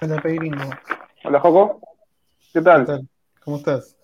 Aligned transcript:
Hola, 0.00 0.20
Peirino. 0.20 0.70
Hola, 1.24 1.40
Joco. 1.40 1.80
¿Qué 2.52 2.60
tal? 2.62 2.80
¿Qué 2.80 2.86
tal? 2.92 3.08
¿Cómo 3.44 3.56
estás? 3.58 3.96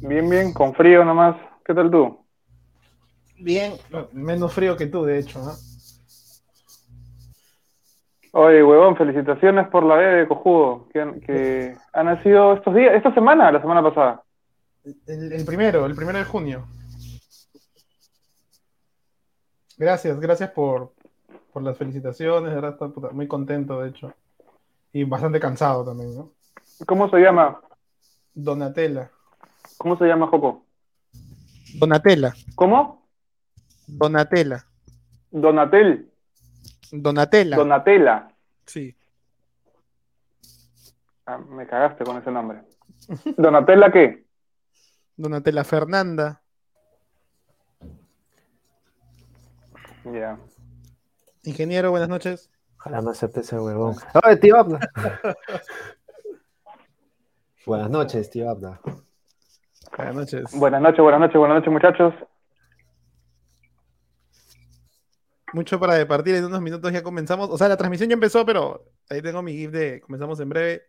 Bien, 0.00 0.28
bien, 0.28 0.52
con 0.52 0.74
frío 0.74 1.04
nomás. 1.04 1.36
¿Qué 1.64 1.74
tal 1.74 1.90
tú? 1.90 2.24
Bien, 3.38 3.74
menos 4.12 4.52
frío 4.52 4.76
que 4.76 4.86
tú, 4.86 5.04
de 5.04 5.18
hecho, 5.18 5.40
¿no? 5.40 5.52
Oye, 8.32 8.62
huevón, 8.64 8.96
felicitaciones 8.96 9.68
por 9.68 9.84
la 9.84 9.94
B 9.96 10.04
de 10.04 10.28
Cojudo, 10.28 10.88
que, 10.92 11.00
han- 11.00 11.20
que 11.20 11.76
ha 11.92 12.02
nacido 12.02 12.54
estos 12.54 12.74
días, 12.74 12.94
esta 12.94 13.14
semana, 13.14 13.50
la 13.52 13.60
semana 13.60 13.82
pasada. 13.82 14.22
El, 15.06 15.32
el 15.32 15.44
primero, 15.44 15.86
el 15.86 15.94
primero 15.94 16.18
de 16.18 16.24
junio. 16.24 16.66
Gracias, 19.76 20.18
gracias 20.20 20.50
por, 20.50 20.93
por 21.54 21.62
las 21.62 21.78
felicitaciones, 21.78 22.52
de 22.52 22.60
verdad, 22.60 22.76
puta, 22.76 23.10
muy 23.10 23.28
contento, 23.28 23.80
de 23.80 23.90
hecho. 23.90 24.12
Y 24.92 25.04
bastante 25.04 25.38
cansado 25.38 25.84
también, 25.84 26.12
¿no? 26.16 26.32
¿Cómo 26.84 27.08
se 27.08 27.18
llama? 27.18 27.60
Donatella. 28.34 29.08
¿Cómo 29.78 29.96
se 29.96 30.04
llama, 30.04 30.26
Joco? 30.26 30.66
Donatella. 31.78 32.34
¿Cómo? 32.56 33.06
Donatella. 33.86 34.66
Donatel. 35.30 36.10
Donatella. 36.90 37.56
Donatella. 37.56 38.28
sí. 38.66 38.94
Ah, 41.26 41.38
me 41.38 41.66
cagaste 41.68 42.04
con 42.04 42.18
ese 42.18 42.32
nombre. 42.32 42.62
¿Donatella 43.36 43.92
qué? 43.92 44.26
Donatella 45.16 45.62
Fernanda. 45.62 46.42
Ya. 50.04 50.36
Ingeniero, 51.44 51.90
buenas 51.90 52.08
noches. 52.08 52.50
Ojalá 52.78 53.02
no 53.02 53.10
acepte 53.10 53.40
ese 53.40 53.58
huevón. 53.58 53.94
¡Oye, 54.24 54.36
tío 54.36 54.56
Abda! 54.56 54.80
Buenas 57.66 57.90
noches, 57.90 58.30
tío 58.30 58.50
Abda. 58.50 58.80
Buenas 59.96 60.14
noches. 60.14 60.58
Buenas 60.58 60.82
noches, 60.82 61.00
buenas 61.00 61.20
noches, 61.20 61.36
buenas 61.36 61.56
noches, 61.56 61.72
muchachos. 61.72 62.14
Mucho 65.52 65.78
para 65.78 65.94
departir 65.94 66.34
en 66.34 66.44
unos 66.44 66.60
minutos 66.60 66.92
ya 66.92 67.02
comenzamos. 67.02 67.48
O 67.48 67.56
sea, 67.56 67.68
la 67.68 67.76
transmisión 67.76 68.10
ya 68.10 68.14
empezó, 68.14 68.44
pero 68.44 68.84
ahí 69.08 69.22
tengo 69.22 69.40
mi 69.40 69.52
GIF 69.52 69.70
de 69.70 70.00
comenzamos 70.00 70.40
en 70.40 70.48
breve. 70.48 70.82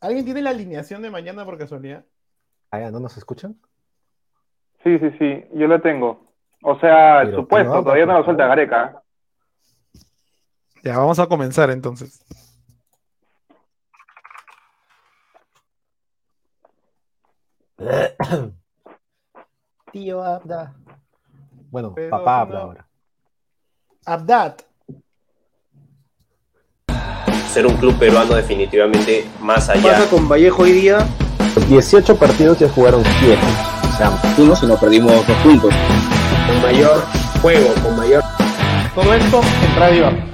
¿Alguien 0.00 0.24
tiene 0.24 0.42
la 0.42 0.50
alineación 0.50 1.02
de 1.02 1.10
mañana 1.10 1.44
por 1.44 1.58
casualidad? 1.58 2.04
Ah, 2.70 2.80
ya, 2.80 2.90
¿no 2.90 2.98
nos 2.98 3.16
escuchan? 3.16 3.60
Sí, 4.82 4.98
sí, 4.98 5.10
sí, 5.18 5.44
yo 5.52 5.66
lo 5.66 5.80
tengo. 5.80 6.29
O 6.62 6.78
sea, 6.78 7.22
el 7.22 7.28
Pero, 7.30 7.40
supuesto, 7.42 7.82
todavía 7.82 8.06
no 8.06 8.18
lo 8.18 8.24
suelta. 8.24 8.46
Gareca. 8.46 9.02
Ya, 10.82 10.98
vamos 10.98 11.18
a 11.18 11.26
comenzar 11.26 11.70
entonces. 11.70 12.20
Tío 19.92 20.22
Abda. 20.22 20.74
Bueno, 21.70 21.92
Pero 21.94 22.10
papá 22.10 22.40
habla 22.40 22.58
no- 22.58 22.64
ahora. 22.64 22.86
Abdat. 24.06 24.62
ser 27.52 27.66
un 27.66 27.76
club 27.78 27.98
peruano 27.98 28.34
definitivamente 28.36 29.28
más 29.40 29.68
allá. 29.68 29.82
pasa 29.82 30.08
con 30.08 30.28
Vallejo 30.28 30.62
hoy 30.62 30.70
día? 30.72 30.98
18 31.68 32.16
partidos 32.16 32.60
ya 32.60 32.68
jugaron 32.68 33.02
7. 33.18 33.38
O 33.92 33.96
sea, 33.96 34.10
Uno, 34.38 34.54
si 34.54 34.66
nos 34.66 34.78
perdimos 34.78 35.12
dos 35.26 35.36
puntos. 35.42 35.74
Con 36.50 36.62
mayor 36.62 37.04
juego, 37.40 37.74
con 37.80 37.96
mayor 37.96 38.24
Todo 38.96 39.14
esto 39.14 39.40
en 39.40 39.76
Radio 39.78 40.29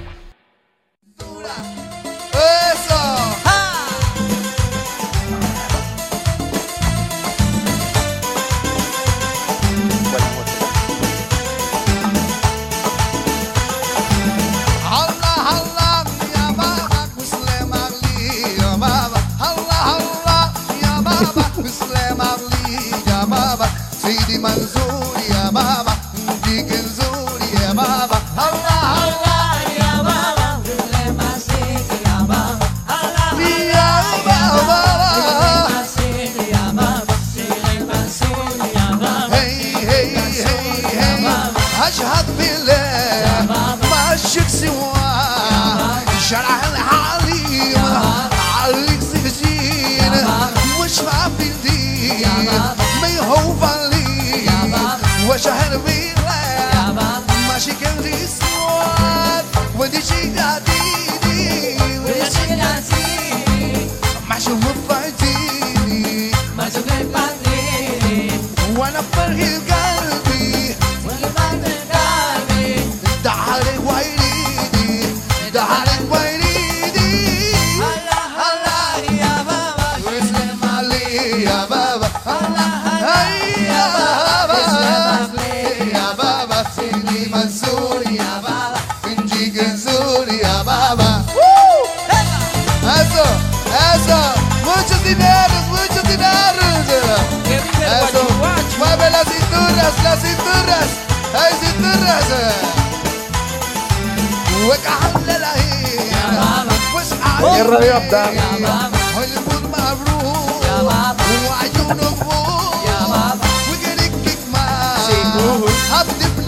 وجعان 104.67 105.23
للعين 105.27 105.99
يا 106.11 106.25
بابا. 106.31 106.75
وسقع 106.95 107.61
الرياض 107.61 108.09
ده 108.11 108.25
مبروك. 109.63 110.63
يا 110.65 110.81
بابا. 110.83 111.23
وعيونه 111.49 112.09
بوك 112.09 112.87
يا 112.87 112.99
بابا. 113.07 113.47
وجريك 113.71 114.11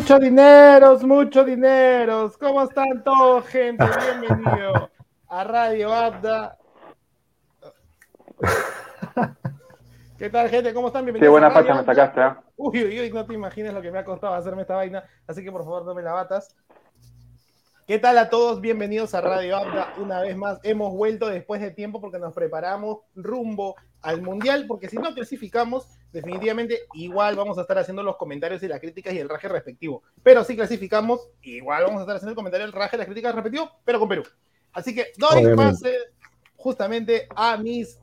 Muchos 0.05 0.21
dineros, 0.21 1.03
muchos 1.03 1.47
dineros. 1.47 2.37
¿Cómo 2.37 2.61
están 2.61 3.03
todos, 3.03 3.47
gente? 3.47 3.87
Bienvenido 4.21 4.91
a 5.29 5.45
Radio 5.45 5.95
Abda. 5.95 6.59
¿Qué 10.19 10.29
tal, 10.29 10.51
gente? 10.51 10.75
¿Cómo 10.75 10.89
están? 10.89 11.07
Qué 11.07 11.13
Bienvenidos 11.13 11.33
buena 11.33 11.47
a 11.47 11.49
Radio 11.49 11.69
facha 11.69 11.81
me 11.81 11.87
sacaste, 11.87 12.21
¿ah? 12.21 12.43
Uy, 12.59 12.85
uy, 12.85 13.01
uy, 13.01 13.11
no 13.13 13.25
te 13.25 13.33
imaginas 13.33 13.73
lo 13.73 13.81
que 13.81 13.91
me 13.91 13.99
ha 13.99 14.05
costado 14.05 14.35
hacerme 14.35 14.61
esta 14.61 14.77
vaina, 14.77 15.05
así 15.27 15.43
que 15.43 15.51
por 15.51 15.65
favor 15.65 15.87
no 15.87 15.95
me 15.95 16.03
la 16.03 16.13
batas. 16.13 16.55
¿Qué 17.87 17.99
tal 17.99 18.19
a 18.19 18.29
todos? 18.29 18.61
Bienvenidos 18.61 19.15
a 19.15 19.23
Radio 19.23 19.57
Abda. 19.57 19.95
Una 19.97 20.21
vez 20.21 20.37
más, 20.37 20.61
hemos 20.65 20.93
vuelto 20.93 21.31
después 21.31 21.63
de 21.63 21.71
tiempo 21.71 22.03
porque 22.03 22.19
nos 22.19 22.35
preparamos 22.35 22.99
rumbo 23.15 23.75
al 24.03 24.21
Mundial, 24.21 24.67
porque 24.69 24.91
si 24.91 24.97
no 24.97 25.15
clasificamos, 25.15 25.89
definitivamente 26.15 26.83
igual 26.95 27.35
vamos 27.35 27.59
a 27.59 27.63
estar 27.63 27.77
haciendo 27.77 28.03
los 28.05 28.17
comentarios 28.17 28.63
y 28.63 28.69
las 28.69 28.79
críticas 28.79 29.13
y 29.13 29.19
el 29.19 29.29
raje 29.29 29.49
respectivo. 29.49 30.05
Pero 30.23 30.45
si 30.45 30.55
clasificamos, 30.55 31.29
igual 31.43 31.83
vamos 31.83 31.99
a 31.99 32.03
estar 32.03 32.17
haciendo 32.17 32.31
el 32.31 32.37
comentario, 32.37 32.65
el 32.65 32.73
raje 32.73 32.95
y 32.95 32.99
las 32.99 33.07
críticas 33.07 33.35
respectivo, 33.35 33.69
pero 33.85 33.99
con 33.99 34.09
Perú. 34.09 34.23
Así 34.73 34.95
que 34.95 35.09
doy 35.17 35.57
pase 35.57 35.93
justamente 36.57 37.27
a 37.35 37.57
mis 37.57 37.99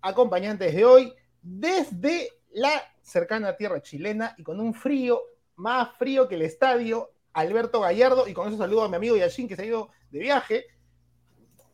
acompañantes 0.00 0.74
de 0.74 0.84
hoy 0.84 1.12
desde 1.42 2.28
la 2.52 2.70
cercana 3.02 3.56
tierra 3.56 3.82
chilena 3.82 4.34
y 4.38 4.44
con 4.44 4.60
un 4.60 4.72
frío 4.72 5.20
más 5.56 5.96
frío 5.96 6.28
que 6.28 6.36
el 6.36 6.42
estadio, 6.42 7.10
Alberto 7.32 7.80
Gallardo, 7.80 8.28
y 8.28 8.32
con 8.32 8.46
eso 8.46 8.56
saludo 8.56 8.84
a 8.84 8.88
mi 8.88 8.94
amigo 8.94 9.16
Yashin 9.16 9.48
que 9.48 9.56
se 9.56 9.62
ha 9.62 9.66
ido 9.66 9.90
de 10.10 10.20
viaje. 10.20 10.66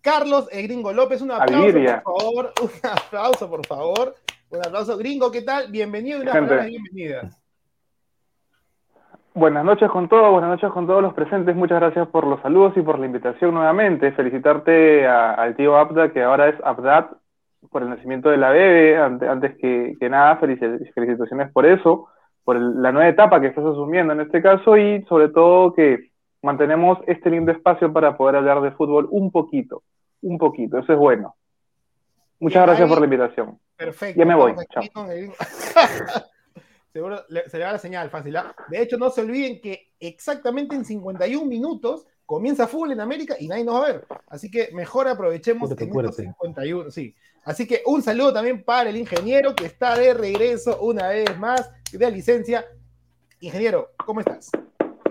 Carlos 0.01 0.49
el 0.51 0.63
Gringo 0.63 0.93
López, 0.93 1.21
un 1.21 1.33
aplauso 1.33 1.69
Aliria. 1.69 2.03
por 2.03 2.21
favor, 2.21 2.55
un 2.63 2.71
aplauso 2.83 3.51
por 3.51 3.67
favor, 3.67 4.17
un 4.53 4.67
aplauso 4.67 4.97
Gringo, 4.99 5.31
¿qué 5.31 5.43
tal? 5.43 5.71
Bienvenido 5.71 6.19
y 6.19 6.23
una 6.23 6.33
bienvenida. 6.41 7.31
Buenas 9.35 9.65
noches 9.65 9.91
con 9.91 10.09
todos, 10.11 10.31
buenas 10.31 10.51
noches 10.51 10.71
con 10.73 10.87
todos 10.87 11.03
los 11.03 11.15
presentes. 11.15 11.57
Muchas 11.57 11.81
gracias 11.81 12.07
por 12.09 12.27
los 12.27 12.41
saludos 12.43 12.75
y 12.77 12.83
por 12.83 12.99
la 12.99 13.07
invitación 13.07 13.55
nuevamente. 13.55 14.13
Felicitarte 14.13 15.07
a- 15.07 15.33
al 15.33 15.57
tío 15.57 15.77
Abda, 15.79 16.13
que 16.13 16.23
ahora 16.23 16.49
es 16.51 16.57
Abdat, 16.63 17.13
por 17.71 17.83
el 17.83 17.89
nacimiento 17.89 18.29
de 18.29 18.37
la 18.37 18.51
bebé. 18.51 18.99
Ante- 18.99 19.27
Antes 19.29 19.57
que, 19.57 19.95
que 19.99 20.11
nada, 20.11 20.39
felici- 20.39 20.93
felicitaciones 20.93 21.51
por 21.51 21.65
eso, 21.65 22.09
por 22.45 22.57
el- 22.57 22.83
la 22.83 22.93
nueva 22.93 23.09
etapa 23.09 23.41
que 23.41 23.47
estás 23.47 23.65
asumiendo 23.65 24.13
en 24.13 24.21
este 24.21 24.43
caso 24.43 24.77
y 24.77 25.03
sobre 25.05 25.31
todo 25.31 25.73
que 25.73 26.11
mantenemos 26.43 26.99
este 27.07 27.31
lindo 27.31 27.53
espacio 27.53 27.91
para 27.91 28.17
poder 28.19 28.37
hablar 28.37 28.61
de 28.61 28.73
fútbol 28.73 29.07
un 29.11 29.31
poquito, 29.31 29.83
un 30.21 30.37
poquito. 30.37 30.77
Eso 30.77 30.93
es 30.93 30.99
bueno. 30.99 31.37
Muchas 32.43 32.63
gracias 32.67 32.89
por 32.89 32.99
la 32.99 33.05
invitación. 33.05 33.59
Perfecto. 33.77 34.19
Ya 34.19 34.25
me 34.25 34.35
voy, 34.35 34.53
el- 35.11 35.33
Seguro 36.93 37.23
le- 37.29 37.49
se 37.49 37.57
le 37.59 37.65
va 37.65 37.73
la 37.73 37.79
señal 37.79 38.11
fácil. 38.11 38.37
¿ah? 38.37 38.55
De 38.69 38.83
hecho, 38.83 38.99
no 38.99 39.09
se 39.11 39.23
olviden 39.23 39.61
que 39.61 39.93
exactamente 39.99 40.75
en 40.77 40.85
51 40.85 41.47
minutos 41.47 42.07
comienza 42.27 42.67
fútbol 42.67 42.93
en 42.93 43.01
América 43.01 43.37
y 43.39 43.49
nadie 43.49 43.65
nos 43.65 43.77
va 43.77 43.87
a 43.87 43.93
ver. 43.93 44.07
Así 44.29 44.51
que 44.51 44.71
mejor 44.73 45.09
aprovechemos 45.09 45.71
en 45.71 45.79
estos 45.79 45.89
fuerte. 45.93 46.23
51. 46.23 46.91
Sí. 46.91 47.15
Así 47.45 47.67
que 47.67 47.83
un 47.87 48.03
saludo 48.03 48.33
también 48.33 48.63
para 48.65 48.91
el 48.91 48.97
ingeniero 48.97 49.55
que 49.55 49.67
está 49.67 49.97
de 49.97 50.13
regreso 50.15 50.79
una 50.81 51.09
vez 51.09 51.37
más 51.39 51.71
de 51.93 52.11
licencia. 52.11 52.67
Ingeniero, 53.41 53.91
¿cómo 54.05 54.21
estás? 54.21 54.51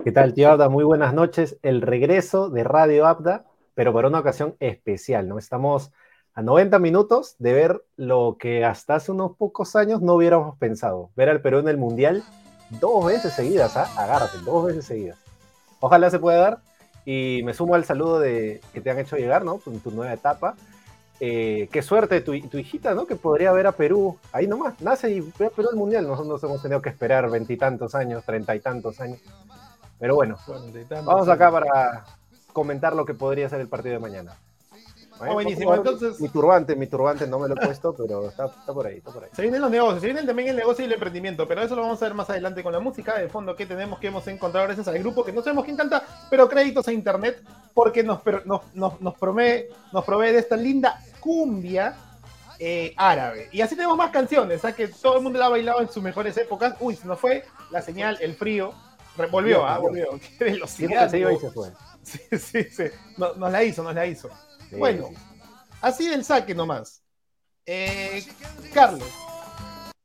¿Qué 0.04 0.12
tal, 0.12 0.34
tío 0.34 0.50
Abda? 0.50 0.68
Muy 0.68 0.84
buenas 0.84 1.14
noches. 1.14 1.58
El 1.62 1.82
regreso 1.82 2.48
de 2.48 2.62
Radio 2.64 3.06
Abda, 3.06 3.44
pero 3.74 3.92
para 3.92 4.08
una 4.08 4.20
ocasión 4.20 4.56
especial, 4.60 5.28
¿no? 5.28 5.38
Estamos 5.38 5.92
a 6.34 6.42
90 6.42 6.78
minutos 6.78 7.36
de 7.38 7.52
ver 7.52 7.84
lo 7.96 8.36
que 8.38 8.64
hasta 8.64 8.94
hace 8.94 9.12
unos 9.12 9.36
pocos 9.36 9.76
años 9.76 10.00
no 10.00 10.14
hubiéramos 10.14 10.56
pensado. 10.58 11.10
Ver 11.14 11.28
al 11.28 11.42
Perú 11.42 11.58
en 11.58 11.68
el 11.68 11.76
Mundial 11.76 12.24
dos 12.80 13.04
veces 13.04 13.34
seguidas, 13.34 13.76
¿ah? 13.76 13.88
Agárrate, 13.96 14.38
dos 14.44 14.66
veces 14.66 14.84
seguidas. 14.84 15.18
Ojalá 15.80 16.10
se 16.10 16.18
pueda 16.18 16.38
dar. 16.38 16.58
Y 17.04 17.42
me 17.44 17.52
sumo 17.52 17.74
al 17.74 17.84
saludo 17.84 18.20
de, 18.20 18.60
que 18.72 18.80
te 18.80 18.90
han 18.90 18.98
hecho 18.98 19.16
llegar, 19.16 19.44
¿no? 19.44 19.60
En 19.66 19.80
tu 19.80 19.90
nueva 19.90 20.12
etapa. 20.12 20.54
Eh, 21.20 21.68
qué 21.70 21.82
suerte 21.82 22.20
tu, 22.20 22.40
tu 22.48 22.58
hijita, 22.58 22.94
¿no? 22.94 23.06
Que 23.06 23.16
podría 23.16 23.52
ver 23.52 23.66
a 23.66 23.72
Perú 23.72 24.16
ahí 24.32 24.46
nomás. 24.46 24.80
Nace 24.80 25.10
y 25.10 25.20
ve 25.20 25.46
a 25.46 25.50
Perú 25.50 25.68
al 25.70 25.76
Mundial. 25.76 26.06
Nosotros 26.06 26.42
hemos 26.44 26.62
tenido 26.62 26.80
que 26.80 26.88
esperar 26.88 27.28
veintitantos 27.28 27.94
años, 27.94 28.24
treinta 28.24 28.54
y 28.54 28.60
tantos 28.60 29.00
años. 29.00 29.20
Pero 29.98 30.14
bueno, 30.14 30.36
Vamos 31.04 31.28
acá 31.28 31.50
para 31.50 32.04
comentar 32.52 32.94
lo 32.94 33.04
que 33.04 33.14
podría 33.14 33.48
ser 33.48 33.60
el 33.60 33.68
partido 33.68 33.94
de 33.94 34.00
mañana. 34.00 34.36
Ah, 35.30 35.32
buenísimo, 35.32 35.74
entonces- 35.74 36.20
Mi 36.20 36.28
turbante, 36.28 36.76
mi 36.76 36.86
turbante 36.86 37.26
no 37.26 37.38
me 37.38 37.48
lo 37.48 37.54
he 37.54 37.64
puesto, 37.66 37.94
pero 37.94 38.28
está, 38.28 38.46
está 38.46 38.72
por 38.72 38.86
ahí, 38.86 38.98
está 38.98 39.10
por 39.10 39.24
ahí. 39.24 39.30
Se 39.34 39.42
vienen 39.42 39.60
los 39.60 39.70
negocios, 39.70 40.00
se 40.00 40.06
vienen 40.06 40.26
también 40.26 40.48
el 40.48 40.56
negocio 40.56 40.82
y 40.82 40.86
el 40.86 40.92
emprendimiento, 40.92 41.46
pero 41.48 41.62
eso 41.62 41.74
lo 41.76 41.82
vamos 41.82 42.00
a 42.02 42.04
ver 42.06 42.14
más 42.14 42.28
adelante 42.30 42.62
con 42.62 42.72
la 42.72 42.80
música 42.80 43.18
de 43.18 43.28
fondo 43.28 43.54
que 43.56 43.66
tenemos 43.66 43.98
que 43.98 44.08
hemos 44.08 44.26
encontrado 44.28 44.66
gracias 44.66 44.88
al 44.88 44.98
grupo 44.98 45.24
que 45.24 45.32
no 45.32 45.42
sabemos 45.42 45.64
quién 45.64 45.76
canta, 45.76 46.02
pero 46.30 46.48
créditos 46.48 46.86
a 46.88 46.92
internet 46.92 47.42
porque 47.74 48.02
nos, 48.02 48.20
nos, 48.44 48.62
nos, 48.74 49.00
nos, 49.00 49.14
provee, 49.18 49.66
nos 49.92 50.04
provee 50.04 50.32
de 50.32 50.38
esta 50.38 50.56
linda 50.56 51.00
cumbia 51.20 51.96
eh, 52.58 52.94
árabe. 52.96 53.48
Y 53.50 53.60
así 53.60 53.74
tenemos 53.74 53.96
más 53.96 54.10
canciones, 54.10 54.60
¿sabes? 54.60 54.76
que 54.76 54.88
todo 54.88 55.16
el 55.16 55.22
mundo 55.22 55.38
la 55.38 55.46
ha 55.46 55.48
bailado 55.48 55.80
en 55.80 55.88
sus 55.88 56.02
mejores 56.02 56.36
épocas. 56.36 56.74
Uy, 56.80 56.94
se 56.96 57.06
nos 57.08 57.18
fue 57.18 57.44
la 57.70 57.82
señal, 57.82 58.18
el 58.20 58.34
frío. 58.36 58.72
Volvió, 59.30 59.66
ah, 59.66 59.78
volvió. 59.78 60.08
Qué 60.38 60.44
velocidad. 60.44 61.04
que 61.04 61.10
se 61.10 61.18
iba 61.18 61.32
y 61.32 61.34
¿no? 61.34 61.40
se 61.40 61.50
fue. 61.50 61.68
Sí, 62.02 62.20
sí, 62.38 62.64
sí. 62.64 62.84
No- 63.16 63.34
nos 63.34 63.52
la 63.52 63.62
hizo, 63.62 63.82
nos 63.82 63.94
la 63.94 64.06
hizo. 64.06 64.28
Sí, 64.72 64.78
Bueno, 64.78 65.08
sí. 65.08 65.14
así 65.82 66.08
del 66.08 66.24
saque 66.24 66.54
nomás. 66.54 67.02
Eh, 67.66 68.24
Carlos, 68.72 69.06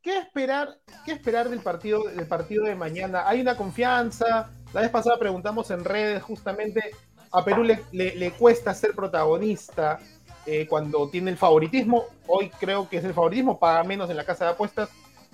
¿qué 0.01 0.17
esperar, 0.19 0.77
¿qué 1.05 1.13
esperar 1.13 1.49
del 1.49 1.61
partido, 1.61 2.03
del 2.03 2.27
partido 2.27 2.65
de 2.65 2.75
mañana? 2.75 3.27
¿Hay 3.27 3.39
una 3.41 3.55
confianza? 3.55 4.51
La 4.73 4.81
vez 4.81 4.89
pasada 4.89 5.17
preguntamos 5.17 5.71
en 5.71 5.85
redes 5.85 6.21
justamente, 6.21 6.91
a 7.31 7.43
Perú 7.45 7.63
le, 7.63 7.83
le- 7.93 8.15
le 8.15 8.31
cuesta 8.31 8.73
ser 8.73 8.93
protagonista 8.93 9.99
eh, 10.45 10.67
cuando 10.67 11.09
tiene 11.09 11.31
el 11.31 11.37
favoritismo. 11.37 12.03
Hoy 12.27 12.49
creo 12.59 12.89
que 12.89 12.97
es 12.97 13.05
el 13.05 13.13
favoritismo, 13.13 13.57
paga 13.57 13.83
menos 13.85 14.09
en 14.09 14.17
la 14.17 14.25
casa 14.25 14.45
de 14.45 14.51
apuestas. 14.51 14.89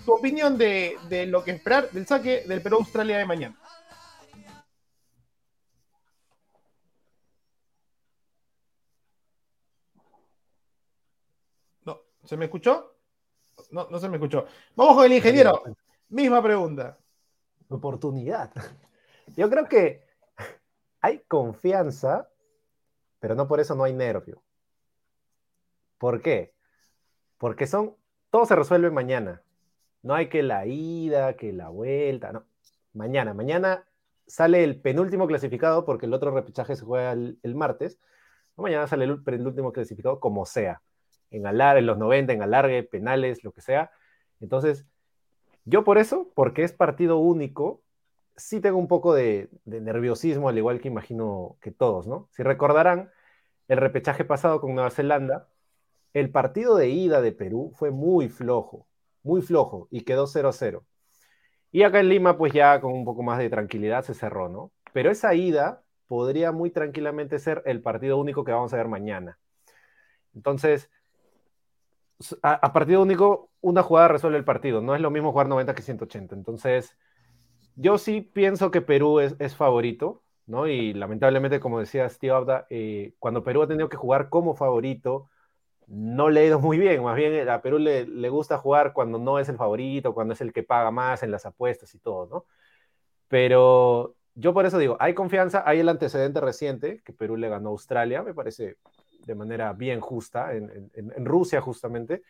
Tu 0.06 0.12
opinión 0.14 0.58
de, 0.58 0.96
de 1.10 1.26
lo 1.26 1.44
que 1.44 1.52
esperar 1.52 1.90
del 1.92 2.06
saque 2.06 2.44
del 2.48 2.62
Perú-Australia 2.62 3.18
de 3.18 3.26
mañana. 3.26 3.56
No, 11.86 12.00
¿se 12.24 12.38
me 12.38 12.46
escuchó? 12.46 12.96
No, 13.72 13.88
no 13.90 14.00
se 14.00 14.10
me 14.10 14.18
escuchó. 14.18 14.46
Vamos 14.76 14.96
con 14.96 15.06
el 15.06 15.14
ingeniero. 15.14 15.62
Misma 16.10 16.42
pregunta. 16.42 16.98
Oportunidad. 17.70 18.52
Yo 19.36 19.50
creo 19.50 19.68
que 19.68 20.04
hay 21.02 21.20
confianza, 21.28 22.30
pero 23.20 23.36
no 23.36 23.48
por 23.48 23.60
eso 23.60 23.76
no 23.76 23.84
hay 23.84 23.94
nervio. 23.94 24.44
¿Por 25.98 26.22
qué? 26.22 26.54
Porque 27.38 27.68
son, 27.68 27.96
todo 28.30 28.46
se 28.46 28.56
resuelve 28.56 28.92
mañana. 28.92 29.42
No 30.02 30.14
hay 30.16 30.28
que 30.30 30.44
la 30.44 30.66
ida, 30.66 31.36
que 31.36 31.54
la 31.54 31.70
vuelta, 31.70 32.32
no. 32.32 32.46
Mañana, 32.94 33.34
mañana 33.34 33.86
sale 34.28 34.64
el 34.64 34.80
penúltimo 34.82 35.28
clasificado 35.28 35.86
porque 35.86 36.06
el 36.06 36.14
otro 36.14 36.32
repechaje 36.32 36.76
se 36.76 36.86
juega 36.86 37.14
el, 37.14 37.40
el 37.44 37.56
martes. 37.56 38.00
Mañana 38.56 38.88
sale 38.88 39.06
el 39.06 39.24
penúltimo 39.24 39.72
clasificado 39.72 40.20
como 40.20 40.46
sea. 40.46 40.82
En 41.34 41.48
alar, 41.48 41.78
en 41.78 41.86
los 41.86 41.98
90, 41.98 42.34
en 42.34 42.42
alargue, 42.42 42.84
penales, 42.84 43.44
lo 43.44 43.52
que 43.52 43.62
sea. 43.62 43.92
Entonces, 44.40 44.86
yo 45.66 45.84
por 45.84 45.98
eso, 45.98 46.32
porque 46.36 46.64
es 46.64 46.74
partido 46.74 47.18
único, 47.18 47.82
sí 48.36 48.62
tengo 48.62 48.78
un 48.78 48.88
poco 48.88 49.14
de, 49.14 49.50
de 49.66 49.82
nerviosismo, 49.82 50.50
al 50.50 50.58
igual 50.58 50.80
que 50.80 50.88
imagino 50.88 51.58
que 51.62 51.72
todos, 51.72 52.08
¿no? 52.08 52.30
Si 52.32 52.44
recordarán, 52.44 53.12
el 53.68 53.78
repechaje 53.78 54.26
pasado 54.26 54.62
con 54.62 54.74
Nueva 54.76 54.90
Zelanda, 54.92 55.50
el 56.14 56.30
partido 56.32 56.76
de 56.78 56.90
ida 56.90 57.22
de 57.22 57.32
Perú 57.32 57.72
fue 57.76 57.92
muy 57.92 58.30
flojo, 58.30 58.88
muy 59.24 59.42
flojo, 59.42 59.88
y 59.92 60.02
quedó 60.02 60.28
0-0. 60.28 60.84
Y 61.72 61.84
acá 61.84 62.00
en 62.00 62.10
Lima, 62.10 62.38
pues 62.38 62.54
ya 62.54 62.80
con 62.82 62.94
un 62.94 63.04
poco 63.04 63.24
más 63.24 63.40
de 63.40 63.50
tranquilidad 63.50 64.04
se 64.04 64.14
cerró, 64.14 64.48
¿no? 64.48 64.72
Pero 64.94 65.10
esa 65.10 65.34
ida 65.34 65.84
podría 66.08 66.52
muy 66.52 66.70
tranquilamente 66.70 67.40
ser 67.40 67.64
el 67.66 67.82
partido 67.82 68.18
único 68.18 68.44
que 68.44 68.52
vamos 68.52 68.74
a 68.74 68.78
ver 68.78 68.88
mañana. 68.88 69.40
Entonces, 70.36 70.92
a, 72.42 72.54
a 72.54 72.74
partido 72.74 73.02
único, 73.02 73.52
una 73.62 73.84
jugada 73.84 74.08
resuelve 74.10 74.38
el 74.38 74.46
partido. 74.46 74.82
No 74.82 74.96
es 74.96 75.02
lo 75.02 75.12
mismo 75.12 75.32
jugar 75.32 75.48
90 75.48 75.76
que 75.76 75.82
180. 75.82 76.36
Entonces, 76.36 76.98
yo 77.76 77.98
sí 77.98 78.22
pienso 78.22 78.72
que 78.72 78.82
Perú 78.82 79.20
es, 79.20 79.56
favorito, 79.56 80.24
¿no? 80.46 80.68
Y 80.68 80.94
lamentablemente, 80.94 81.60
como 81.60 81.80
decía 81.80 82.10
Steve 82.10 82.34
Abda, 82.34 82.68
eh, 82.70 83.14
cuando 83.20 83.44
Perú 83.44 83.64
ha 83.64 83.68
tenido 83.68 83.90
que 83.90 83.98
jugar 83.98 84.30
como 84.30 84.56
favorito, 84.56 85.30
no 85.88 86.30
le 86.30 86.42
ha 86.42 86.46
ido 86.46 86.60
muy 86.60 86.78
bien. 86.80 87.04
Más 87.04 87.16
bien, 87.16 87.50
a 87.50 87.62
Perú 87.62 87.80
le, 87.80 88.06
le 88.08 88.30
gusta 88.30 88.58
jugar 88.58 88.94
cuando 88.94 89.20
no 89.20 89.40
es 89.40 89.50
el 89.50 89.58
favorito, 89.58 90.14
cuando 90.14 90.34
es 90.34 90.42
el 90.42 90.54
que 90.54 90.64
paga 90.64 90.92
más 90.92 91.24
en 91.24 91.32
las 91.32 91.46
apuestas 91.46 91.94
y 91.96 92.00
todo, 92.00 92.28
¿no? 92.28 92.46
Pero 93.28 94.16
yo 94.36 94.54
por 94.54 94.66
eso 94.66 94.78
digo, 94.78 94.98
hay 95.00 95.14
confianza, 95.14 95.64
hay 95.66 95.80
el 95.80 95.90
antecedente 95.90 96.42
reciente 96.42 97.02
que 97.04 97.14
Perú 97.14 97.38
le 97.38 97.50
ganó 97.50 97.70
a 97.70 97.72
Australia, 97.72 98.24
me 98.24 98.34
parece 98.34 98.78
de 99.26 99.36
manera 99.36 99.74
bien 99.74 100.00
justa, 100.00 100.54
en, 100.54 101.26
Rusia 101.26 101.62
justamente. 101.62 102.24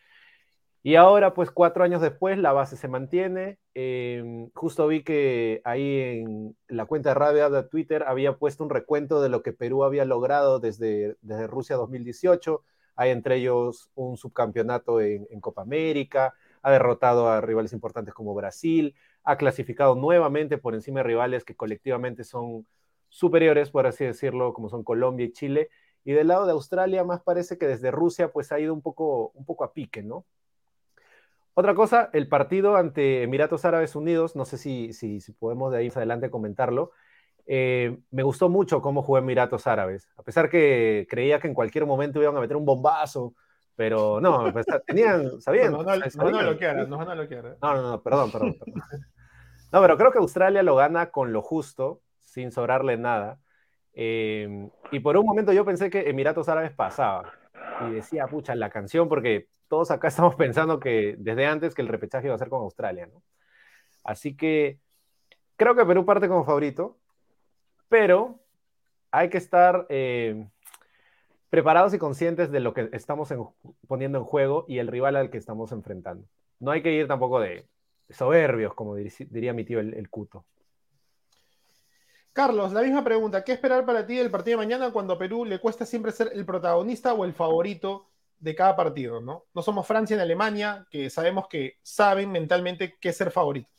Y 0.82 0.96
ahora, 0.96 1.32
pues 1.32 1.50
cuatro 1.50 1.82
años 1.82 2.02
después, 2.02 2.38
la 2.38 2.52
base 2.52 2.76
se 2.76 2.88
mantiene. 2.88 3.58
Eh, 3.74 4.48
justo 4.54 4.86
vi 4.86 5.02
que 5.02 5.62
ahí 5.64 5.98
en 6.20 6.56
la 6.68 6.84
cuenta 6.84 7.10
de 7.10 7.14
Radio 7.14 7.48
de 7.48 7.62
Twitter 7.64 8.04
había 8.06 8.36
puesto 8.36 8.62
un 8.64 8.70
recuento 8.70 9.22
de 9.22 9.30
lo 9.30 9.42
que 9.42 9.54
Perú 9.54 9.82
había 9.84 10.04
logrado 10.04 10.60
desde, 10.60 11.16
desde 11.22 11.46
Rusia 11.46 11.76
2018. 11.76 12.62
Hay 12.96 13.10
entre 13.10 13.36
ellos 13.36 13.90
un 13.94 14.18
subcampeonato 14.18 15.00
en, 15.00 15.26
en 15.30 15.40
Copa 15.40 15.62
América, 15.62 16.34
ha 16.62 16.70
derrotado 16.70 17.28
a 17.28 17.40
rivales 17.40 17.72
importantes 17.72 18.12
como 18.12 18.34
Brasil, 18.34 18.94
ha 19.24 19.36
clasificado 19.38 19.94
nuevamente 19.94 20.58
por 20.58 20.74
encima 20.74 21.00
de 21.00 21.04
rivales 21.04 21.44
que 21.44 21.56
colectivamente 21.56 22.24
son 22.24 22.66
superiores, 23.14 23.70
por 23.70 23.86
así 23.86 24.04
decirlo, 24.04 24.52
como 24.52 24.68
son 24.68 24.82
Colombia 24.82 25.26
y 25.26 25.32
Chile. 25.32 25.70
Y 26.04 26.12
del 26.12 26.28
lado 26.28 26.46
de 26.46 26.52
Australia, 26.52 27.02
más 27.04 27.22
parece 27.22 27.58
que 27.58 27.66
desde 27.66 27.90
Rusia, 27.90 28.30
pues 28.30 28.52
ha 28.52 28.60
ido 28.60 28.74
un 28.74 28.82
poco, 28.82 29.30
un 29.34 29.44
poco 29.44 29.64
a 29.64 29.72
pique, 29.72 30.02
¿no? 30.02 30.26
Otra 31.54 31.74
cosa, 31.74 32.10
el 32.12 32.28
partido 32.28 32.76
ante 32.76 33.22
Emiratos 33.22 33.64
Árabes 33.64 33.94
Unidos, 33.94 34.34
no 34.34 34.44
sé 34.44 34.58
si, 34.58 34.92
si, 34.92 35.20
si 35.20 35.32
podemos 35.32 35.72
de 35.72 35.78
ahí 35.78 35.88
más 35.88 35.96
adelante 35.96 36.30
comentarlo, 36.30 36.90
eh, 37.46 37.98
me 38.10 38.22
gustó 38.22 38.48
mucho 38.48 38.82
cómo 38.82 39.02
jugó 39.02 39.18
Emiratos 39.18 39.66
Árabes, 39.66 40.08
a 40.16 40.22
pesar 40.22 40.50
que 40.50 41.06
creía 41.08 41.38
que 41.38 41.46
en 41.46 41.54
cualquier 41.54 41.86
momento 41.86 42.20
iban 42.20 42.36
a 42.36 42.40
meter 42.40 42.56
un 42.56 42.64
bombazo, 42.64 43.34
pero 43.76 44.20
no, 44.20 44.52
pues, 44.52 44.66
tenían, 44.86 45.40
sabían. 45.40 45.72
No, 45.72 45.82
no, 45.82 45.96
no, 45.96 46.10
sabían. 46.10 46.32
no 46.32 46.42
lo 46.42 46.42
no 46.42 46.46
bloquear. 46.48 47.46
¿eh? 47.46 47.56
No, 47.62 47.74
no, 47.74 47.82
no, 47.82 48.02
perdón, 48.02 48.32
perdón, 48.32 48.56
perdón. 48.58 48.82
No, 49.72 49.80
pero 49.80 49.96
creo 49.96 50.12
que 50.12 50.18
Australia 50.18 50.62
lo 50.62 50.76
gana 50.76 51.10
con 51.10 51.32
lo 51.32 51.42
justo, 51.42 52.00
sin 52.24 52.52
sobrarle 52.52 52.96
nada. 52.96 53.40
Eh, 53.94 54.68
y 54.90 55.00
por 55.00 55.16
un 55.16 55.24
momento 55.24 55.52
yo 55.52 55.64
pensé 55.64 55.88
que 55.90 56.08
Emiratos 56.10 56.48
Árabes 56.48 56.72
pasaba. 56.72 57.32
Y 57.88 57.94
decía, 57.94 58.26
pucha, 58.26 58.54
la 58.54 58.70
canción, 58.70 59.08
porque 59.08 59.48
todos 59.68 59.90
acá 59.90 60.08
estamos 60.08 60.34
pensando 60.34 60.78
que 60.80 61.16
desde 61.18 61.46
antes 61.46 61.74
que 61.74 61.82
el 61.82 61.88
repechaje 61.88 62.26
iba 62.26 62.34
a 62.34 62.38
ser 62.38 62.48
con 62.48 62.60
Australia. 62.62 63.08
Así 64.02 64.36
que 64.36 64.78
creo 65.56 65.74
que 65.74 65.86
Perú 65.86 66.04
parte 66.04 66.28
como 66.28 66.44
favorito, 66.44 66.98
pero 67.88 68.40
hay 69.10 69.30
que 69.30 69.38
estar 69.38 69.86
eh, 69.88 70.46
preparados 71.50 71.94
y 71.94 71.98
conscientes 71.98 72.50
de 72.50 72.60
lo 72.60 72.74
que 72.74 72.88
estamos 72.92 73.30
en- 73.30 73.46
poniendo 73.86 74.18
en 74.18 74.24
juego 74.24 74.64
y 74.68 74.78
el 74.78 74.88
rival 74.88 75.16
al 75.16 75.30
que 75.30 75.38
estamos 75.38 75.72
enfrentando. 75.72 76.26
No 76.60 76.70
hay 76.70 76.82
que 76.82 76.92
ir 76.92 77.06
tampoco 77.06 77.40
de 77.40 77.66
soberbios, 78.10 78.74
como 78.74 78.96
dir- 78.96 79.28
diría 79.30 79.52
mi 79.52 79.64
tío 79.64 79.80
el 79.80 80.08
Cuto. 80.10 80.44
Carlos, 82.34 82.72
la 82.72 82.82
misma 82.82 83.04
pregunta. 83.04 83.44
¿Qué 83.44 83.52
esperar 83.52 83.86
para 83.86 84.04
ti 84.04 84.16
del 84.16 84.28
partido 84.30 84.58
de 84.58 84.66
mañana 84.66 84.90
cuando 84.90 85.14
a 85.14 85.18
Perú 85.18 85.44
le 85.44 85.60
cuesta 85.60 85.86
siempre 85.86 86.10
ser 86.10 86.30
el 86.34 86.44
protagonista 86.44 87.14
o 87.14 87.24
el 87.24 87.32
favorito 87.32 88.08
de 88.40 88.56
cada 88.56 88.74
partido? 88.74 89.20
No, 89.20 89.44
no 89.54 89.62
somos 89.62 89.86
Francia 89.86 90.14
en 90.14 90.20
Alemania, 90.20 90.84
que 90.90 91.08
sabemos 91.10 91.46
que 91.46 91.78
saben 91.82 92.32
mentalmente 92.32 92.96
qué 93.00 93.12
ser 93.12 93.30
favorito. 93.30 93.70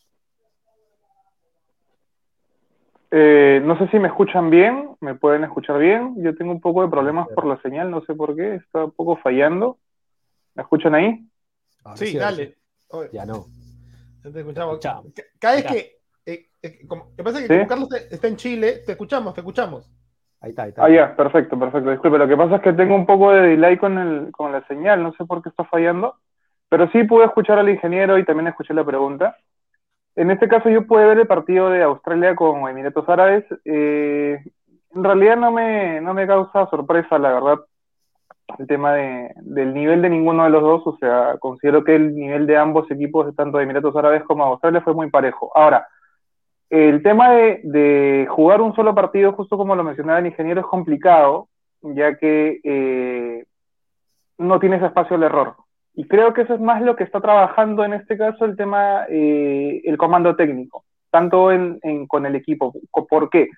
Eh, 3.11 3.61
no 3.63 3.77
sé 3.77 3.89
si 3.89 3.99
me 3.99 4.07
escuchan 4.07 4.49
bien, 4.49 4.95
me 5.01 5.15
pueden 5.15 5.43
escuchar 5.43 5.77
bien. 5.77 6.15
Yo 6.23 6.33
tengo 6.35 6.51
un 6.53 6.61
poco 6.61 6.81
de 6.81 6.87
problemas 6.87 7.27
por 7.35 7.45
la 7.45 7.61
señal, 7.61 7.91
no 7.91 8.05
sé 8.05 8.13
por 8.15 8.37
qué, 8.37 8.55
está 8.55 8.85
un 8.85 8.91
poco 8.91 9.17
fallando. 9.17 9.79
¿Me 10.53 10.63
escuchan 10.63 10.95
ahí? 10.95 11.27
Ahora 11.83 11.97
Sí, 11.97 12.17
dale. 12.17 12.57
Ya 13.11 13.25
no. 13.25 13.47
ya 14.23 14.31
te 14.31 14.39
escuchamos. 14.39 14.75
Escuchamos. 14.75 15.13
Ca- 15.13 15.23
Cada 15.39 15.55
vez 15.55 15.65
que. 15.65 15.94
Eh, 16.25 16.47
eh, 16.61 16.87
como, 16.87 17.15
que 17.15 17.23
pasa 17.23 17.39
es 17.39 17.47
que 17.47 17.53
¿Sí? 17.53 17.59
como 17.59 17.67
Carlos 17.67 17.89
está 18.09 18.27
en 18.27 18.35
Chile, 18.37 18.81
te 18.85 18.93
escuchamos, 18.93 19.33
te 19.33 19.41
escuchamos. 19.41 19.89
Ahí 20.41 20.49
está, 20.49 20.63
ahí 20.63 20.69
está. 20.69 20.85
Ah, 20.85 20.89
ya, 20.89 21.15
perfecto, 21.15 21.57
perfecto. 21.57 21.91
Disculpe, 21.91 22.17
lo 22.17 22.27
que 22.27 22.37
pasa 22.37 22.55
es 22.57 22.61
que 22.61 22.73
tengo 22.73 22.95
un 22.95 23.05
poco 23.05 23.31
de 23.31 23.41
delay 23.49 23.77
con, 23.77 23.97
el, 23.97 24.31
con 24.31 24.51
la 24.51 24.65
señal, 24.67 25.01
no 25.01 25.13
sé 25.13 25.25
por 25.25 25.41
qué 25.41 25.49
está 25.49 25.63
fallando, 25.65 26.15
pero 26.69 26.89
sí 26.91 27.03
pude 27.03 27.25
escuchar 27.25 27.59
al 27.59 27.69
ingeniero 27.69 28.17
y 28.17 28.25
también 28.25 28.47
escuché 28.47 28.73
la 28.73 28.83
pregunta. 28.83 29.37
En 30.15 30.31
este 30.31 30.47
caso 30.47 30.69
yo 30.69 30.87
pude 30.87 31.05
ver 31.05 31.19
el 31.19 31.27
partido 31.27 31.69
de 31.69 31.83
Australia 31.83 32.35
con 32.35 32.67
Emiratos 32.69 33.07
Árabes. 33.09 33.43
Eh, 33.65 34.39
en 34.95 35.03
realidad 35.03 35.35
no 35.35 35.51
me, 35.51 35.99
no 36.01 36.13
me 36.13 36.25
causa 36.25 36.69
sorpresa, 36.69 37.19
la 37.19 37.33
verdad, 37.33 37.59
el 38.57 38.67
tema 38.67 38.93
de, 38.93 39.33
del 39.41 39.73
nivel 39.73 40.01
de 40.01 40.09
ninguno 40.09 40.45
de 40.45 40.49
los 40.51 40.61
dos. 40.61 40.87
O 40.87 40.97
sea, 40.97 41.37
considero 41.39 41.83
que 41.83 41.95
el 41.95 42.15
nivel 42.15 42.47
de 42.47 42.57
ambos 42.57 42.89
equipos, 42.89 43.35
tanto 43.35 43.57
de 43.57 43.65
Emiratos 43.65 43.95
Árabes 43.95 44.23
como 44.23 44.45
de 44.45 44.51
Australia, 44.51 44.81
fue 44.81 44.93
muy 44.93 45.09
parejo. 45.09 45.51
Ahora, 45.53 45.85
el 46.69 47.03
tema 47.03 47.31
de, 47.31 47.61
de 47.63 48.27
jugar 48.29 48.61
un 48.61 48.73
solo 48.75 48.93
partido, 48.95 49.33
justo 49.33 49.57
como 49.57 49.75
lo 49.75 49.83
mencionaba 49.83 50.19
el 50.19 50.27
ingeniero, 50.27 50.61
es 50.61 50.67
complicado, 50.67 51.47
ya 51.81 52.17
que 52.17 52.59
eh, 52.63 53.45
no 54.37 54.59
tienes 54.59 54.81
espacio 54.81 55.15
al 55.15 55.23
error. 55.23 55.55
Y 55.93 56.07
creo 56.07 56.33
que 56.33 56.41
eso 56.41 56.53
es 56.55 56.59
más 56.59 56.81
lo 56.81 56.95
que 56.95 57.03
está 57.05 57.21
trabajando 57.21 57.85
en 57.85 57.93
este 57.93 58.17
caso 58.17 58.43
el 58.45 58.57
tema, 58.57 59.05
eh, 59.09 59.81
el 59.85 59.97
comando 59.97 60.35
técnico, 60.35 60.83
tanto 61.09 61.51
en, 61.51 61.79
en- 61.83 62.07
con 62.07 62.25
el 62.25 62.35
equipo. 62.35 62.73
¿Por 63.09 63.29
qué? 63.29 63.49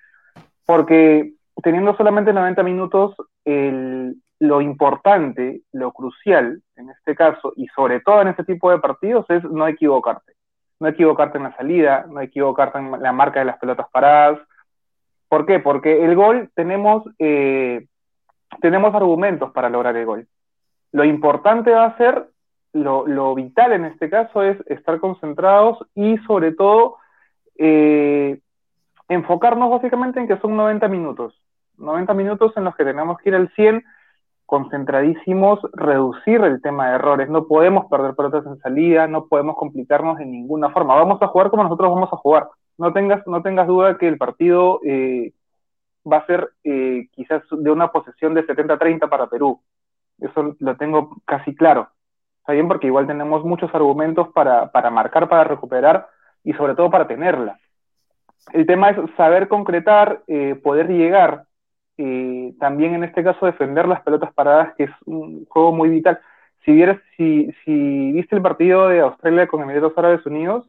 Porque 0.64 1.32
teniendo 1.62 1.96
solamente 1.96 2.32
90 2.32 2.62
minutos, 2.62 3.16
el- 3.44 4.14
lo 4.40 4.60
importante, 4.60 5.62
lo 5.72 5.90
crucial 5.92 6.62
en 6.76 6.90
este 6.90 7.16
caso, 7.16 7.52
y 7.56 7.66
sobre 7.74 7.98
todo 8.00 8.22
en 8.22 8.28
este 8.28 8.44
tipo 8.44 8.70
de 8.70 8.78
partidos, 8.78 9.26
es 9.30 9.42
no 9.42 9.66
equivocarte. 9.66 10.34
No 10.80 10.88
equivocarte 10.88 11.38
en 11.38 11.44
la 11.44 11.56
salida, 11.56 12.06
no 12.08 12.20
equivocarte 12.20 12.78
en 12.78 13.02
la 13.02 13.12
marca 13.12 13.40
de 13.40 13.46
las 13.46 13.58
pelotas 13.58 13.88
paradas. 13.90 14.38
¿Por 15.28 15.46
qué? 15.46 15.58
Porque 15.58 16.04
el 16.04 16.14
gol 16.14 16.50
tenemos, 16.54 17.04
eh, 17.18 17.86
tenemos 18.60 18.94
argumentos 18.94 19.52
para 19.52 19.68
lograr 19.68 19.96
el 19.96 20.06
gol. 20.06 20.26
Lo 20.92 21.04
importante 21.04 21.70
va 21.70 21.86
a 21.86 21.96
ser, 21.96 22.28
lo, 22.72 23.34
vital 23.34 23.72
en 23.72 23.84
este 23.84 24.08
caso 24.08 24.42
es 24.42 24.56
estar 24.66 25.00
concentrados 25.00 25.78
y 25.94 26.16
sobre 26.18 26.52
todo 26.52 26.96
eh, 27.56 28.40
enfocarnos 29.08 29.70
básicamente 29.70 30.20
en 30.20 30.28
que 30.28 30.38
son 30.38 30.56
90 30.56 30.88
minutos. 30.88 31.40
90 31.76 32.14
minutos 32.14 32.56
en 32.56 32.64
los 32.64 32.74
que 32.74 32.84
tenemos 32.84 33.18
que 33.18 33.30
ir 33.30 33.34
al 33.34 33.50
100 33.50 33.84
concentradísimos, 34.48 35.60
reducir 35.74 36.40
el 36.40 36.62
tema 36.62 36.88
de 36.88 36.94
errores. 36.94 37.28
No 37.28 37.46
podemos 37.46 37.84
perder 37.90 38.14
pelotas 38.14 38.46
en 38.46 38.58
salida, 38.60 39.06
no 39.06 39.26
podemos 39.26 39.56
complicarnos 39.56 40.16
de 40.16 40.24
ninguna 40.24 40.70
forma. 40.70 40.94
Vamos 40.94 41.20
a 41.20 41.26
jugar 41.26 41.50
como 41.50 41.64
nosotros 41.64 41.90
vamos 41.90 42.10
a 42.10 42.16
jugar. 42.16 42.48
No 42.78 42.94
tengas, 42.94 43.26
no 43.26 43.42
tengas 43.42 43.66
duda 43.66 43.98
que 43.98 44.08
el 44.08 44.16
partido 44.16 44.80
eh, 44.86 45.34
va 46.10 46.16
a 46.16 46.26
ser 46.26 46.48
eh, 46.64 47.08
quizás 47.12 47.42
de 47.50 47.70
una 47.70 47.92
posesión 47.92 48.32
de 48.32 48.46
70-30 48.46 49.10
para 49.10 49.26
Perú. 49.26 49.60
Eso 50.18 50.56
lo 50.58 50.76
tengo 50.78 51.18
casi 51.26 51.54
claro. 51.54 51.90
Está 52.38 52.54
bien 52.54 52.68
porque 52.68 52.86
igual 52.86 53.06
tenemos 53.06 53.44
muchos 53.44 53.74
argumentos 53.74 54.28
para, 54.28 54.72
para 54.72 54.88
marcar, 54.88 55.28
para 55.28 55.44
recuperar 55.44 56.08
y 56.42 56.54
sobre 56.54 56.74
todo 56.74 56.90
para 56.90 57.06
tenerla. 57.06 57.58
El 58.54 58.64
tema 58.64 58.88
es 58.88 58.96
saber 59.14 59.48
concretar, 59.48 60.22
eh, 60.26 60.54
poder 60.54 60.88
llegar, 60.88 61.44
eh, 61.98 62.54
también 62.60 62.94
en 62.94 63.04
este 63.04 63.24
caso 63.24 63.46
defender 63.46 63.88
las 63.88 64.02
pelotas 64.02 64.32
paradas, 64.34 64.74
que 64.76 64.84
es 64.84 64.90
un 65.06 65.46
juego 65.46 65.72
muy 65.72 65.90
vital. 65.90 66.20
Si, 66.64 66.72
vieras, 66.72 66.98
si, 67.16 67.50
si 67.64 68.12
viste 68.12 68.36
el 68.36 68.42
partido 68.42 68.88
de 68.88 69.00
Australia 69.00 69.46
con 69.48 69.62
Emiratos 69.62 69.96
Árabes 69.96 70.24
Unidos, 70.26 70.68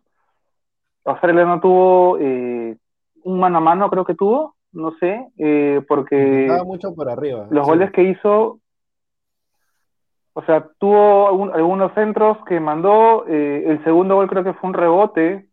Australia 1.05 1.45
no 1.45 1.59
tuvo 1.59 2.17
eh, 2.19 2.77
un 3.23 3.39
mano 3.39 3.57
a 3.57 3.61
mano, 3.61 3.89
creo 3.89 4.05
que 4.05 4.15
tuvo, 4.15 4.55
no 4.71 4.91
sé, 4.99 5.27
eh, 5.37 5.81
porque 5.87 6.43
Estaba 6.47 6.63
mucho 6.65 6.93
por 6.93 7.09
arriba. 7.09 7.47
los 7.49 7.63
sí. 7.65 7.69
goles 7.71 7.91
que 7.91 8.03
hizo, 8.03 8.59
o 10.33 10.41
sea, 10.43 10.67
tuvo 10.79 11.27
algún- 11.27 11.51
algunos 11.51 11.93
centros 11.93 12.37
que 12.45 12.59
mandó, 12.59 13.25
eh, 13.27 13.63
el 13.67 13.83
segundo 13.83 14.15
gol 14.15 14.29
creo 14.29 14.43
que 14.43 14.53
fue 14.53 14.69
un 14.69 14.73
rebote. 14.75 15.49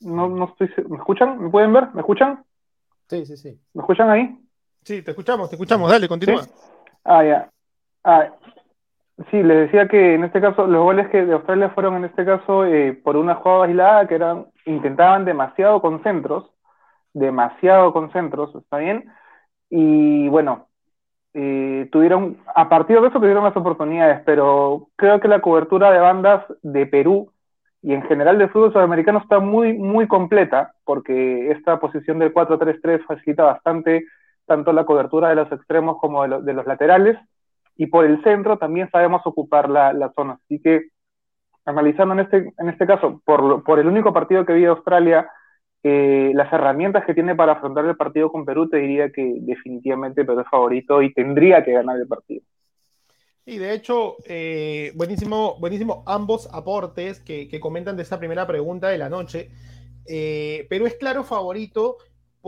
No, 0.00 0.28
no 0.28 0.44
estoy, 0.46 0.70
¿me 0.88 0.96
escuchan? 0.96 1.38
¿Me 1.42 1.50
pueden 1.50 1.72
ver? 1.72 1.92
¿Me 1.94 2.00
escuchan? 2.00 2.44
Sí, 3.08 3.24
sí, 3.26 3.36
sí. 3.36 3.60
¿Me 3.74 3.82
escuchan 3.82 4.10
ahí? 4.10 4.38
Sí, 4.88 5.02
te 5.02 5.10
escuchamos, 5.10 5.50
te 5.50 5.56
escuchamos, 5.56 5.90
dale, 5.90 6.08
continúa. 6.08 6.40
Ah, 7.04 7.22
ya. 7.22 7.50
Ah, 8.02 8.30
sí, 9.30 9.42
les 9.42 9.66
decía 9.66 9.86
que 9.86 10.14
en 10.14 10.24
este 10.24 10.40
caso, 10.40 10.66
los 10.66 10.82
goles 10.82 11.08
que 11.10 11.26
de 11.26 11.34
Australia 11.34 11.68
fueron 11.74 11.96
en 11.96 12.06
este 12.06 12.24
caso 12.24 12.64
eh, 12.64 12.94
por 12.94 13.18
una 13.18 13.34
jugada 13.34 13.66
aislada 13.66 14.08
que 14.08 14.14
eran, 14.14 14.46
intentaban 14.64 15.26
demasiado 15.26 15.82
con 15.82 16.02
centros, 16.02 16.50
demasiado 17.12 17.92
con 17.92 18.10
centros, 18.12 18.54
¿está 18.54 18.78
bien? 18.78 19.12
Y 19.68 20.26
bueno, 20.28 20.68
eh, 21.34 21.86
tuvieron, 21.92 22.38
a 22.54 22.70
partir 22.70 22.98
de 22.98 23.08
eso 23.08 23.20
tuvieron 23.20 23.44
las 23.44 23.58
oportunidades, 23.58 24.22
pero 24.24 24.88
creo 24.96 25.20
que 25.20 25.28
la 25.28 25.42
cobertura 25.42 25.90
de 25.90 25.98
bandas 25.98 26.46
de 26.62 26.86
Perú 26.86 27.30
y 27.82 27.92
en 27.92 28.04
general 28.04 28.38
del 28.38 28.48
fútbol 28.48 28.72
sudamericano 28.72 29.18
está 29.18 29.38
muy, 29.38 29.74
muy 29.74 30.08
completa, 30.08 30.72
porque 30.84 31.50
esta 31.50 31.78
posición 31.78 32.18
del 32.18 32.32
4-3-3 32.32 33.04
facilita 33.04 33.44
bastante 33.44 34.06
tanto 34.48 34.72
la 34.72 34.84
cobertura 34.84 35.28
de 35.28 35.36
los 35.36 35.52
extremos 35.52 35.98
como 36.00 36.22
de, 36.22 36.28
lo- 36.28 36.42
de 36.42 36.52
los 36.54 36.66
laterales, 36.66 37.16
y 37.76 37.86
por 37.86 38.04
el 38.04 38.20
centro 38.24 38.58
también 38.58 38.90
sabemos 38.90 39.22
ocupar 39.24 39.70
la, 39.70 39.92
la 39.92 40.10
zona. 40.12 40.40
Así 40.44 40.60
que, 40.60 40.88
analizando 41.64 42.14
en 42.14 42.20
este, 42.20 42.52
en 42.58 42.68
este 42.68 42.86
caso, 42.86 43.22
por, 43.24 43.62
por 43.62 43.78
el 43.78 43.86
único 43.86 44.12
partido 44.12 44.44
que 44.44 44.54
vi 44.54 44.62
de 44.62 44.74
Australia, 44.74 45.30
eh, 45.84 46.32
las 46.34 46.52
herramientas 46.52 47.04
que 47.04 47.14
tiene 47.14 47.36
para 47.36 47.52
afrontar 47.52 47.84
el 47.84 47.96
partido 47.96 48.32
con 48.32 48.44
Perú, 48.44 48.68
te 48.68 48.78
diría 48.78 49.12
que 49.12 49.36
definitivamente 49.42 50.24
Perú 50.24 50.40
es 50.40 50.48
favorito 50.48 51.00
y 51.02 51.12
tendría 51.14 51.62
que 51.64 51.72
ganar 51.72 51.96
el 51.98 52.08
partido. 52.08 52.42
Y 53.46 53.58
de 53.58 53.72
hecho, 53.72 54.16
eh, 54.26 54.92
buenísimo, 54.96 55.56
buenísimo 55.60 56.02
ambos 56.06 56.52
aportes 56.52 57.20
que, 57.20 57.48
comentan 57.60 57.96
de 57.96 58.02
esta 58.02 58.18
primera 58.18 58.46
pregunta 58.46 58.88
de 58.88 58.98
la 58.98 59.08
noche. 59.08 59.50
Eh, 60.04 60.66
Perú 60.68 60.86
es 60.86 60.96
claro 60.96 61.22
favorito 61.22 61.96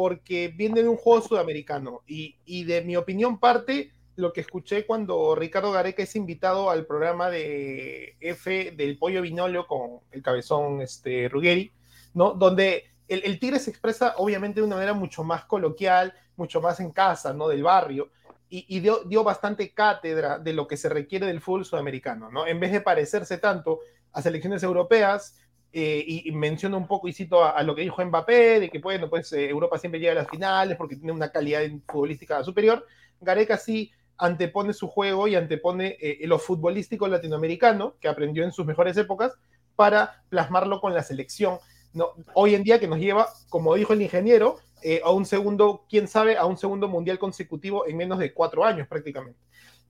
porque 0.01 0.49
viene 0.49 0.83
de 0.83 0.89
un 0.89 0.97
juego 0.97 1.21
sudamericano 1.21 2.01
y, 2.07 2.65
de 2.65 2.81
mi 2.81 2.97
opinión 2.97 3.39
parte 3.39 3.93
lo 4.17 4.33
que 4.33 4.41
escuché 4.41 4.87
cuando 4.87 5.35
Ricardo 5.35 5.73
Gareca 5.73 6.03
es 6.03 6.17
invitado 6.17 6.71
al 6.71 6.87
programa 6.87 7.29
de 7.29 8.17
F 8.19 8.71
del 8.71 8.97
Pollo 8.97 9.21
Vinolio 9.21 9.67
con 9.67 10.01
el 10.11 10.23
cabezón 10.23 10.81
este, 10.81 11.29
Ruggeri, 11.29 11.75
¿no? 12.15 12.33
Donde 12.33 12.85
el, 13.09 13.39
Tigre 13.39 13.59
se 13.59 13.69
expresa 13.69 14.15
obviamente 14.17 14.61
de 14.61 14.67
una 14.67 14.77
manera 14.77 14.95
mucho 14.95 15.23
más 15.23 15.45
coloquial, 15.45 16.15
mucho 16.35 16.63
más 16.63 16.81
en 16.81 16.93
casa, 16.93 17.35
¿no? 17.35 17.49
Del 17.49 17.63
barrio. 17.63 18.09
Y, 18.49 18.65
y 18.75 18.81
dio, 18.81 19.05
dio 19.05 19.23
bastante 19.23 19.75
cátedra 19.75 20.39
de 20.39 20.55
lo 20.55 20.67
que 20.67 20.79
se 20.79 20.89
requiere 20.89 21.27
del 21.27 21.43
fútbol 21.43 21.67
sudamericano, 21.67 22.31
¿no? 22.31 22.47
En 22.47 22.59
vez 22.59 22.73
de 22.73 22.81
parecerse 22.81 23.37
tanto 23.37 23.81
a 24.13 24.23
selecciones 24.23 24.63
europeas, 24.63 25.37
eh, 25.73 26.05
y, 26.07 26.29
y 26.29 26.33
menciona 26.33 26.77
un 26.77 26.87
poco 26.87 27.09
y 27.09 27.13
cito 27.13 27.43
a, 27.43 27.51
a 27.51 27.63
lo 27.63 27.75
que 27.75 27.83
dijo 27.83 28.05
Mbappé, 28.05 28.61
de 28.61 28.71
que 28.71 28.79
bueno, 28.79 29.09
pues 29.09 29.33
eh, 29.33 29.49
Europa 29.49 29.79
siempre 29.79 30.01
llega 30.01 30.13
a 30.13 30.23
las 30.23 30.29
finales 30.29 30.77
porque 30.77 30.97
tiene 30.97 31.13
una 31.13 31.31
calidad 31.31 31.63
futbolística 31.87 32.43
superior. 32.43 32.87
Gareca 33.21 33.57
sí 33.57 33.93
antepone 34.17 34.73
su 34.73 34.87
juego 34.89 35.29
y 35.29 35.35
antepone 35.35 35.97
eh, 36.01 36.19
lo 36.27 36.39
futbolístico 36.39 37.09
latinoamericano, 37.09 37.95
que 38.01 38.09
aprendió 38.09 38.45
en 38.45 38.53
sus 38.53 38.67
mejores 38.67 38.97
épocas, 38.97 39.33
para 39.77 40.23
plasmarlo 40.29 40.81
con 40.81 40.93
la 40.93 41.03
selección. 41.03 41.59
No, 41.95 42.13
hoy 42.35 42.55
en 42.55 42.63
día 42.63 42.79
que 42.79 42.87
nos 42.87 42.99
lleva, 42.99 43.29
como 43.49 43.75
dijo 43.75 43.95
el 43.95 44.03
ingeniero, 44.03 44.59
eh, 44.83 45.01
a 45.03 45.11
un 45.11 45.25
segundo, 45.25 45.87
quién 45.89 46.07
sabe, 46.07 46.37
a 46.37 46.45
un 46.45 46.57
segundo 46.57 46.87
mundial 46.87 47.19
consecutivo 47.19 47.87
en 47.87 47.97
menos 47.97 48.19
de 48.19 48.33
cuatro 48.33 48.65
años 48.65 48.87
prácticamente. 48.87 49.41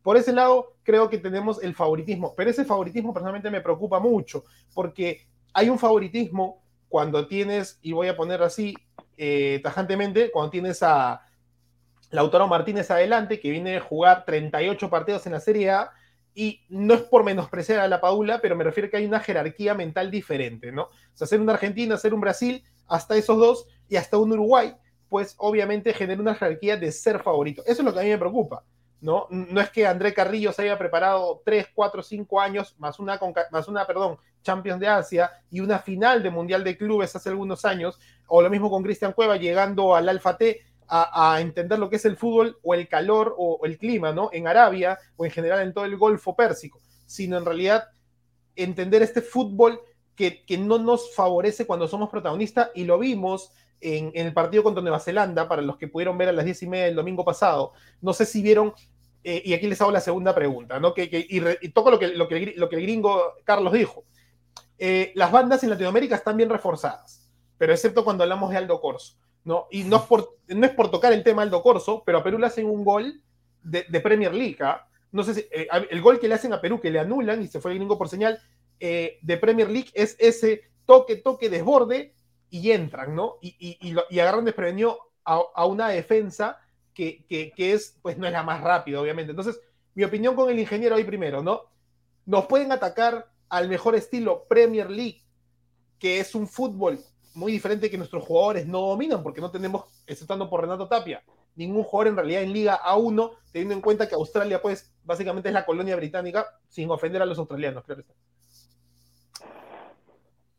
Por 0.03 0.17
ese 0.17 0.33
lado, 0.33 0.75
creo 0.83 1.11
que 1.11 1.19
tenemos 1.19 1.63
el 1.63 1.75
favoritismo, 1.75 2.33
pero 2.37 2.51
ese 2.51 2.65
favoritismo 2.65 3.13
personalmente 3.13 3.51
me 3.51 3.61
preocupa 3.61 3.99
mucho, 3.99 4.45
porque 4.73 5.27
hay 5.53 5.69
un 5.69 5.79
favoritismo 5.79 6.63
cuando 6.89 7.27
tienes, 7.27 7.79
y 7.83 7.93
voy 7.93 8.09
a 8.09 8.17
poner 8.17 8.43
así 8.43 8.77
eh, 9.17 9.61
tajantemente, 9.63 10.31
cuando 10.31 10.51
tienes 10.51 10.83
a 10.83 11.23
Lautaro 12.11 12.49
Martínez 12.49 12.91
adelante, 12.91 13.39
que 13.39 13.51
viene 13.51 13.77
a 13.77 13.81
jugar 13.81 14.25
38 14.25 14.91
partidos 14.91 15.27
en 15.27 15.33
la 15.33 15.41
Serie 15.41 15.71
A, 15.71 15.91
y 16.35 16.61
no 16.69 16.95
es 16.95 17.03
por 17.03 17.25
menospreciar 17.25 17.81
a 17.81 17.89
la 17.89 18.01
Paula, 18.01 18.41
pero 18.41 18.57
me 18.57 18.65
refiero 18.65 18.89
que 18.89 18.97
hay 18.97 19.05
una 19.05 19.21
jerarquía 19.21 19.75
mental 19.75 20.11
diferente, 20.11 20.73
¿no? 20.73 20.85
O 20.85 20.91
sea, 21.15 21.27
ser 21.27 21.41
un 21.41 21.51
Argentina, 21.51 21.97
ser 21.97 22.15
un 22.15 22.21
Brasil, 22.21 22.65
hasta 22.87 23.17
esos 23.17 23.39
dos, 23.39 23.67
y 23.89 23.97
hasta 23.97 24.17
un 24.17 24.33
Uruguay, 24.33 24.75
pues 25.09 25.35
obviamente 25.39 25.93
genera 25.93 26.21
una 26.21 26.35
jerarquía 26.35 26.77
de 26.77 26.93
ser 26.93 27.21
favorito. 27.21 27.63
Eso 27.67 27.83
es 27.83 27.85
lo 27.85 27.93
que 27.93 28.01
a 28.01 28.03
mí 28.03 28.09
me 28.09 28.19
preocupa. 28.19 28.65
¿No? 29.01 29.27
No 29.31 29.61
es 29.61 29.71
que 29.71 29.87
André 29.87 30.13
Carrillo 30.13 30.53
se 30.53 30.63
haya 30.63 30.79
preparado 30.79 31.43
3, 31.45 31.69
4, 31.75 32.03
5 32.03 32.41
años, 32.41 32.75
más 32.79 32.99
una, 32.99 33.19
más 33.51 33.69
una, 33.69 33.87
perdón, 33.87 34.19
Champions 34.43 34.81
de 34.81 34.89
Asia 34.89 35.31
y 35.51 35.61
una 35.61 35.79
final 35.79 36.23
de 36.23 36.31
Mundial 36.31 36.65
de 36.65 36.77
Clubes 36.77 37.15
hace 37.15 37.29
algunos 37.29 37.65
años, 37.65 37.99
o 38.27 38.43
lo 38.43 38.51
mismo 38.51 38.71
con 38.71 38.83
Cristian 38.83 39.13
Cueva 39.13 39.37
llegando 39.37 39.95
al 39.95 40.09
Alfa 40.09 40.37
T 40.37 40.63
a, 40.93 41.41
entender 41.41 41.79
lo 41.79 41.89
que 41.89 41.97
es 41.97 42.05
el 42.05 42.17
fútbol 42.17 42.59
o 42.63 42.75
el 42.75 42.89
calor 42.89 43.35
o, 43.39 43.59
o 43.63 43.67
el 43.67 43.79
clima, 43.79 44.13
¿no? 44.13 44.29
En 44.33 44.49
Arabia 44.49 44.99
o 45.17 45.25
en 45.25 45.31
general 45.31 45.61
en 45.61 45.73
todo 45.73 45.85
el 45.85 45.97
Golfo 45.97 46.35
Pérsico, 46.35 46.81
sino 47.07 47.39
en 47.39 47.45
realidad 47.45 47.85
entender 48.57 49.01
este 49.03 49.23
fútbol 49.23 49.81
que, 50.17 50.45
que 50.45 50.59
no 50.59 50.79
nos 50.79 51.15
favorece 51.15 51.65
cuando 51.65 51.87
somos 51.87 52.11
protagonistas 52.11 52.71
y 52.75 52.85
lo 52.85 52.99
vimos 52.99 53.53
en, 53.81 54.11
en, 54.15 54.27
el 54.27 54.33
partido 54.33 54.63
contra 54.63 54.83
Nueva 54.83 55.01
Zelanda, 55.01 55.49
para 55.49 55.63
los 55.63 55.77
que 55.77 55.89
pudieron 55.89 56.19
ver 56.19 56.29
a 56.29 56.33
las 56.33 56.45
diez 56.45 56.63
y 56.63 56.67
media 56.67 56.87
del 56.87 56.97
domingo 56.97 57.25
pasado. 57.25 57.73
No 58.01 58.13
sé 58.13 58.27
si 58.27 58.43
vieron, 58.43 58.75
eh, 59.25 59.43
y 59.45 59.55
aquí 59.55 59.67
les 59.67 59.81
hago 59.81 59.91
la 59.91 60.01
segunda 60.01 60.35
pregunta, 60.35 60.79
¿no? 60.81 60.95
Que, 60.95 61.09
que, 61.09 61.25
y, 61.29 61.41
re, 61.41 61.59
y, 61.61 61.71
toco 61.71 61.91
lo 61.91 61.99
que, 61.99 62.09
lo, 62.09 62.29
que, 62.29 62.55
lo 62.57 62.69
que 62.69 62.77
el 62.77 62.83
gringo 62.83 63.35
Carlos 63.45 63.73
dijo. 63.73 64.05
Eh, 64.79 65.13
las 65.15 65.31
bandas 65.31 65.63
en 65.63 65.71
Latinoamérica 65.71 66.15
están 66.15 66.37
bien 66.37 66.49
reforzadas, 66.49 67.31
pero 67.59 67.73
excepto 67.73 68.05
cuando 68.05 68.23
hablamos 68.25 68.51
de 68.51 68.57
Aldo 68.57 68.81
Corso. 68.81 69.17
¿no? 69.45 69.67
Y 69.71 69.85
no 69.85 69.97
es, 69.97 70.03
por, 70.03 70.37
no 70.49 70.67
es 70.67 70.73
por 70.73 70.91
tocar 70.91 71.13
el 71.13 71.23
tema 71.23 71.43
Aldo 71.43 71.63
Corso, 71.63 72.03
pero 72.05 72.19
a 72.19 72.23
Perú 72.25 72.39
le 72.39 72.47
hacen 72.47 72.67
un 72.67 72.85
gol 72.85 73.23
de, 73.63 73.85
de 73.89 74.01
Premier 74.01 74.35
League. 74.35 74.59
¿eh? 74.61 74.75
No 75.13 75.25
sé 75.25 75.35
si, 75.35 75.41
eh, 75.51 75.69
el 75.91 76.01
gol 76.01 76.19
que 76.19 76.29
le 76.29 76.35
hacen 76.35 76.53
a 76.53 76.61
Perú, 76.61 76.81
que 76.81 76.91
le 76.91 76.99
anulan 76.99 77.43
y 77.43 77.49
se 77.49 77.61
fue 77.61 77.73
el 77.73 77.79
gringo 77.79 77.99
por 77.99 78.09
señal, 78.09 78.41
eh, 78.79 79.19
de 79.23 79.37
Premier 79.37 79.69
League 79.71 79.91
es 79.95 80.17
ese 80.19 80.63
toque, 80.87 81.17
toque, 81.17 81.51
desborde 81.51 82.15
y 82.51 82.73
entran, 82.73 83.15
¿no? 83.15 83.37
Y, 83.41 83.57
y, 83.59 83.97
y, 84.11 84.19
agarran 84.19 84.45
desprevenido 84.45 84.99
a, 85.25 85.41
a, 85.55 85.67
una 85.67 85.89
defensa 85.89 86.59
que, 86.93 87.25
que, 87.27 87.53
que, 87.53 87.73
es, 87.73 87.97
pues 88.03 88.19
no 88.19 88.27
es 88.27 88.33
la 88.33 88.43
más 88.43 88.61
rápida, 88.61 89.01
obviamente. 89.01 89.31
Entonces, 89.31 89.61
mi 89.95 90.05
opinión 90.05 90.35
con 90.35 90.51
el 90.51 90.59
ingeniero 90.59 90.97
ahí 90.97 91.05
primero, 91.05 91.43
¿no? 91.43 91.63
Nos 92.27 92.47
pueden 92.47 92.73
atacar 92.73 93.31
al 93.49 93.69
mejor 93.69 93.95
estilo 93.95 94.45
Premier 94.49 94.91
League, 94.91 95.23
que 95.99 96.19
es 96.21 96.35
un 96.35 96.47
fútbol 96.47 96.99
muy 97.35 97.53
diferente 97.53 97.91
que 97.91 97.99
nuestros 97.99 98.25
jugadores 98.25 98.67
no 98.67 98.81
dominan, 98.81 99.23
porque 99.23 99.41
no 99.41 99.51
tenemos, 99.51 99.85
exceptando 100.07 100.51
por 100.51 100.61
Renato 100.61 100.89
Tapia, 100.89 101.23
ningún 101.55 101.85
jugador 101.85 102.09
en 102.09 102.17
realidad 102.17 102.43
en 102.43 102.53
Liga 102.53 102.81
A1, 102.83 103.31
teniendo 103.53 103.75
en 103.75 103.81
cuenta 103.81 104.09
que 104.09 104.15
Australia, 104.15 104.61
pues, 104.61 104.93
básicamente 105.05 105.49
es 105.49 105.55
la 105.55 105.65
colonia 105.65 105.97
británica, 105.97 106.47
sin 106.69 106.91
ofender 106.91 107.23
a 107.23 107.27
los 107.27 107.39
australianos, 107.39 107.85
claro 107.85 108.01
está. 108.01 108.15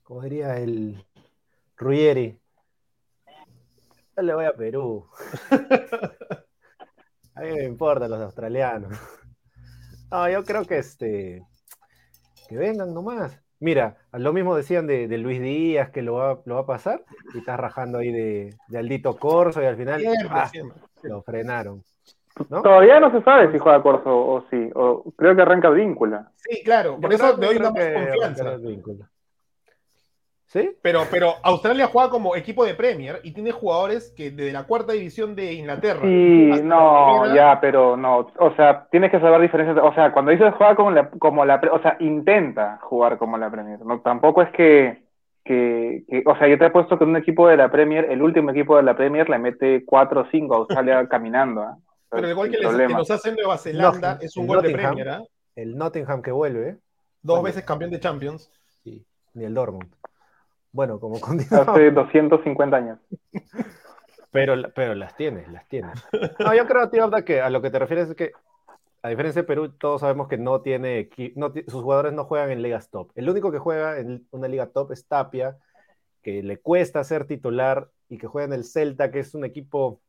Como 0.03 0.21
diría 0.23 0.57
el 0.57 1.05
Ruggeri, 1.81 2.39
yo 4.15 4.21
le 4.21 4.35
voy 4.35 4.45
a 4.45 4.53
Perú. 4.53 5.07
a 7.35 7.41
mí 7.41 7.49
me 7.49 7.63
importan 7.63 8.11
los 8.11 8.21
australianos. 8.21 8.95
No, 10.11 10.29
yo 10.29 10.43
creo 10.43 10.63
que 10.65 10.77
este 10.77 11.41
que 12.47 12.55
vengan 12.55 12.93
nomás. 12.93 13.41
Mira, 13.59 13.97
lo 14.11 14.31
mismo 14.31 14.55
decían 14.55 14.85
de, 14.85 15.07
de 15.07 15.17
Luis 15.17 15.41
Díaz 15.41 15.89
que 15.89 16.03
lo 16.03 16.13
va, 16.13 16.39
lo 16.45 16.55
va, 16.55 16.61
a 16.61 16.65
pasar 16.67 17.03
y 17.33 17.39
estás 17.39 17.59
rajando 17.59 17.97
ahí 17.97 18.11
de, 18.11 18.55
de 18.67 18.77
Aldito 18.77 19.17
Corso 19.17 19.59
y 19.59 19.65
al 19.65 19.75
final 19.75 20.01
siempre, 20.01 20.27
ah, 20.29 20.49
siempre. 20.49 20.79
lo 21.01 21.23
frenaron. 21.23 21.83
¿no? 22.49 22.61
Todavía 22.61 22.99
no 22.99 23.11
se 23.11 23.23
sabe 23.23 23.51
si 23.51 23.57
juega 23.57 23.81
Corso 23.81 24.15
o 24.15 24.45
sí, 24.51 24.69
o 24.75 25.11
creo 25.15 25.35
que 25.35 25.41
arranca 25.41 25.71
víncula. 25.71 26.31
Sí, 26.35 26.61
claro, 26.63 26.99
por 26.99 27.09
yo 27.09 27.15
eso 27.15 27.37
le 27.37 27.47
doy 27.47 27.55
una 27.57 27.71
más 27.71 27.89
confianza. 27.91 28.59
¿Sí? 30.51 30.77
Pero, 30.81 31.03
pero 31.09 31.35
Australia 31.43 31.87
juega 31.87 32.09
como 32.09 32.35
equipo 32.35 32.65
de 32.65 32.73
Premier 32.73 33.21
y 33.23 33.31
tiene 33.31 33.51
jugadores 33.51 34.13
que 34.17 34.31
desde 34.31 34.51
la 34.51 34.65
cuarta 34.65 34.91
división 34.91 35.33
de 35.33 35.53
Inglaterra. 35.53 36.01
Sí, 36.01 36.49
no, 36.61 37.21
primera... 37.21 37.35
ya, 37.35 37.61
pero 37.61 37.95
no. 37.95 38.29
O 38.37 38.53
sea, 38.57 38.85
tienes 38.91 39.11
que 39.11 39.21
saber 39.21 39.39
diferencias. 39.39 39.77
O 39.81 39.93
sea, 39.93 40.11
cuando 40.11 40.31
dices 40.31 40.53
juega 40.57 40.75
como 40.75 40.91
la, 40.91 41.09
como 41.09 41.45
la. 41.45 41.55
O 41.71 41.81
sea, 41.81 41.95
intenta 42.01 42.79
jugar 42.81 43.17
como 43.17 43.37
la 43.37 43.49
Premier. 43.49 43.79
No, 43.79 44.01
tampoco 44.01 44.41
es 44.41 44.49
que, 44.51 45.05
que, 45.45 46.03
que. 46.09 46.21
O 46.25 46.35
sea, 46.35 46.49
yo 46.49 46.59
te 46.59 46.65
he 46.65 46.69
puesto 46.69 46.97
que 46.97 47.05
un 47.05 47.15
equipo 47.15 47.47
de 47.47 47.55
la 47.55 47.71
Premier, 47.71 48.11
el 48.11 48.21
último 48.21 48.51
equipo 48.51 48.75
de 48.75 48.83
la 48.83 48.97
Premier, 48.97 49.29
le 49.29 49.39
mete 49.39 49.85
4 49.85 50.19
o 50.19 50.25
5 50.29 50.53
a 50.53 50.57
Australia 50.57 51.07
caminando. 51.09 51.63
¿eh? 51.63 51.75
Pero 52.09 52.27
el 52.27 52.35
gol 52.35 52.51
que, 52.51 52.57
les, 52.57 52.75
que, 52.75 52.87
nos 52.89 53.09
hace 53.09 53.31
Nueva 53.31 53.57
Zelanda 53.57 54.15
no, 54.15 54.19
es 54.19 54.35
un 54.35 54.47
gol 54.47 54.57
Nottingham, 54.57 54.95
de 54.95 55.03
Premier. 55.03 55.21
¿eh? 55.21 55.27
El 55.55 55.77
Nottingham 55.77 56.21
que 56.21 56.33
vuelve. 56.33 56.71
Dos 57.21 57.37
bueno. 57.37 57.43
veces 57.43 57.63
campeón 57.63 57.91
de 57.91 58.01
Champions. 58.01 58.51
Sí, 58.83 59.05
ni 59.33 59.45
el 59.45 59.53
Dortmund. 59.53 60.00
Bueno, 60.71 60.99
como 60.99 61.17
Hace 61.17 61.91
250 61.91 62.77
años. 62.77 62.99
Pero, 64.31 64.55
pero 64.73 64.95
las 64.95 65.15
tienes, 65.15 65.51
las 65.51 65.67
tienes. 65.67 65.91
No, 66.39 66.55
yo 66.55 66.65
creo, 66.65 66.89
tío, 66.89 67.11
que 67.25 67.41
a 67.41 67.49
lo 67.49 67.61
que 67.61 67.69
te 67.69 67.79
refieres 67.79 68.09
es 68.09 68.15
que, 68.15 68.31
a 69.01 69.09
diferencia 69.09 69.41
de 69.41 69.47
Perú, 69.47 69.69
todos 69.73 70.01
sabemos 70.01 70.27
que 70.27 70.37
no 70.37 70.61
tiene, 70.61 71.09
no, 71.35 71.51
sus 71.67 71.83
jugadores 71.83 72.13
no 72.13 72.23
juegan 72.23 72.51
en 72.51 72.61
ligas 72.61 72.89
top. 72.89 73.11
El 73.15 73.29
único 73.29 73.51
que 73.51 73.59
juega 73.59 73.99
en 73.99 74.25
una 74.31 74.47
liga 74.47 74.67
top 74.67 74.93
es 74.93 75.05
Tapia, 75.05 75.57
que 76.21 76.43
le 76.43 76.59
cuesta 76.59 77.03
ser 77.03 77.25
titular 77.25 77.89
y 78.07 78.17
que 78.17 78.27
juega 78.27 78.47
en 78.47 78.53
el 78.53 78.63
Celta, 78.63 79.11
que 79.11 79.19
es 79.19 79.35
un 79.35 79.43
equipo, 79.43 79.99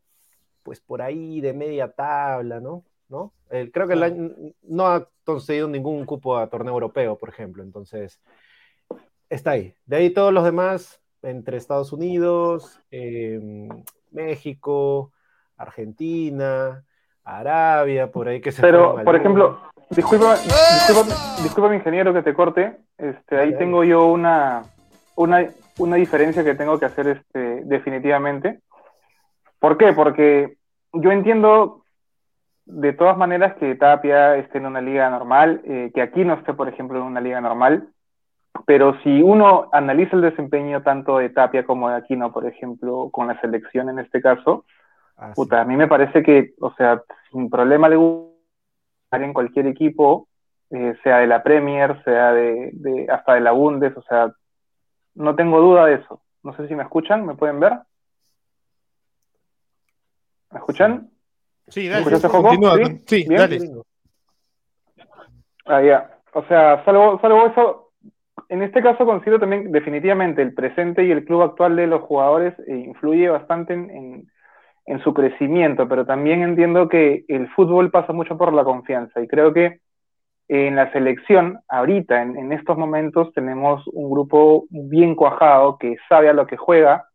pues 0.62 0.80
por 0.80 1.02
ahí 1.02 1.40
de 1.40 1.52
media 1.52 1.90
tabla, 1.90 2.60
¿no? 2.60 2.84
¿No? 3.08 3.32
Eh, 3.50 3.70
creo 3.72 3.86
que 3.86 3.94
el 3.94 4.02
año, 4.02 4.30
no 4.62 4.86
ha 4.86 5.08
conseguido 5.24 5.68
ningún 5.68 6.06
cupo 6.06 6.36
a 6.36 6.48
torneo 6.48 6.72
europeo, 6.72 7.18
por 7.18 7.28
ejemplo. 7.28 7.62
Entonces, 7.62 8.20
está 9.34 9.52
ahí. 9.52 9.74
De 9.86 9.96
ahí 9.96 10.10
todos 10.10 10.32
los 10.32 10.44
demás, 10.44 11.00
entre 11.22 11.56
Estados 11.56 11.92
Unidos, 11.92 12.80
eh, 12.90 13.68
México, 14.10 15.12
Argentina, 15.56 16.84
Arabia, 17.24 18.10
por 18.10 18.28
ahí 18.28 18.40
que 18.40 18.52
se 18.52 18.60
Pero, 18.60 19.02
por 19.04 19.16
ejemplo, 19.16 19.60
disculpa, 19.90 20.36
disculpa, 20.36 21.42
disculpa, 21.42 21.70
mi 21.70 21.76
ingeniero 21.76 22.12
que 22.12 22.22
te 22.22 22.34
corte, 22.34 22.76
este, 22.98 23.38
ahí 23.38 23.56
tengo 23.56 23.84
yo 23.84 24.06
una, 24.06 24.64
una, 25.14 25.46
una 25.78 25.96
diferencia 25.96 26.44
que 26.44 26.54
tengo 26.54 26.78
que 26.78 26.86
hacer 26.86 27.06
este, 27.08 27.64
definitivamente. 27.64 28.60
¿Por 29.58 29.78
qué? 29.78 29.92
Porque 29.92 30.56
yo 30.92 31.10
entiendo 31.12 31.84
de 32.64 32.92
todas 32.92 33.16
maneras 33.16 33.54
que 33.54 33.74
Tapia 33.76 34.36
esté 34.36 34.58
en 34.58 34.66
una 34.66 34.80
liga 34.80 35.08
normal, 35.08 35.62
eh, 35.64 35.90
que 35.94 36.02
aquí 36.02 36.24
no 36.24 36.34
esté, 36.34 36.52
por 36.52 36.68
ejemplo, 36.68 36.98
en 36.98 37.04
una 37.04 37.20
liga 37.20 37.40
normal, 37.40 37.91
pero 38.66 38.98
si 39.02 39.22
uno 39.22 39.68
analiza 39.72 40.16
el 40.16 40.22
desempeño 40.22 40.82
tanto 40.82 41.18
de 41.18 41.30
Tapia 41.30 41.64
como 41.64 41.88
de 41.88 41.96
Aquino, 41.96 42.32
por 42.32 42.46
ejemplo, 42.46 43.10
con 43.10 43.26
la 43.26 43.40
selección 43.40 43.88
en 43.88 43.98
este 43.98 44.20
caso, 44.20 44.64
ah, 45.16 45.32
puta, 45.34 45.56
sí. 45.56 45.62
a 45.62 45.64
mí 45.64 45.76
me 45.76 45.88
parece 45.88 46.22
que, 46.22 46.54
o 46.60 46.72
sea, 46.74 47.02
sin 47.30 47.50
problema 47.50 47.88
le 47.88 47.96
gusta 47.96 48.32
en 49.12 49.32
cualquier 49.32 49.66
equipo, 49.66 50.28
eh, 50.70 50.94
sea 51.02 51.18
de 51.18 51.26
la 51.26 51.42
Premier, 51.42 52.02
sea 52.04 52.32
de, 52.32 52.70
de, 52.72 53.06
hasta 53.10 53.34
de 53.34 53.40
la 53.40 53.52
Bundes, 53.52 53.96
o 53.96 54.02
sea, 54.02 54.32
no 55.14 55.34
tengo 55.34 55.60
duda 55.60 55.86
de 55.86 55.94
eso. 55.94 56.22
No 56.42 56.54
sé 56.56 56.66
si 56.66 56.74
me 56.74 56.82
escuchan, 56.82 57.26
¿me 57.26 57.34
pueden 57.34 57.60
ver? 57.60 57.78
¿Me 60.50 60.58
escuchan? 60.58 61.10
Sí, 61.68 61.88
dale. 61.88 62.00
¿Escuchaste, 62.00 62.28
Joco? 62.28 62.48
Continúa. 62.48 62.76
¿Sí? 62.76 63.02
Sí, 63.06 63.26
dale. 63.28 63.58
Ah, 65.64 65.82
ya. 65.82 66.18
O 66.32 66.42
sea, 66.44 66.84
salvo, 66.84 67.18
salvo 67.20 67.46
eso, 67.46 67.81
en 68.52 68.62
este 68.62 68.82
caso 68.82 69.04
considero 69.04 69.40
también 69.40 69.72
definitivamente 69.72 70.42
el 70.42 70.54
presente 70.54 71.04
y 71.04 71.10
el 71.10 71.24
club 71.24 71.42
actual 71.42 71.76
de 71.76 71.86
los 71.86 72.02
jugadores 72.02 72.54
eh, 72.66 72.76
influye 72.76 73.28
bastante 73.28 73.74
en, 73.74 74.28
su 75.02 75.14
crecimiento, 75.14 75.88
pero 75.88 76.04
también 76.04 76.42
entiendo 76.42 76.88
que 76.88 77.24
el 77.28 77.48
fútbol 77.50 77.90
pasa 77.90 78.12
mucho 78.12 78.36
por 78.36 78.52
la 78.52 78.62
confianza 78.62 79.20
y 79.20 79.26
creo 79.26 79.52
que 79.52 79.80
en 80.48 80.76
la 80.76 80.92
selección, 80.92 81.60
ahorita, 81.68 82.20
en, 82.20 82.36
en 82.36 82.52
estos 82.52 82.76
momentos, 82.76 83.32
tenemos 83.32 83.82
un 83.88 84.10
grupo 84.10 84.66
bien 84.68 85.14
cuajado 85.14 85.78
que 85.78 85.96
sabe 86.08 86.28
a 86.28 86.34
lo 86.34 86.46
que 86.46 86.58
juega 86.58 87.06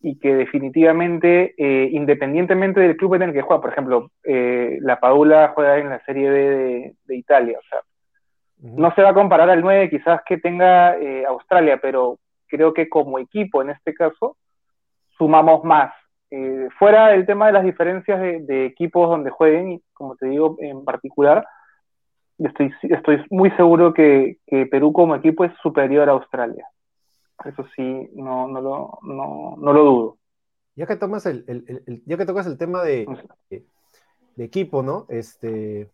y 0.00 0.18
que 0.18 0.34
definitivamente, 0.34 1.54
eh, 1.58 1.88
independientemente 1.90 2.80
del 2.80 2.96
club 2.96 3.14
en 3.14 3.22
el 3.22 3.32
que 3.32 3.42
juega, 3.42 3.60
por 3.60 3.72
ejemplo, 3.72 4.10
eh, 4.24 4.78
la 4.80 5.00
Padula 5.00 5.52
juega 5.54 5.78
en 5.78 5.88
la 5.88 6.04
Serie 6.04 6.30
B 6.30 6.94
de, 7.04 7.16
Italia, 7.16 7.58
o 7.58 7.62
sea. 7.68 7.80
No 8.60 8.94
se 8.94 9.02
va 9.02 9.10
a 9.10 9.14
comparar 9.14 9.50
al 9.50 9.60
9 9.62 9.90
quizás 9.90 10.20
que 10.26 10.38
tenga 10.38 10.96
eh, 10.98 11.24
Australia, 11.26 11.78
pero 11.80 12.18
creo 12.46 12.72
que 12.72 12.88
como 12.88 13.18
equipo 13.18 13.62
en 13.62 13.70
este 13.70 13.94
caso 13.94 14.36
sumamos 15.18 15.64
más. 15.64 15.92
Eh, 16.30 16.68
fuera 16.78 17.14
el 17.14 17.24
tema 17.26 17.46
de 17.46 17.52
las 17.52 17.64
diferencias 17.64 18.20
de, 18.20 18.40
de 18.40 18.66
equipos 18.66 19.08
donde 19.08 19.30
jueguen, 19.30 19.72
y 19.72 19.82
como 19.92 20.16
te 20.16 20.26
digo 20.26 20.56
en 20.60 20.84
particular, 20.84 21.46
estoy, 22.38 22.72
estoy 22.82 23.24
muy 23.30 23.50
seguro 23.52 23.94
que, 23.94 24.38
que 24.46 24.66
Perú 24.66 24.92
como 24.92 25.14
equipo 25.14 25.44
es 25.44 25.52
superior 25.62 26.08
a 26.08 26.12
Australia. 26.12 26.66
Eso 27.44 27.64
sí, 27.76 28.10
no, 28.14 28.48
no, 28.48 28.60
lo, 28.60 28.98
no, 29.02 29.56
no 29.58 29.72
lo 29.72 29.84
dudo. 29.84 30.18
Ya 30.74 30.86
que 30.86 30.96
tomas 30.96 31.24
el, 31.26 31.44
el- 31.46 32.02
ya 32.04 32.16
que 32.16 32.26
tocas 32.26 32.46
el 32.46 32.58
tema 32.58 32.82
de, 32.82 33.06
sé. 33.48 33.64
de 34.36 34.44
equipo, 34.44 34.82
¿no? 34.82 35.06
Este, 35.08 35.90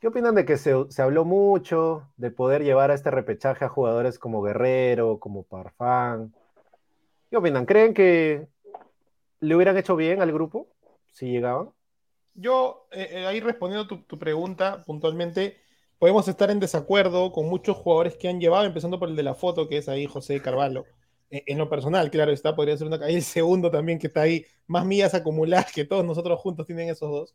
¿qué 0.00 0.08
opinan 0.08 0.34
de 0.34 0.44
que 0.44 0.56
se, 0.56 0.74
se 0.88 1.02
habló 1.02 1.24
mucho 1.24 2.08
de 2.16 2.30
poder 2.30 2.64
llevar 2.64 2.90
a 2.90 2.94
este 2.94 3.10
repechaje 3.10 3.64
a 3.64 3.68
jugadores 3.68 4.18
como 4.18 4.42
Guerrero, 4.42 5.20
como 5.20 5.44
Parfán? 5.44 6.34
¿Qué 7.30 7.36
opinan? 7.36 7.66
¿Creen 7.66 7.94
que 7.94 8.48
le 9.40 9.54
hubieran 9.54 9.76
hecho 9.76 9.96
bien 9.96 10.20
al 10.20 10.32
grupo 10.32 10.68
si 11.12 11.26
llegaban? 11.30 11.70
Yo, 12.34 12.86
eh, 12.92 13.08
eh, 13.12 13.26
ahí 13.26 13.40
respondiendo 13.40 13.86
tu, 13.86 14.18
pregunta 14.18 14.82
puntualmente, 14.84 15.58
podemos 15.98 16.26
estar 16.28 16.50
en 16.50 16.60
desacuerdo 16.60 17.32
con 17.32 17.46
muchos 17.48 17.76
jugadores 17.76 18.16
que 18.16 18.28
han 18.28 18.40
llevado, 18.40 18.64
empezando 18.64 18.98
por 18.98 19.08
el 19.08 19.16
de 19.16 19.22
la 19.22 19.34
foto, 19.34 19.68
que 19.68 19.78
es 19.78 19.88
ahí 19.88 20.06
José 20.06 20.40
Carvalho. 20.40 20.86
Eh, 21.30 21.44
en 21.46 21.58
lo 21.58 21.68
personal, 21.68 22.10
claro 22.10 22.32
está, 22.32 22.56
podría 22.56 22.76
ser 22.76 22.86
una. 22.86 22.96
Ahí 23.04 23.16
el 23.16 23.22
segundo 23.22 23.70
también 23.70 23.98
que 23.98 24.06
está 24.06 24.22
ahí, 24.22 24.44
más 24.66 24.84
millas 24.86 25.14
acumuladas 25.14 25.72
que 25.72 25.84
todos 25.84 26.04
nosotros 26.04 26.40
juntos 26.40 26.66
tienen 26.66 26.88
esos 26.88 27.10
dos. 27.10 27.34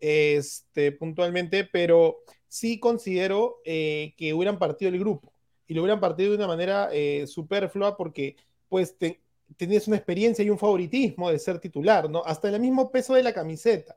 Este, 0.00 0.92
puntualmente, 0.92 1.64
pero 1.64 2.18
sí 2.48 2.78
considero 2.78 3.58
eh, 3.64 4.14
que 4.16 4.34
hubieran 4.34 4.58
partido 4.58 4.90
el 4.90 4.98
grupo 4.98 5.32
y 5.66 5.74
lo 5.74 5.82
hubieran 5.82 6.00
partido 6.00 6.30
de 6.30 6.36
una 6.36 6.46
manera 6.46 6.88
eh, 6.92 7.26
superflua 7.26 7.96
porque, 7.96 8.36
pues, 8.68 8.96
te- 8.98 9.20
tenías 9.56 9.86
una 9.88 9.96
experiencia 9.96 10.44
y 10.44 10.50
un 10.50 10.58
favoritismo 10.58 11.30
de 11.30 11.38
ser 11.38 11.58
titular, 11.60 12.10
¿no? 12.10 12.22
Hasta 12.24 12.48
el 12.48 12.60
mismo 12.60 12.90
peso 12.90 13.14
de 13.14 13.22
la 13.22 13.32
camiseta. 13.32 13.96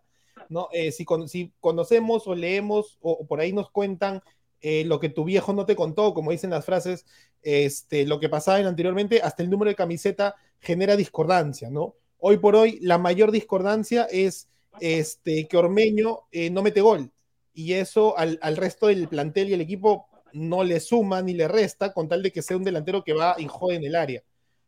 ¿no? 0.50 0.68
Eh, 0.72 0.92
si, 0.92 1.06
con- 1.06 1.28
si 1.30 1.54
conocemos 1.60 2.28
o 2.28 2.36
leemos 2.36 2.98
o, 3.02 3.12
o 3.12 3.28
por 3.28 3.40
ahí 3.40 3.54
nos 3.54 3.70
cuentan 3.70 4.22
eh, 4.62 4.84
lo 4.86 5.00
que 5.00 5.10
tu 5.10 5.24
viejo 5.24 5.54
no 5.54 5.66
te 5.66 5.76
contó, 5.76 6.14
como 6.14 6.32
dicen 6.32 6.50
las 6.50 6.66
frases, 6.66 7.06
este, 7.42 8.06
lo 8.06 8.20
que 8.20 8.30
pasaba 8.30 8.60
en 8.60 8.66
anteriormente, 8.68 9.22
hasta 9.22 9.44
el 9.44 9.50
número 9.50 9.70
de 9.70 9.76
camiseta 9.76 10.36
genera 10.60 10.96
discordancia, 10.96 11.70
¿no? 11.70 11.96
Hoy 12.18 12.38
por 12.38 12.56
hoy 12.56 12.80
la 12.82 12.98
mayor 12.98 13.32
discordancia 13.32 14.04
es 14.12 14.50
este, 14.82 15.48
que 15.48 15.58
Ormeño 15.58 16.22
eh, 16.32 16.50
no 16.50 16.62
mete 16.62 16.82
gol 16.82 17.12
y 17.54 17.74
eso 17.74 18.18
al, 18.18 18.40
al 18.42 18.58
resto 18.58 18.88
del 18.88 19.08
plantel 19.08 19.50
y 19.50 19.54
el 19.54 19.62
equipo 19.62 20.08
no 20.34 20.64
le 20.64 20.80
suma 20.80 21.22
ni 21.22 21.34
le 21.34 21.48
resta 21.48 21.94
con 21.94 22.08
tal 22.08 22.22
de 22.24 22.32
que 22.32 22.42
sea 22.42 22.58
un 22.58 22.64
delantero 22.64 23.04
que 23.04 23.14
va 23.14 23.36
y 23.38 23.48
jode 23.48 23.76
en 23.76 23.84
el 23.84 23.96
área, 23.96 24.24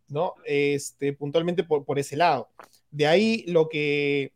¿no? 0.08 0.34
Este, 0.45 1.13
puntualmente 1.13 1.63
por, 1.63 1.86
por 1.86 2.00
ese 2.00 2.17
lado. 2.17 2.50
De 2.89 3.08
ahí 3.08 3.45
lo 3.47 3.69
que, 3.69 4.34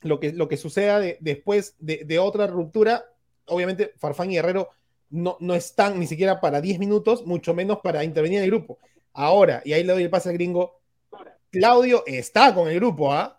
lo 0.00 0.18
que, 0.20 0.32
lo 0.32 0.48
que 0.48 0.56
suceda 0.56 1.00
de- 1.00 1.16
después 1.20 1.76
de, 1.78 2.18
otra 2.18 2.46
ruptura, 2.46 3.04
obviamente 3.46 3.92
Farfán 3.96 4.30
y 4.32 4.36
Herrero 4.36 4.68
no, 5.10 5.36
no 5.40 5.54
están 5.54 5.98
ni 5.98 6.06
siquiera 6.06 6.40
para 6.40 6.60
10 6.60 6.78
minutos, 6.78 7.24
mucho 7.24 7.54
menos 7.54 7.78
para 7.82 8.04
intervenir 8.04 8.38
en 8.38 8.44
el 8.44 8.50
grupo. 8.50 8.78
Ahora, 9.12 9.62
y 9.64 9.72
ahí 9.72 9.84
le 9.84 9.92
doy 9.92 10.02
el 10.02 10.10
pase 10.10 10.28
al 10.28 10.34
gringo, 10.34 10.80
Claudio 11.50 12.02
está 12.06 12.54
con 12.54 12.68
el 12.68 12.74
grupo, 12.74 13.12
¿ah? 13.12 13.37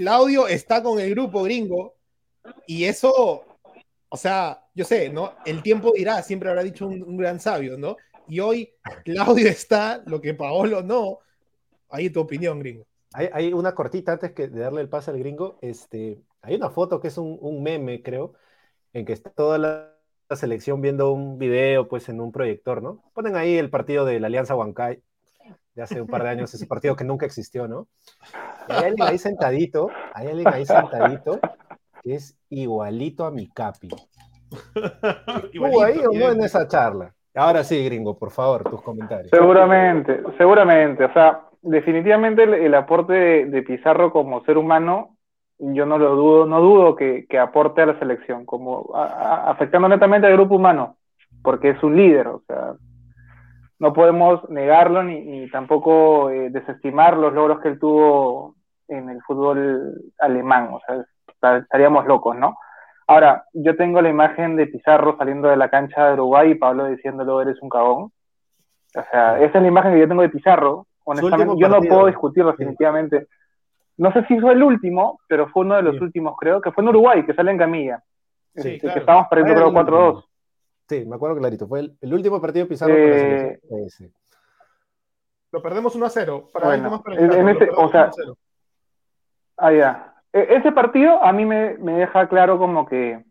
Claudio 0.00 0.48
está 0.48 0.82
con 0.82 0.98
el 0.98 1.10
grupo 1.10 1.42
gringo, 1.42 1.94
y 2.66 2.84
eso, 2.84 3.44
o 4.08 4.16
sea, 4.16 4.64
yo 4.74 4.86
sé, 4.86 5.10
¿no? 5.10 5.34
El 5.44 5.62
tiempo 5.62 5.92
dirá, 5.94 6.22
siempre 6.22 6.48
habrá 6.48 6.62
dicho 6.62 6.86
un, 6.86 7.18
gran 7.18 7.38
sabio, 7.38 7.76
¿no? 7.76 7.98
Y 8.26 8.40
hoy 8.40 8.72
Claudio 9.04 9.50
está, 9.50 10.02
lo 10.06 10.18
que 10.18 10.32
Paolo 10.32 10.82
no. 10.82 11.18
Ahí 11.90 12.08
tu 12.08 12.20
opinión, 12.20 12.60
gringo. 12.60 12.86
Hay, 13.12 13.52
una 13.52 13.74
cortita 13.74 14.12
antes 14.12 14.32
que 14.32 14.48
de 14.48 14.60
darle 14.60 14.80
el 14.80 14.88
pase 14.88 15.10
al 15.10 15.18
gringo. 15.18 15.58
Este, 15.60 16.18
hay 16.40 16.54
una 16.54 16.70
foto 16.70 16.98
que 16.98 17.08
es 17.08 17.18
un, 17.18 17.62
meme, 17.62 18.02
creo, 18.02 18.32
en 18.94 19.04
que 19.04 19.12
está 19.12 19.28
toda 19.28 19.58
la, 19.58 19.96
selección 20.34 20.80
viendo 20.80 21.12
un 21.12 21.36
video, 21.36 21.88
pues, 21.88 22.08
en 22.08 22.22
un 22.22 22.32
proyector, 22.32 22.82
¿no? 22.82 23.02
Ponen 23.12 23.36
ahí 23.36 23.58
el 23.58 23.68
partido 23.68 24.06
de 24.06 24.18
la 24.18 24.28
Alianza 24.28 24.56
Huancay 24.56 25.02
de 25.80 25.84
hace 25.84 26.00
un 26.00 26.06
par 26.06 26.22
de 26.22 26.28
años, 26.28 26.52
ese 26.52 26.66
partido 26.66 26.94
que 26.94 27.04
nunca 27.04 27.26
existió, 27.26 27.66
¿no? 27.66 27.86
Y 28.68 28.72
hay 28.72 28.84
alguien 28.90 29.08
ahí 29.08 29.18
sentadito, 29.18 29.90
hay 30.14 30.28
alguien 30.28 30.48
ahí 30.48 30.66
sentadito 30.66 31.40
que 32.02 32.14
es 32.14 32.38
igualito 32.50 33.24
a 33.24 33.30
mi 33.30 33.48
capi. 33.48 33.88
¿Estuvo 35.44 35.82
ahí 35.82 35.98
o 35.98 36.12
no 36.12 36.30
en 36.30 36.42
esa 36.42 36.66
charla? 36.68 37.12
Ahora 37.34 37.64
sí, 37.64 37.82
gringo, 37.84 38.18
por 38.18 38.30
favor, 38.30 38.64
tus 38.68 38.82
comentarios. 38.82 39.30
Seguramente, 39.30 40.20
seguramente. 40.36 41.04
O 41.04 41.12
sea, 41.12 41.42
definitivamente 41.62 42.42
el, 42.42 42.54
el 42.54 42.74
aporte 42.74 43.12
de, 43.12 43.44
de 43.46 43.62
Pizarro 43.62 44.12
como 44.12 44.44
ser 44.44 44.58
humano, 44.58 45.16
yo 45.58 45.86
no 45.86 45.98
lo 45.98 46.16
dudo, 46.16 46.46
no 46.46 46.60
dudo 46.60 46.96
que, 46.96 47.26
que 47.28 47.38
aporte 47.38 47.82
a 47.82 47.86
la 47.86 47.98
selección, 47.98 48.44
como 48.46 48.90
a- 48.94 49.04
a- 49.04 49.50
afectando 49.50 49.88
netamente 49.88 50.26
al 50.26 50.32
grupo 50.34 50.56
humano, 50.56 50.96
porque 51.42 51.70
es 51.70 51.82
un 51.82 51.96
líder, 51.96 52.28
o 52.28 52.42
sea, 52.46 52.74
no 53.80 53.92
podemos 53.92 54.48
negarlo 54.48 55.02
ni, 55.02 55.20
ni 55.22 55.50
tampoco 55.50 56.30
eh, 56.30 56.50
desestimar 56.50 57.16
los 57.16 57.32
logros 57.32 57.60
que 57.60 57.68
él 57.68 57.78
tuvo 57.80 58.54
en 58.88 59.08
el 59.08 59.20
fútbol 59.22 59.94
alemán, 60.18 60.70
o 60.72 60.80
sea, 60.86 61.56
estaríamos 61.58 62.06
locos, 62.06 62.36
¿no? 62.36 62.56
Ahora, 63.06 63.44
yo 63.54 63.74
tengo 63.76 64.00
la 64.02 64.08
imagen 64.08 64.54
de 64.56 64.66
Pizarro 64.68 65.16
saliendo 65.16 65.48
de 65.48 65.56
la 65.56 65.68
cancha 65.68 66.06
de 66.06 66.12
Uruguay 66.14 66.50
y 66.52 66.54
Pablo 66.56 66.86
diciéndolo, 66.86 67.40
eres 67.42 67.60
un 67.60 67.68
cagón. 67.68 68.12
O 68.96 69.02
sea, 69.10 69.40
esa 69.40 69.58
es 69.58 69.62
la 69.62 69.68
imagen 69.68 69.94
que 69.94 70.00
yo 70.00 70.08
tengo 70.08 70.22
de 70.22 70.28
Pizarro. 70.28 70.86
Honestamente, 71.04 71.54
yo 71.58 71.68
no 71.68 71.80
puedo 71.80 72.06
discutir 72.06 72.44
definitivamente. 72.44 73.26
No 73.96 74.12
sé 74.12 74.24
si 74.26 74.38
fue 74.38 74.52
el 74.52 74.62
último, 74.62 75.18
pero 75.26 75.48
fue 75.48 75.64
uno 75.64 75.76
de 75.76 75.82
los 75.82 75.96
Sí. 75.96 76.02
últimos, 76.04 76.36
creo, 76.38 76.60
que 76.60 76.70
fue 76.70 76.82
en 76.84 76.88
Uruguay, 76.90 77.24
que 77.24 77.34
sale 77.34 77.50
en 77.50 77.58
camilla. 77.58 78.00
Sí, 78.54 78.68
Este, 78.74 78.80
claro. 78.80 78.94
Que 78.94 79.00
estábamos 79.00 79.28
perdiendo, 79.28 79.54
creo, 79.54 79.68
el- 79.68 79.74
4-2. 79.74 80.24
Sí, 80.90 81.04
me 81.06 81.14
acuerdo 81.14 81.36
clarito. 81.36 81.68
Fue 81.68 81.78
el, 81.80 81.96
el 82.00 82.12
último 82.14 82.40
partido 82.40 82.64
de 82.64 82.68
Pizarro 82.68 82.92
con 82.92 83.00
la 83.10 83.16
Eh, 83.16 83.20
selección. 83.20 83.80
ese. 83.86 84.10
Lo 85.52 85.62
perdemos 85.62 85.94
1 85.94 86.04
a 86.06 86.10
0. 86.10 86.50
Para 86.52 86.66
Bueno, 86.66 87.00
para 87.00 87.16
en- 87.20 87.48
ese- 87.48 87.70
o 87.76 87.88
sea, 87.90 88.00
1 88.06 88.08
a 88.08 88.12
0. 88.12 88.36
Ah, 89.56 89.72
ya. 89.72 90.14
E- 90.32 90.48
ese 90.56 90.72
partido 90.72 91.22
a 91.22 91.32
mí 91.32 91.44
me, 91.44 91.78
me 91.78 91.92
deja 91.92 92.28
claro 92.28 92.58
como 92.58 92.86
que, 92.86 93.24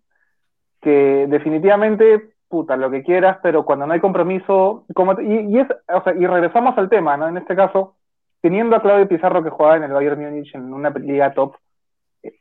que 0.79 1.25
definitivamente, 1.27 2.33
puta, 2.47 2.77
lo 2.77 2.89
que 2.89 3.03
quieras, 3.03 3.39
pero 3.43 3.65
cuando 3.65 3.85
no 3.85 3.91
hay 3.93 3.99
compromiso, 3.99 4.85
como 4.95 5.19
y, 5.19 5.39
y 5.53 5.59
es, 5.59 5.67
o 5.93 6.01
sea, 6.01 6.13
y 6.13 6.25
regresamos 6.27 6.77
al 6.77 6.87
tema, 6.89 7.17
¿no? 7.17 7.27
En 7.27 7.35
este 7.35 7.57
caso, 7.57 7.97
teniendo 8.41 8.77
a 8.77 8.81
Claudio 8.81 9.05
Pizarro 9.09 9.43
que 9.43 9.49
jugaba 9.49 9.75
en 9.75 9.83
el 9.83 9.91
Bayern 9.91 10.21
Múnich 10.21 10.55
en 10.55 10.73
una 10.73 10.91
liga 10.91 11.33
top, 11.33 11.55
eh, 11.55 11.59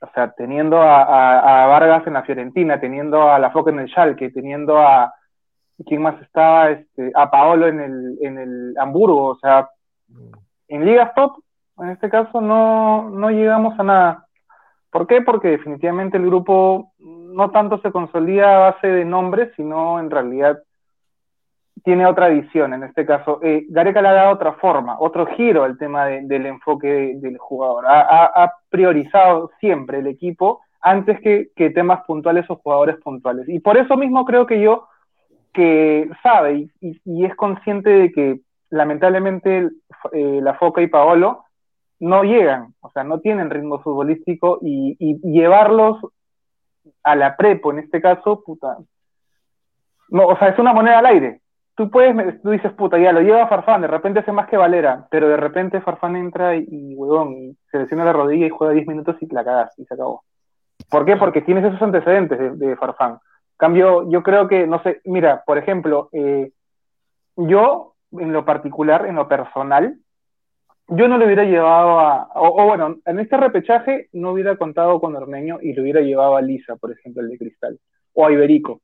o 0.01 0.07
sea, 0.15 0.33
teniendo 0.33 0.81
a, 0.81 1.03
a- 1.03 1.67
Vargas 1.67 2.07
en 2.07 2.15
la 2.15 2.23
Fiorentina, 2.23 2.81
teniendo 2.81 3.31
a 3.31 3.39
La 3.39 3.51
Foca 3.51 3.71
en 3.71 3.81
el 3.81 3.89
Schalke, 3.89 4.31
teniendo 4.31 4.79
a, 4.79 5.15
¿quién 5.87 6.03
más 6.03 6.21
estaba? 6.21 6.71
Este, 6.71 7.13
a 7.15 7.31
Paolo 7.31 7.69
en 7.69 7.81
el, 7.81 8.19
en 8.21 8.39
el 8.39 8.75
Hamburgo, 8.79 9.27
o 9.27 9.39
sea, 9.39 9.69
en 10.69 10.85
ligas 10.85 11.15
top, 11.15 11.39
en 11.79 11.91
este 11.91 12.11
caso, 12.11 12.41
no, 12.41 13.09
no 13.11 13.31
llegamos 13.31 13.79
a 13.79 13.83
nada. 13.85 14.27
¿Por 14.91 15.07
qué? 15.07 15.23
Porque 15.23 15.49
definitivamente 15.49 16.17
el 16.17 16.27
grupo 16.27 16.93
no 16.99 17.51
tanto 17.51 17.79
se 17.79 17.93
consolida 17.93 18.57
a 18.57 18.71
base 18.71 18.89
de 18.89 19.05
nombres, 19.05 19.53
sino 19.55 20.01
en 20.01 20.11
realidad 20.11 20.59
tiene 21.89 22.05
otra 22.05 22.29
visión. 22.29 22.75
En 22.75 22.83
este 22.83 23.07
caso, 23.07 23.41
eh, 23.43 23.65
Gareca 23.71 24.03
le 24.03 24.09
ha 24.09 24.13
dado 24.13 24.35
otra 24.35 24.53
forma, 24.53 25.01
otro 25.01 25.25
giro 25.25 25.65
al 25.65 25.79
tema 25.79 26.05
de- 26.05 26.21
del 26.21 26.45
enfoque 26.45 27.15
del 27.17 27.39
jugador. 27.39 27.87
Ha, 27.89 28.53
priorizado 28.69 29.51
siempre 29.59 30.01
el 30.01 30.07
equipo 30.07 30.61
antes 30.83 31.19
que, 31.23 31.71
temas 31.71 32.05
puntuales 32.05 32.45
o 32.51 32.57
jugadores 32.57 32.97
puntuales. 32.97 33.49
Y 33.49 33.61
por 33.61 33.79
eso 33.79 33.97
mismo 33.97 34.27
creo 34.27 34.45
que 34.45 34.61
yo, 34.61 34.87
que 35.55 36.11
sabe 36.23 36.69
y 36.83 37.25
es 37.25 37.35
consciente 37.37 37.89
de 37.89 38.13
que 38.13 38.41
lamentablemente 38.69 39.71
eh, 40.13 40.41
la 40.43 40.53
Foca 40.57 40.83
y 40.83 40.89
Paolo 40.89 41.45
no 42.01 42.23
llegan, 42.23 42.75
o 42.81 42.91
sea, 42.91 43.03
no 43.03 43.21
tienen 43.21 43.49
ritmo 43.49 43.79
futbolístico 43.79 44.59
y, 44.61 44.95
y 45.01 45.19
llevarlos 45.23 45.97
a 47.03 47.17
la 47.17 47.35
prepo, 47.35 47.73
en 47.73 47.79
este 47.79 48.03
caso, 48.03 48.43
puta. 48.45 48.77
No, 50.11 50.27
o 50.27 50.37
sea, 50.37 50.49
es 50.49 50.59
una 50.59 50.75
moneda 50.75 50.99
al 50.99 51.07
aire. 51.07 51.41
Tú 51.79 51.89
puedes, 51.91 52.43
tú 52.43 52.51
dices, 52.51 52.73
puta, 52.73 52.99
ya 52.99 53.13
lo 53.13 53.21
lleva 53.21 53.47
Farfán, 53.47 53.83
de 53.83 53.87
repente 53.87 54.19
hace 54.19 54.33
más 54.33 54.49
que 54.49 54.57
Valera, 54.57 55.07
pero 55.13 55.29
de 55.29 55.37
repente 55.37 55.81
Farfán 55.81 56.17
entra 56.17 56.57
y, 56.57 56.97
huevón, 56.97 57.35
y 57.35 57.57
se 57.71 57.79
lesiona 57.79 58.05
la 58.05 58.13
rodilla 58.13 58.47
y 58.47 58.51
juega 58.51 58.75
10 58.75 58.89
minutos 58.89 59.15
y 59.21 59.33
la 59.33 59.71
y 59.77 59.85
se 59.85 59.95
acabó. 59.95 60.25
¿Por 60.91 61.05
qué? 61.05 61.17
Porque 61.17 61.41
tienes 61.41 61.65
esos 61.65 61.81
antecedentes 61.81 62.37
de, 62.37 62.51
de 62.57 62.75
Farfán. 62.75 63.21
Cambio, 63.57 64.11
yo 64.11 64.25
creo 64.25 64.49
que, 64.49 64.67
no 64.67 64.83
sé, 64.83 65.01
mira, 65.05 65.45
por 65.47 65.57
ejemplo, 65.57 66.09
eh, 66.11 66.51
yo, 67.37 67.95
en 68.11 68.33
lo 68.33 68.45
particular, 68.45 69.07
en 69.07 69.15
lo 69.15 69.29
personal, 69.29 69.99
yo 70.89 71.07
no 71.07 71.17
le 71.17 71.27
hubiera 71.27 71.45
llevado 71.45 72.01
a, 72.01 72.29
o, 72.35 72.61
o 72.61 72.67
bueno, 72.67 72.97
en 73.05 73.21
este 73.21 73.37
repechaje 73.37 74.09
no 74.15 74.33
hubiera 74.33 74.57
contado 74.57 74.99
con 75.01 75.15
Ormeño 75.15 75.61
y 75.63 75.75
le 75.75 75.83
hubiera 75.83 76.01
llevado 76.01 76.37
a 76.37 76.43
Lisa, 76.43 76.75
por 76.75 76.91
ejemplo, 76.91 77.23
el 77.23 77.29
de 77.29 77.39
Cristal, 77.39 77.79
o 78.15 78.27
a 78.27 78.33
Iberico. 78.33 78.81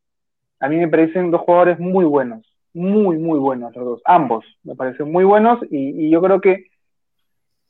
A 0.60 0.68
mí 0.68 0.76
me 0.76 0.86
parecen 0.86 1.32
dos 1.32 1.40
jugadores 1.40 1.80
muy 1.80 2.04
buenos, 2.04 2.53
muy, 2.74 3.16
muy 3.18 3.38
buenos 3.38 3.74
los 3.74 3.84
dos, 3.84 4.02
ambos, 4.04 4.44
me 4.64 4.74
parecen 4.74 5.10
muy 5.10 5.24
buenos 5.24 5.60
y, 5.70 6.06
y 6.06 6.10
yo 6.10 6.20
creo 6.20 6.40
que 6.40 6.66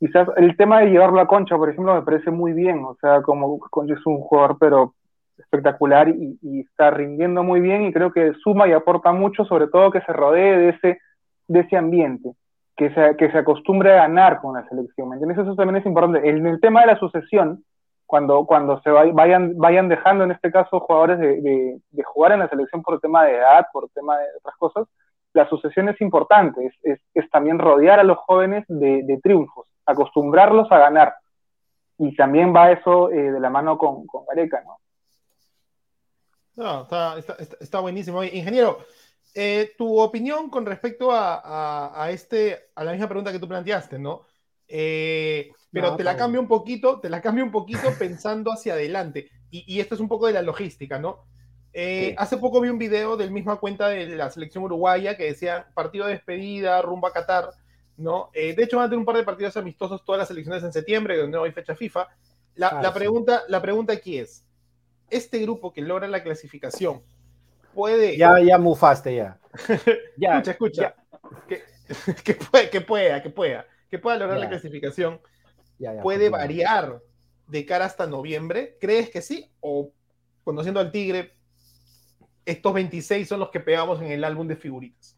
quizás 0.01 0.29
el 0.37 0.57
tema 0.57 0.81
de 0.81 0.91
llevarlo 0.91 1.21
a 1.21 1.27
Concha, 1.27 1.57
por 1.57 1.71
ejemplo, 1.71 1.95
me 1.95 2.03
parece 2.03 2.31
muy 2.31 2.53
bien, 2.53 2.85
o 2.85 2.97
sea, 3.01 3.23
como 3.23 3.59
Concha 3.59 3.95
es 3.95 4.07
un 4.07 4.21
jugador, 4.21 4.57
pero 4.59 4.95
espectacular 5.39 6.09
y, 6.09 6.39
y, 6.43 6.61
está 6.61 6.91
rindiendo 6.91 7.43
muy 7.43 7.61
bien 7.61 7.83
y 7.83 7.93
creo 7.93 8.13
que 8.13 8.33
suma 8.43 8.69
y 8.69 8.73
aporta 8.73 9.13
mucho, 9.13 9.45
sobre 9.45 9.67
todo 9.69 9.91
que 9.91 10.01
se 10.03 10.13
rodee 10.13 10.57
de 10.57 10.69
ese, 10.71 10.99
de 11.49 11.61
ese 11.61 11.77
ambiente, 11.77 12.33
que 12.77 12.93
se, 12.95 13.17
que 13.17 13.31
se 13.31 13.39
acostumbre 13.39 13.93
a 13.93 14.03
ganar 14.03 14.41
con 14.41 14.55
la 14.55 14.67
selección, 14.69 15.09
¿me 15.09 15.17
entiendes? 15.17 15.39
Eso 15.39 15.55
también 15.55 15.77
es 15.77 15.87
importante. 15.87 16.29
En 16.29 16.47
el 16.47 16.61
tema 16.61 16.83
de 16.83 16.89
la 16.89 16.99
sucesión, 16.99 17.65
cuando, 18.07 18.45
cuando 18.47 18.81
se 18.83 18.91
vayan, 18.91 19.57
vayan 19.57 19.89
dejando 19.89 20.25
en 20.25 20.33
este 20.33 20.51
caso 20.53 20.81
jugadores 20.81 21.19
de, 21.19 21.81
de, 21.91 22.03
jugar 22.05 22.33
en 22.33 22.41
la 22.41 22.49
selección 22.49 22.83
por 22.83 23.01
tema 23.01 23.25
de 23.25 23.37
edad, 23.37 23.67
por 23.73 23.89
tema 23.91 24.19
de 24.19 24.27
otras 24.39 24.57
cosas, 24.57 24.87
la 25.33 25.49
sucesión 25.49 25.89
es 25.89 26.01
importante, 26.01 26.73
es, 26.83 27.01
es, 27.13 27.31
también 27.31 27.59
rodear 27.59 27.99
a 27.99 28.05
los 28.05 28.19
jóvenes 28.19 28.65
de, 28.69 29.03
de, 29.03 29.19
triunfos, 29.21 29.67
acostumbrarlos 29.85 30.71
a 30.71 30.79
ganar. 30.79 31.15
Y 31.99 32.15
también 32.15 32.55
va 32.55 32.73
eso 32.73 33.11
eh, 33.11 33.33
de 33.33 33.41
la 33.41 33.51
mano 33.51 33.79
con, 33.79 34.07
con 34.07 34.25
Gareca, 34.27 34.63
¿no? 34.65 34.79
Está, 36.83 37.19
está, 37.19 37.37
está 37.61 37.81
buenísimo. 37.81 38.23
Ingeniero, 38.23 38.79
eh, 39.35 39.73
tu 39.77 39.99
opinión 39.99 40.51
con 40.51 40.65
respecto 40.65 41.11
a, 41.11 41.41
a, 41.43 42.05
a, 42.05 42.11
este, 42.11 42.71
a 42.77 42.85
la 42.85 42.93
misma 42.93 43.09
pregunta 43.09 43.33
que 43.33 43.41
tú 43.41 43.49
planteaste, 43.49 43.99
¿no? 43.99 44.23
Eh, 44.69 45.51
pero 45.75 45.91
no, 45.91 45.97
te 45.97 46.05
la 46.05 46.17
cambio 46.17 46.41
un 46.41 46.49
poquito, 46.49 47.01
te 47.01 47.11
la 47.11 47.21
cambio 47.21 47.45
un 47.45 47.51
poquito 47.51 47.81
pensando 47.99 48.53
hacia 48.53 48.73
adelante. 48.73 49.29
Y, 49.51 49.65
y, 49.67 49.81
esto 49.81 49.95
es 49.95 50.01
un 50.01 50.09
poco 50.09 50.29
de 50.29 50.33
la 50.33 50.43
logística, 50.43 50.99
¿no? 50.99 51.25
Eh, 51.73 52.11
sí. 52.11 52.15
Hace 52.17 52.37
poco 52.37 52.61
vi 52.61 52.69
un 52.69 52.79
video 52.79 53.17
del 53.17 53.33
misma 53.33 53.57
cuenta 53.57 53.89
de 53.89 54.07
la 54.07 54.31
selección 54.31 54.63
uruguaya 54.63 55.17
que 55.17 55.25
decía 55.25 55.67
partido 55.75 56.07
de 56.07 56.13
despedida, 56.13 56.81
rumbo 56.81 57.09
a 57.09 57.13
Qatar, 57.13 57.51
¿no? 57.97 58.31
Eh, 58.33 58.55
de 58.55 58.63
hecho, 58.63 58.77
van 58.77 58.87
a 58.87 58.89
tener 58.89 59.01
un 59.01 59.05
par 59.05 59.17
de 59.17 59.25
partidos 59.25 59.57
amistosos 59.57 60.05
todas 60.05 60.21
las 60.21 60.29
selecciones 60.29 60.63
en 60.63 60.73
septiembre, 60.73 61.19
donde 61.19 61.37
no 61.37 61.45
hay 61.45 61.53
fecha 61.53 61.75
FIFA. 61.75 62.09
La, 62.55 62.69
ah, 62.69 62.83
la 62.83 62.95
pregunta, 62.95 63.41
sí. 63.41 63.45
la 63.49 63.61
pregunta 63.61 63.93
aquí 63.93 64.19
es, 64.19 64.47
este 65.11 65.41
grupo 65.41 65.73
que 65.73 65.83
logra 65.83 66.07
la 66.07 66.23
clasificación 66.23 67.03
puede... 67.75 68.17
Ya, 68.17 68.39
ya 68.41 68.59
mufaste 68.59 69.17
ya. 69.17 69.39
ya 70.17 70.39
escucha, 70.39 70.51
escucha. 70.53 70.83
Ya. 70.83 71.47
Que, 71.49 71.63
que, 72.25 72.35
pueda, 72.35 72.71
que 72.71 72.81
pueda, 72.81 73.23
que 73.23 73.31
pueda, 73.31 73.67
que 73.91 73.99
pueda 73.99 74.17
lograr 74.17 74.39
ya. 74.39 74.45
la 74.45 74.51
clasificación. 74.51 75.21
Ya, 75.79 76.01
puede 76.03 76.31
variar 76.31 77.01
de 77.47 77.67
cara 77.67 77.85
hasta 77.85 78.07
noviembre. 78.07 78.77
¿Crees 78.81 79.11
que 79.11 79.23
sí? 79.23 79.51
O 79.61 79.93
conociendo 80.45 80.81
al 80.81 80.93
Tigre, 80.93 81.35
estos 82.45 82.75
26 82.75 83.29
son 83.29 83.41
los 83.41 83.51
que 83.51 83.61
pegamos 83.61 84.01
en 84.01 84.09
el 84.09 84.25
álbum 84.25 84.47
de 84.47 84.57
figuritas. 84.57 85.17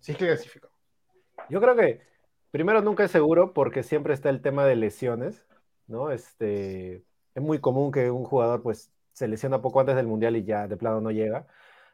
Si 0.00 0.12
es 0.12 0.18
que 0.18 0.26
clasificamos. 0.26 0.76
Yo 1.48 1.60
creo 1.60 1.76
que 1.76 2.00
primero 2.50 2.82
nunca 2.82 3.04
es 3.04 3.10
seguro 3.10 3.52
porque 3.52 3.82
siempre 3.82 4.14
está 4.14 4.30
el 4.30 4.42
tema 4.42 4.64
de 4.66 4.76
lesiones, 4.76 5.44
¿no? 5.86 6.10
Este, 6.10 7.04
es 7.34 7.42
muy 7.42 7.60
común 7.60 7.92
que 7.92 8.10
un 8.10 8.24
jugador 8.24 8.62
pues 8.62 8.90
se 9.12 9.28
lesiona 9.28 9.62
poco 9.62 9.80
antes 9.80 9.96
del 9.96 10.06
Mundial 10.06 10.36
y 10.36 10.44
ya 10.44 10.68
de 10.68 10.76
plano 10.76 11.00
no 11.00 11.10
llega. 11.10 11.46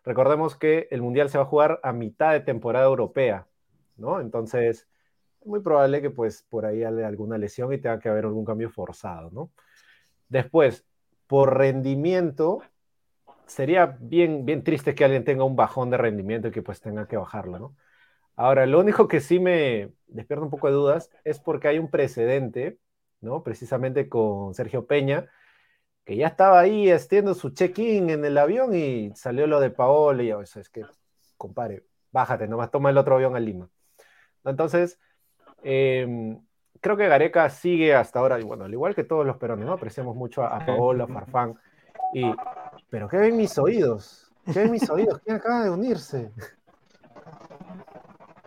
Recordemos 0.04 0.56
que 0.56 0.88
el 0.90 1.00
Mundial 1.00 1.30
se 1.30 1.38
va 1.38 1.44
a 1.44 1.46
jugar 1.46 1.80
a 1.82 1.92
mitad 1.92 2.32
de 2.32 2.40
temporada 2.40 2.86
europea, 2.86 3.46
¿no? 3.96 4.20
Entonces, 4.20 4.80
es 4.80 4.88
muy 5.44 5.60
probable 5.60 6.02
que 6.02 6.10
pues 6.10 6.42
por 6.48 6.66
ahí 6.66 6.84
haya 6.84 7.06
alguna 7.06 7.38
lesión 7.38 7.72
y 7.72 7.78
tenga 7.78 7.98
que 7.98 8.08
haber 8.08 8.24
algún 8.24 8.44
cambio 8.44 8.70
forzado, 8.70 9.30
¿no? 9.30 9.50
Después, 10.28 10.84
por 11.26 11.56
rendimiento, 11.56 12.62
sería 13.46 13.96
bien, 14.00 14.44
bien 14.44 14.64
triste 14.64 14.94
que 14.94 15.04
alguien 15.04 15.24
tenga 15.24 15.44
un 15.44 15.56
bajón 15.56 15.90
de 15.90 15.96
rendimiento 15.96 16.48
y 16.48 16.50
que 16.50 16.62
pues 16.62 16.80
tenga 16.80 17.06
que 17.06 17.16
bajarlo, 17.16 17.58
¿no? 17.58 17.76
Ahora, 18.36 18.66
lo 18.66 18.80
único 18.80 19.06
que 19.08 19.20
sí 19.20 19.38
me 19.38 19.92
despierta 20.06 20.44
un 20.44 20.50
poco 20.50 20.66
de 20.68 20.74
dudas 20.74 21.10
es 21.24 21.38
porque 21.38 21.68
hay 21.68 21.78
un 21.78 21.90
precedente, 21.90 22.78
¿no? 23.20 23.42
Precisamente 23.42 24.08
con 24.08 24.54
Sergio 24.54 24.86
Peña, 24.86 25.30
que 26.04 26.16
ya 26.16 26.28
estaba 26.28 26.60
ahí 26.60 26.90
haciendo 26.90 27.34
su 27.34 27.50
check-in 27.50 28.10
en 28.10 28.24
el 28.24 28.36
avión 28.38 28.74
y 28.74 29.12
salió 29.14 29.46
lo 29.46 29.60
de 29.60 29.70
Paolo 29.70 30.22
y 30.22 30.28
yo, 30.28 30.42
eso 30.42 30.60
es 30.60 30.68
que, 30.68 30.84
compare, 31.36 31.84
bájate, 32.12 32.48
nomás 32.48 32.70
toma 32.70 32.90
el 32.90 32.98
otro 32.98 33.16
avión 33.16 33.36
a 33.36 33.40
Lima. 33.40 33.70
Entonces, 34.44 35.00
eh, 35.64 36.38
creo 36.80 36.96
que 36.96 37.08
Gareca 37.08 37.48
sigue 37.50 37.94
hasta 37.94 38.20
ahora, 38.20 38.38
y 38.38 38.44
bueno, 38.44 38.64
al 38.64 38.72
igual 38.72 38.94
que 38.94 39.04
todos 39.04 39.26
los 39.26 39.36
perones, 39.38 39.66
¿no? 39.66 39.72
Apreciamos 39.72 40.14
mucho 40.14 40.42
a, 40.42 40.56
a 40.56 40.64
Paolo, 40.64 41.04
a 41.04 41.08
Farfán, 41.08 41.58
y, 42.12 42.30
pero 42.90 43.08
¿qué 43.08 43.16
ven 43.16 43.36
mis 43.36 43.58
oídos? 43.58 44.30
¿Qué 44.44 44.60
ven 44.60 44.70
mis 44.70 44.88
oídos? 44.90 45.20
¿Quién 45.24 45.36
acaba 45.36 45.64
de 45.64 45.70
unirse? 45.70 46.30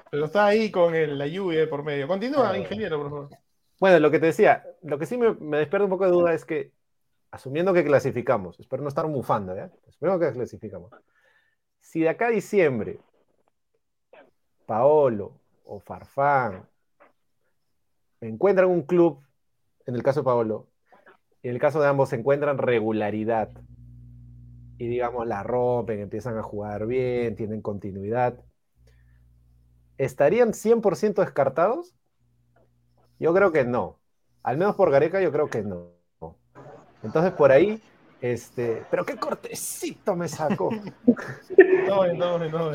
Pero 0.09 0.25
está 0.25 0.45
ahí 0.45 0.71
con 0.71 0.95
el, 0.95 1.17
la 1.17 1.27
lluvia 1.27 1.69
por 1.69 1.83
medio. 1.83 2.07
Continúa, 2.07 2.57
ingeniero, 2.57 2.97
por 3.01 3.09
favor. 3.09 3.29
Bueno, 3.79 3.99
lo 3.99 4.09
que 4.09 4.19
te 4.19 4.27
decía, 4.27 4.63
lo 4.83 4.97
que 4.97 5.05
sí 5.05 5.17
me, 5.17 5.33
me 5.33 5.57
despierta 5.57 5.83
un 5.83 5.89
poco 5.89 6.05
de 6.05 6.11
duda 6.11 6.33
es 6.33 6.45
que 6.45 6.71
asumiendo 7.29 7.73
que 7.73 7.83
clasificamos, 7.83 8.59
espero 8.59 8.83
no 8.83 8.89
estar 8.89 9.05
mufando, 9.07 9.55
¿ya? 9.55 9.69
Espero 9.87 10.17
que 10.17 10.31
clasificamos. 10.31 10.91
Si 11.81 12.01
de 12.01 12.09
acá 12.09 12.27
a 12.27 12.31
diciembre, 12.31 12.99
Paolo 14.65 15.33
o 15.65 15.79
Farfán 15.79 16.67
encuentran 18.21 18.69
un 18.69 18.83
club, 18.83 19.21
en 19.85 19.95
el 19.95 20.03
caso 20.03 20.21
de 20.21 20.25
Paolo, 20.25 20.67
y 21.41 21.49
en 21.49 21.55
el 21.55 21.61
caso 21.61 21.81
de 21.81 21.87
ambos 21.87 22.09
se 22.09 22.15
encuentran 22.15 22.57
regularidad 22.57 23.49
y 24.77 24.87
digamos 24.87 25.27
la 25.27 25.43
rompen, 25.43 25.99
empiezan 25.99 26.37
a 26.37 26.43
jugar 26.43 26.85
bien, 26.85 27.35
tienen 27.35 27.61
continuidad, 27.61 28.39
¿estarían 29.97 30.53
100% 30.53 31.21
descartados? 31.21 31.95
Yo 33.19 33.33
creo 33.33 33.51
que 33.51 33.65
no. 33.65 33.99
Al 34.43 34.57
menos 34.57 34.75
por 34.75 34.91
Gareca 34.91 35.19
yo 35.21 35.31
creo 35.31 35.49
que 35.49 35.63
no. 35.63 35.97
Entonces 37.03 37.31
por 37.31 37.51
ahí, 37.51 37.81
este, 38.21 38.83
pero 38.89 39.05
qué 39.05 39.15
cortecito 39.15 40.15
me 40.15 40.27
sacó. 40.27 40.69
no, 41.87 42.13
no, 42.13 42.37
no, 42.37 42.71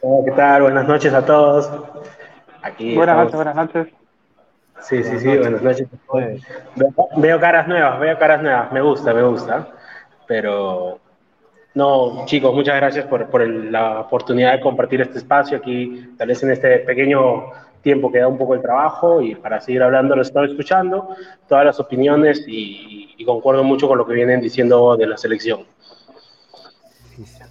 Hola, 0.00 0.24
¿qué 0.24 0.32
tal? 0.32 0.62
Buenas 0.62 0.86
noches 0.86 1.12
a 1.12 1.24
todos. 1.24 1.70
Aquí 2.62 2.94
buenas 2.94 3.16
noches, 3.16 3.34
buenas 3.34 3.54
noches. 3.54 3.88
Sí, 4.82 5.02
sí, 5.02 5.18
sí, 5.18 5.36
buenas 5.36 5.62
noches. 5.62 5.88
Veo, 6.76 7.08
veo 7.16 7.40
caras 7.40 7.68
nuevas, 7.68 8.00
veo 8.00 8.18
caras 8.18 8.42
nuevas, 8.42 8.72
me 8.72 8.80
gusta, 8.80 9.12
me 9.12 9.22
gusta. 9.22 9.68
Pero 10.26 11.00
no, 11.74 12.24
chicos, 12.26 12.54
muchas 12.54 12.76
gracias 12.76 13.06
por, 13.06 13.28
por 13.28 13.42
el, 13.42 13.70
la 13.70 14.00
oportunidad 14.00 14.52
de 14.52 14.60
compartir 14.60 15.00
este 15.00 15.18
espacio 15.18 15.58
aquí, 15.58 16.14
tal 16.16 16.28
vez 16.28 16.42
en 16.42 16.50
este 16.50 16.78
pequeño 16.80 17.52
tiempo 17.82 18.10
que 18.10 18.18
da 18.18 18.28
un 18.28 18.38
poco 18.38 18.54
el 18.54 18.62
trabajo 18.62 19.22
y 19.22 19.34
para 19.34 19.60
seguir 19.60 19.82
hablando 19.82 20.16
lo 20.16 20.22
estoy 20.22 20.50
escuchando, 20.50 21.14
todas 21.48 21.64
las 21.64 21.78
opiniones 21.80 22.44
y, 22.46 23.14
y 23.16 23.24
concuerdo 23.24 23.62
mucho 23.64 23.86
con 23.88 23.98
lo 23.98 24.06
que 24.06 24.14
vienen 24.14 24.40
diciendo 24.40 24.96
de 24.96 25.06
la 25.06 25.16
selección. 25.16 25.64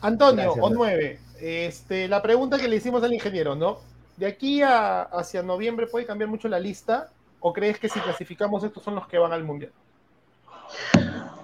Antonio, 0.02 0.54
Gracias, 0.54 0.66
o 0.66 0.70
9, 0.70 1.20
este, 1.42 2.08
la 2.08 2.22
pregunta 2.22 2.58
que 2.58 2.68
le 2.68 2.76
hicimos 2.76 3.04
al 3.04 3.14
ingeniero, 3.14 3.56
¿no? 3.56 3.80
¿De 4.16 4.26
aquí 4.26 4.62
a, 4.62 5.04
hacia 5.04 5.44
noviembre 5.44 5.88
puede 5.88 6.06
cambiar 6.06 6.30
mucho 6.30 6.48
la 6.48 6.60
lista 6.60 7.10
o 7.40 7.54
crees 7.54 7.80
que 7.80 7.90
si 7.90 8.00
clasificamos 8.00 8.64
estos 8.64 8.84
son 8.84 8.96
los 8.96 9.08
que 9.08 9.18
van 9.18 9.34
al 9.34 9.44
Mundial? 9.44 9.72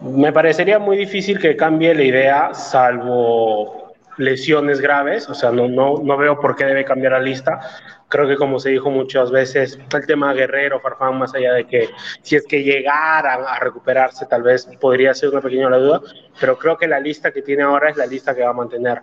Me 0.01 0.33
parecería 0.33 0.79
muy 0.79 0.97
difícil 0.97 1.39
que 1.39 1.55
cambie 1.55 1.95
la 1.95 2.03
idea, 2.03 2.53
salvo 2.53 3.83
lesiones 4.17 4.79
graves, 4.79 5.29
o 5.29 5.33
sea, 5.33 5.51
no, 5.51 5.67
no, 5.67 5.97
no 6.03 6.17
veo 6.17 6.39
por 6.39 6.55
qué 6.55 6.65
debe 6.65 6.85
cambiar 6.85 7.13
la 7.13 7.19
lista. 7.19 7.59
Creo 8.09 8.27
que 8.27 8.35
como 8.35 8.59
se 8.59 8.69
dijo 8.69 8.91
muchas 8.91 9.31
veces, 9.31 9.79
el 9.91 10.05
tema 10.05 10.33
Guerrero, 10.33 10.79
Farfán, 10.79 11.17
más 11.17 11.33
allá 11.33 11.53
de 11.53 11.65
que 11.65 11.89
si 12.21 12.35
es 12.35 12.45
que 12.45 12.63
llegaran 12.63 13.41
a 13.47 13.59
recuperarse, 13.59 14.25
tal 14.25 14.43
vez 14.43 14.69
podría 14.79 15.13
ser 15.13 15.29
una 15.29 15.41
pequeña 15.41 15.69
duda, 15.69 16.01
pero 16.39 16.57
creo 16.57 16.77
que 16.77 16.87
la 16.87 16.99
lista 16.99 17.31
que 17.31 17.41
tiene 17.41 17.63
ahora 17.63 17.89
es 17.89 17.97
la 17.97 18.05
lista 18.05 18.35
que 18.35 18.43
va 18.43 18.51
a 18.51 18.53
mantener. 18.53 19.01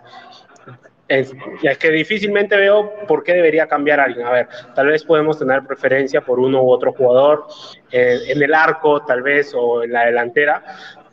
Es, 1.11 1.33
es 1.61 1.77
que 1.77 1.91
difícilmente 1.91 2.55
veo 2.55 2.89
por 3.05 3.21
qué 3.23 3.33
debería 3.33 3.67
cambiar 3.67 3.99
alguien. 3.99 4.25
A 4.25 4.31
ver, 4.31 4.47
tal 4.73 4.87
vez 4.87 5.03
podemos 5.03 5.37
tener 5.37 5.61
preferencia 5.63 6.21
por 6.21 6.39
uno 6.39 6.63
u 6.63 6.71
otro 6.71 6.93
jugador 6.93 7.47
eh, 7.91 8.17
en 8.29 8.41
el 8.41 8.53
arco, 8.53 9.01
tal 9.03 9.21
vez, 9.21 9.51
o 9.53 9.83
en 9.83 9.91
la 9.91 10.05
delantera, 10.05 10.63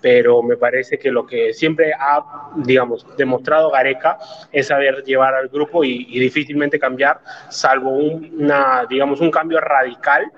pero 0.01 0.41
me 0.41 0.57
parece 0.57 1.01
que 1.01 1.11
lo 1.11 1.27
que 1.27 1.53
siempre 1.53 1.93
ha, 1.99 2.51
digamos, 2.59 3.05
demostrado 3.17 3.73
Gareca 3.73 4.19
es 4.53 4.69
saber 4.69 5.03
llevar 5.03 5.35
al 5.35 5.49
grupo 5.49 5.83
y, 5.83 6.05
difícilmente 6.21 6.79
cambiar, 6.79 7.19
salvo 7.49 7.91
un- 7.91 8.37
una, 8.39 8.87
digamos, 8.89 9.21
un 9.21 9.33
cambio 9.33 9.59
radical 9.61 10.31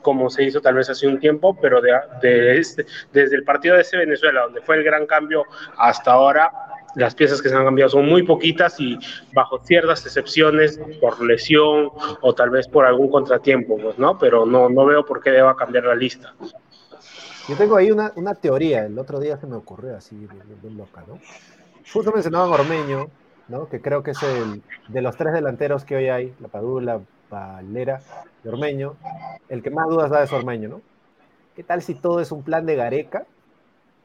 como 0.00 0.30
se 0.30 0.42
hizo 0.42 0.60
tal 0.60 0.74
vez 0.74 0.88
hace 0.90 1.06
un 1.06 1.20
tiempo, 1.20 1.54
pero 1.60 1.80
de 1.80 2.58
este- 2.58 2.86
desde 3.12 3.36
el 3.36 3.44
partido 3.44 3.76
de 3.76 3.82
ese 3.82 3.96
Venezuela, 3.98 4.40
donde 4.42 4.60
fue 4.62 4.76
el 4.76 4.82
gran 4.82 5.06
cambio 5.06 5.44
hasta 5.76 6.12
ahora, 6.12 6.50
las 6.94 7.14
piezas 7.14 7.40
que 7.40 7.48
se 7.48 7.54
han 7.54 7.64
cambiado 7.64 7.90
son 7.90 8.06
muy 8.06 8.22
poquitas 8.22 8.78
y 8.80 8.98
bajo 9.32 9.58
ciertas 9.64 10.04
excepciones 10.04 10.80
por 11.00 11.22
lesión 11.22 11.90
o 12.20 12.34
tal 12.34 12.50
vez 12.50 12.68
por 12.68 12.84
algún 12.84 13.10
contratiempo, 13.10 13.78
pues, 13.78 13.98
¿no? 13.98 14.18
Pero 14.18 14.46
no, 14.46 14.68
no 14.68 14.84
veo 14.84 15.04
por 15.04 15.22
qué 15.22 15.30
deba 15.30 15.56
cambiar 15.56 15.84
la 15.84 15.94
lista. 15.94 16.34
Yo 17.48 17.56
tengo 17.56 17.76
ahí 17.76 17.90
una, 17.90 18.12
una 18.16 18.34
teoría, 18.34 18.86
el 18.86 18.98
otro 18.98 19.18
día 19.18 19.36
se 19.36 19.46
me 19.46 19.56
ocurrió 19.56 19.96
así, 19.96 20.14
bien, 20.16 20.76
loca, 20.76 21.02
¿no? 21.06 21.18
Justo 21.92 22.12
mencionaban 22.12 22.50
Ormeño, 22.50 23.08
¿no? 23.48 23.68
Que 23.68 23.80
creo 23.80 24.02
que 24.02 24.12
es 24.12 24.22
el 24.22 24.62
de 24.88 25.02
los 25.02 25.16
tres 25.16 25.32
delanteros 25.32 25.84
que 25.84 25.96
hoy 25.96 26.08
hay, 26.08 26.34
la 26.40 26.48
Padula, 26.48 27.00
Valera 27.28 28.00
y 28.44 28.48
Ormeño, 28.48 28.94
el 29.48 29.62
que 29.62 29.70
más 29.70 29.88
dudas 29.88 30.10
da 30.10 30.22
es 30.22 30.32
Ormeño, 30.32 30.68
¿no? 30.68 30.80
¿Qué 31.56 31.62
tal 31.64 31.82
si 31.82 31.94
todo 31.94 32.20
es 32.20 32.30
un 32.30 32.42
plan 32.42 32.64
de 32.64 32.76
Gareca 32.76 33.26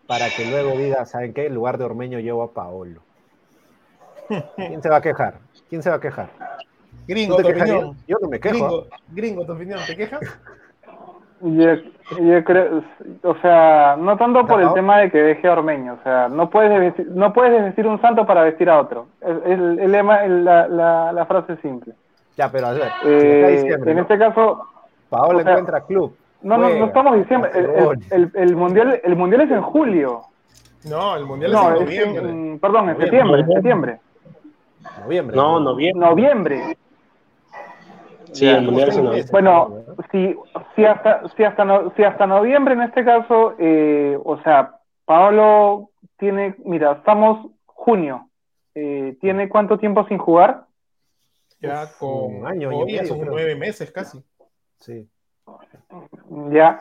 para 0.08 0.34
que 0.34 0.46
luego 0.46 0.76
diga, 0.78 1.06
¿saben 1.06 1.34
qué? 1.34 1.46
En 1.48 1.54
lugar 1.56 1.78
de 1.78 1.86
Ormeño 1.86 2.20
llevo 2.20 2.44
a 2.44 2.54
Paolo. 2.54 3.04
¿Quién 4.56 4.82
se 4.82 4.90
va 4.90 4.98
a 4.98 5.02
quejar? 5.02 5.42
¿Quién 5.70 5.84
se 5.84 5.90
va 5.90 5.98
a 5.98 6.02
quejar? 6.02 6.32
Gringo, 7.08 7.36
¿Tú 7.36 7.44
tu 7.44 7.48
te 7.48 7.54
quejarías? 7.54 7.80
opinión. 7.80 8.04
Yo 8.08 8.18
no 8.22 8.30
me 8.30 8.40
quejo. 8.40 8.58
Gringo, 8.58 8.88
gringo, 9.08 9.46
tu 9.46 9.54
opinión, 9.54 9.86
¿te 9.86 9.96
quejas? 9.96 10.22
Yo, 11.42 11.76
yo 12.10 12.44
creo, 12.44 12.84
o 13.22 13.36
sea, 13.42 13.96
no 14.00 14.18
tanto 14.18 14.48
por 14.48 14.60
el 14.60 14.74
tema 14.74 14.98
de 15.00 15.12
que 15.12 15.20
deje 15.22 15.48
a 15.48 15.54
Ormeño, 15.54 15.94
o 15.94 16.04
sea, 16.04 16.28
no 16.30 16.50
puedes 16.50 16.72
desvestir, 16.72 17.08
no 17.12 17.32
puedes 17.32 17.54
desvestir 17.54 17.86
un 17.86 18.02
santo 18.02 18.26
para 18.26 18.44
vestir 18.44 18.70
a 18.72 18.80
otro. 18.82 19.08
Es, 19.22 19.38
el, 19.46 19.80
el 19.80 19.92
lema, 19.92 20.24
el- 20.26 20.44
la, 20.44 20.68
la, 20.68 21.12
la 21.14 21.26
frase 21.28 21.54
es 21.54 21.60
simple. 21.60 21.94
Ya, 22.38 22.52
pero 22.52 22.68
a 22.68 22.74
ver, 22.74 22.92
Eh, 23.06 23.66
en 23.86 23.98
¿no? 23.98 24.02
este 24.02 24.18
caso, 24.18 24.64
Paolo 25.10 25.40
o 25.40 25.44
sea, 25.44 25.52
encuentra 25.52 25.86
club. 25.86 26.18
No, 26.42 26.58
no, 26.58 26.70
no 26.70 26.86
estamos 26.86 27.16
diciendo, 27.18 27.48
el, 27.52 28.56
mundial, 28.56 29.02
el 29.04 29.16
mundial 29.16 29.42
es 29.42 29.52
en 29.52 29.62
julio, 29.62 30.22
No, 30.84 31.16
el 31.16 31.26
mundial 31.26 31.52
no, 31.52 31.76
es 31.76 31.82
en 31.82 31.88
es 31.90 31.98
en- 32.00 32.14
noviembre. 32.14 32.60
perdón, 32.62 32.90
en 32.90 32.98
septiembre, 32.98 33.42
en 33.42 33.48
septiembre, 33.48 34.00
Noviembre. 35.02 35.36
No, 35.36 35.60
noviembre. 35.60 36.08
noviembre. 36.10 36.78
Sí, 38.34 38.48
el 38.48 38.64
mundial 38.64 38.90
es 38.90 38.98
en 38.98 39.04
noviembre. 39.06 39.32
Bueno, 39.32 39.76
si, 40.12 40.36
si, 40.76 40.86
hasta, 40.86 41.28
si, 41.36 41.44
hasta 41.44 41.66
no- 41.66 41.92
si 41.96 42.04
hasta 42.04 42.28
noviembre 42.28 42.74
en 42.76 42.82
este 42.84 43.04
caso, 43.06 43.56
eh, 43.60 44.18
o 44.24 44.38
sea, 44.42 44.76
Paolo 45.06 45.90
tiene, 46.18 46.56
mira, 46.66 46.94
estamos 46.94 47.52
junio, 47.66 48.30
eh, 48.76 49.18
¿tiene 49.22 49.50
cuánto 49.50 49.78
tiempo 49.78 50.06
sin 50.08 50.18
jugar? 50.18 50.66
Ya 51.60 51.86
con 51.98 52.36
un 52.38 52.48
año 52.48 52.72
y 52.72 52.86
medio, 52.86 53.06
son 53.06 53.22
nueve 53.26 53.56
meses 53.56 53.92
casi. 53.92 54.24
Sí. 54.80 55.08
Ya, 56.52 56.80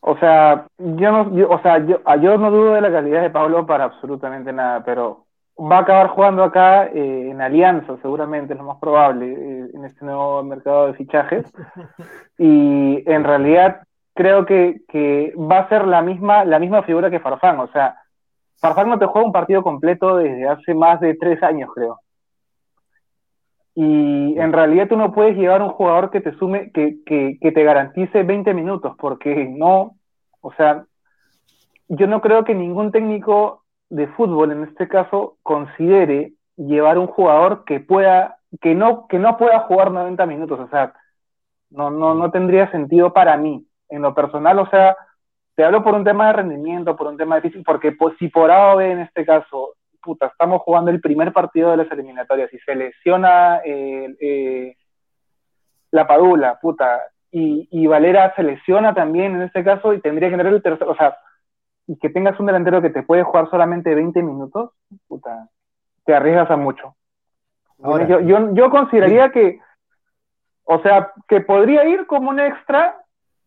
o 0.00 0.16
sea, 0.18 0.66
yo 0.78 1.12
no, 1.12 1.34
yo- 1.36 1.50
o 1.50 1.58
sea, 1.60 1.78
yo, 1.84 2.00
ah, 2.04 2.16
yo 2.16 2.38
no 2.38 2.50
dudo 2.50 2.74
de 2.74 2.80
la 2.80 2.90
calidad 2.92 3.22
de 3.22 3.30
Pablo 3.30 3.66
para 3.66 3.84
absolutamente 3.84 4.52
nada, 4.52 4.82
pero 4.84 5.26
va 5.58 5.78
a 5.78 5.80
acabar 5.80 6.08
jugando 6.08 6.42
acá 6.44 6.86
eh, 6.86 7.30
en 7.30 7.40
Alianza, 7.42 7.96
seguramente, 8.02 8.52
es 8.54 8.58
lo 8.58 8.64
más 8.66 8.78
probable, 8.78 9.26
eh, 9.32 9.70
en 9.74 9.84
este 9.84 10.04
nuevo 10.04 10.42
mercado 10.42 10.86
de 10.88 10.94
fichajes. 10.94 11.44
Y 12.38 13.02
en 13.10 13.24
realidad 13.24 13.82
creo 14.14 14.44
que, 14.46 14.82
que 14.88 15.34
va 15.36 15.60
a 15.60 15.68
ser 15.68 15.86
la 15.86 16.02
misma, 16.02 16.44
la 16.44 16.58
misma 16.58 16.82
figura 16.82 17.10
que 17.10 17.20
Farfán, 17.20 17.60
o 17.60 17.68
sea, 17.68 17.96
Farfán 18.60 18.88
no 18.90 18.98
te 18.98 19.06
juega 19.06 19.26
un 19.26 19.32
partido 19.32 19.62
completo 19.62 20.16
desde 20.18 20.48
hace 20.48 20.74
más 20.74 21.00
de 21.00 21.14
tres 21.16 21.42
años, 21.42 21.70
creo. 21.74 22.00
Y 23.78 24.38
en 24.38 24.54
realidad 24.54 24.88
tú 24.88 24.96
no 24.96 25.12
puedes 25.12 25.36
llevar 25.36 25.60
un 25.60 25.68
jugador 25.68 26.10
que 26.10 26.22
te 26.22 26.32
sume, 26.38 26.72
que, 26.72 26.96
que, 27.04 27.36
que 27.38 27.52
te 27.52 27.62
garantice 27.62 28.22
20 28.22 28.54
minutos, 28.54 28.96
porque 28.98 29.44
no, 29.44 29.96
o 30.40 30.52
sea, 30.54 30.86
yo 31.88 32.06
no 32.06 32.22
creo 32.22 32.42
que 32.44 32.54
ningún 32.54 32.90
técnico 32.90 33.64
de 33.90 34.06
fútbol 34.08 34.52
en 34.52 34.64
este 34.64 34.88
caso 34.88 35.36
considere 35.42 36.32
llevar 36.56 36.96
un 36.96 37.06
jugador 37.06 37.64
que 37.64 37.80
pueda, 37.80 38.38
que 38.62 38.74
no, 38.74 39.06
que 39.08 39.18
no 39.18 39.36
pueda 39.36 39.60
jugar 39.60 39.92
90 39.92 40.24
minutos, 40.24 40.58
o 40.58 40.68
sea, 40.68 40.94
no, 41.68 41.90
no, 41.90 42.14
no 42.14 42.30
tendría 42.30 42.70
sentido 42.70 43.12
para 43.12 43.36
mí, 43.36 43.66
en 43.90 44.00
lo 44.00 44.14
personal, 44.14 44.58
o 44.58 44.70
sea, 44.70 44.96
te 45.54 45.64
hablo 45.64 45.84
por 45.84 45.94
un 45.94 46.04
tema 46.04 46.28
de 46.28 46.32
rendimiento, 46.32 46.96
por 46.96 47.08
un 47.08 47.18
tema 47.18 47.36
difícil, 47.36 47.62
porque 47.62 47.92
pues, 47.92 48.16
si 48.18 48.28
por 48.28 48.50
A 48.50 48.72
o 48.72 48.76
B 48.78 48.90
en 48.90 49.00
este 49.00 49.26
caso, 49.26 49.74
puta, 50.06 50.26
estamos 50.26 50.62
jugando 50.62 50.90
el 50.90 51.00
primer 51.00 51.32
partido 51.32 51.70
de 51.72 51.78
las 51.78 51.90
eliminatorias 51.90 52.50
y 52.54 52.58
se 52.60 52.74
lesiona 52.74 53.60
eh, 53.64 54.16
eh, 54.20 54.76
la 55.90 56.06
Padula, 56.06 56.58
puta, 56.60 57.02
y, 57.30 57.68
y 57.70 57.86
Valera 57.86 58.32
se 58.36 58.44
lesiona 58.44 58.94
también 58.94 59.34
en 59.34 59.42
este 59.42 59.64
caso 59.64 59.92
y 59.92 60.00
tendría 60.00 60.30
que 60.30 60.36
tener 60.36 60.52
el 60.52 60.62
tercer, 60.62 60.88
o 60.88 60.94
sea, 60.96 61.18
y 61.86 61.98
que 61.98 62.08
tengas 62.08 62.38
un 62.40 62.46
delantero 62.46 62.80
que 62.80 62.90
te 62.90 63.02
puede 63.02 63.24
jugar 63.24 63.50
solamente 63.50 63.94
20 63.94 64.22
minutos, 64.22 64.70
puta, 65.08 65.48
te 66.04 66.14
arriesgas 66.14 66.50
a 66.50 66.56
mucho. 66.56 66.94
Ahora- 67.82 68.06
yo, 68.06 68.20
yo, 68.20 68.54
yo 68.54 68.70
consideraría 68.70 69.30
que, 69.30 69.60
o 70.64 70.80
sea, 70.80 71.12
que 71.28 71.40
podría 71.40 71.84
ir 71.84 72.06
como 72.06 72.30
un 72.30 72.40
extra, 72.40 72.96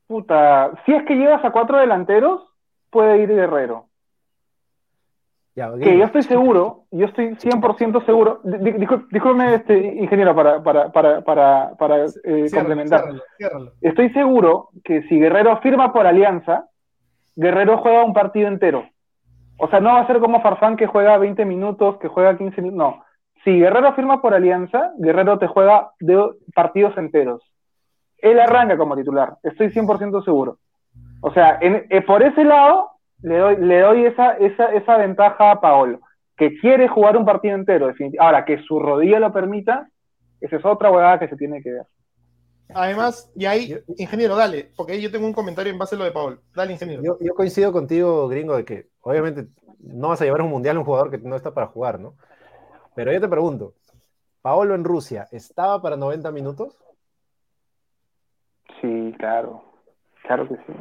puta, 0.07 0.71
si 0.85 0.93
es 0.93 1.03
que 1.05 1.15
llevas 1.15 1.43
a 1.43 1.51
cuatro 1.51 1.79
delanteros, 1.79 2.47
puede 2.91 3.17
ir 3.19 3.29
Guerrero. 3.29 3.88
Ya, 5.59 5.83
Que 5.83 5.97
yo 5.97 6.05
estoy 6.05 6.23
seguro, 6.23 6.83
yo 6.91 7.05
estoy 7.05 7.35
100% 7.35 8.05
seguro, 8.05 8.39
di- 8.43 8.57
di- 8.59 8.73
discul- 8.85 9.07
discúlpeme, 9.11 9.55
este, 9.55 9.77
ingeniero, 9.77 10.33
para, 10.35 10.63
para, 10.63 10.91
para, 10.91 11.21
para, 11.21 11.71
para 11.77 12.05
eh, 12.05 12.09
Ciérralo, 12.13 12.49
complementar. 12.51 12.99
ciérralo, 13.01 13.23
ciérralo. 13.37 13.71
Estoy 13.81 14.09
seguro 14.11 14.69
que 14.83 15.01
si 15.03 15.19
Guerrero 15.19 15.57
firma 15.61 15.91
por 15.91 16.07
Alianza, 16.07 16.65
Guerrero 17.35 17.77
juega 17.79 18.03
un 18.05 18.13
partido 18.13 18.47
entero. 18.47 18.85
O 19.57 19.67
sea, 19.67 19.79
no 19.81 19.93
va 19.93 19.99
a 20.01 20.07
ser 20.07 20.19
como 20.19 20.41
Farfán 20.41 20.77
que 20.77 20.87
juega 20.87 21.17
20 21.17 21.43
minutos, 21.45 21.97
que 21.97 22.07
juega 22.07 22.37
15 22.37 22.61
minutos. 22.61 22.77
No. 22.95 23.03
Si 23.43 23.51
Guerrero 23.59 23.93
firma 23.93 24.21
por 24.21 24.33
Alianza, 24.33 24.91
Guerrero 24.97 25.37
te 25.39 25.47
juega 25.47 25.91
de 25.99 26.23
partidos 26.55 26.97
enteros. 26.97 27.41
Él 28.17 28.39
arranca 28.39 28.77
como 28.77 28.95
titular. 28.95 29.35
Estoy 29.43 29.69
100% 29.71 30.21
seguro. 30.23 30.57
O 31.21 31.31
sea, 31.33 31.57
en- 31.61 31.85
eh, 31.89 32.01
por 32.01 32.23
ese 32.23 32.43
lado, 32.45 32.91
le 33.21 33.37
doy, 33.37 33.55
le 33.57 33.79
doy 33.81 34.05
esa, 34.05 34.33
esa, 34.37 34.73
esa 34.73 34.97
ventaja 34.97 35.51
a 35.51 35.61
Paolo, 35.61 35.99
que 36.37 36.57
quiere 36.59 36.87
jugar 36.87 37.17
un 37.17 37.25
partido 37.25 37.55
entero. 37.55 37.87
definitivamente. 37.87 38.23
Ahora, 38.23 38.45
que 38.45 38.61
su 38.63 38.79
rodilla 38.79 39.19
lo 39.19 39.31
permita, 39.31 39.89
esa 40.41 40.55
es 40.55 40.65
otra 40.65 40.91
huevada 40.91 41.19
que 41.19 41.27
se 41.27 41.35
tiene 41.35 41.61
que 41.61 41.71
ver. 41.71 41.85
Además, 42.73 43.31
y 43.35 43.45
ahí, 43.45 43.75
ingeniero, 43.97 44.35
dale, 44.35 44.71
porque 44.75 44.93
ahí 44.93 45.01
yo 45.01 45.11
tengo 45.11 45.25
un 45.25 45.33
comentario 45.33 45.71
en 45.71 45.79
base 45.79 45.95
a 45.95 45.97
lo 45.97 46.05
de 46.05 46.11
Paul. 46.11 46.39
Dale, 46.55 46.73
ingeniero. 46.73 47.01
Yo, 47.03 47.17
yo 47.19 47.33
coincido 47.33 47.71
contigo, 47.71 48.27
gringo, 48.27 48.55
de 48.55 48.63
que 48.63 48.89
obviamente 49.01 49.47
no 49.79 50.09
vas 50.09 50.21
a 50.21 50.25
llevar 50.25 50.41
a 50.41 50.43
un 50.43 50.51
mundial 50.51 50.75
a 50.75 50.79
un 50.79 50.85
jugador 50.85 51.09
que 51.09 51.17
no 51.17 51.35
está 51.35 51.53
para 51.53 51.67
jugar, 51.67 51.99
¿no? 51.99 52.15
Pero 52.95 53.11
yo 53.11 53.19
te 53.19 53.27
pregunto, 53.27 53.73
Paolo 54.41 54.75
en 54.75 54.83
Rusia, 54.83 55.27
¿estaba 55.31 55.81
para 55.81 55.97
90 55.97 56.31
minutos? 56.31 56.77
Sí, 58.81 59.15
claro. 59.17 59.68
Claro 60.23 60.47
que 60.47 60.55
sí. 60.55 60.73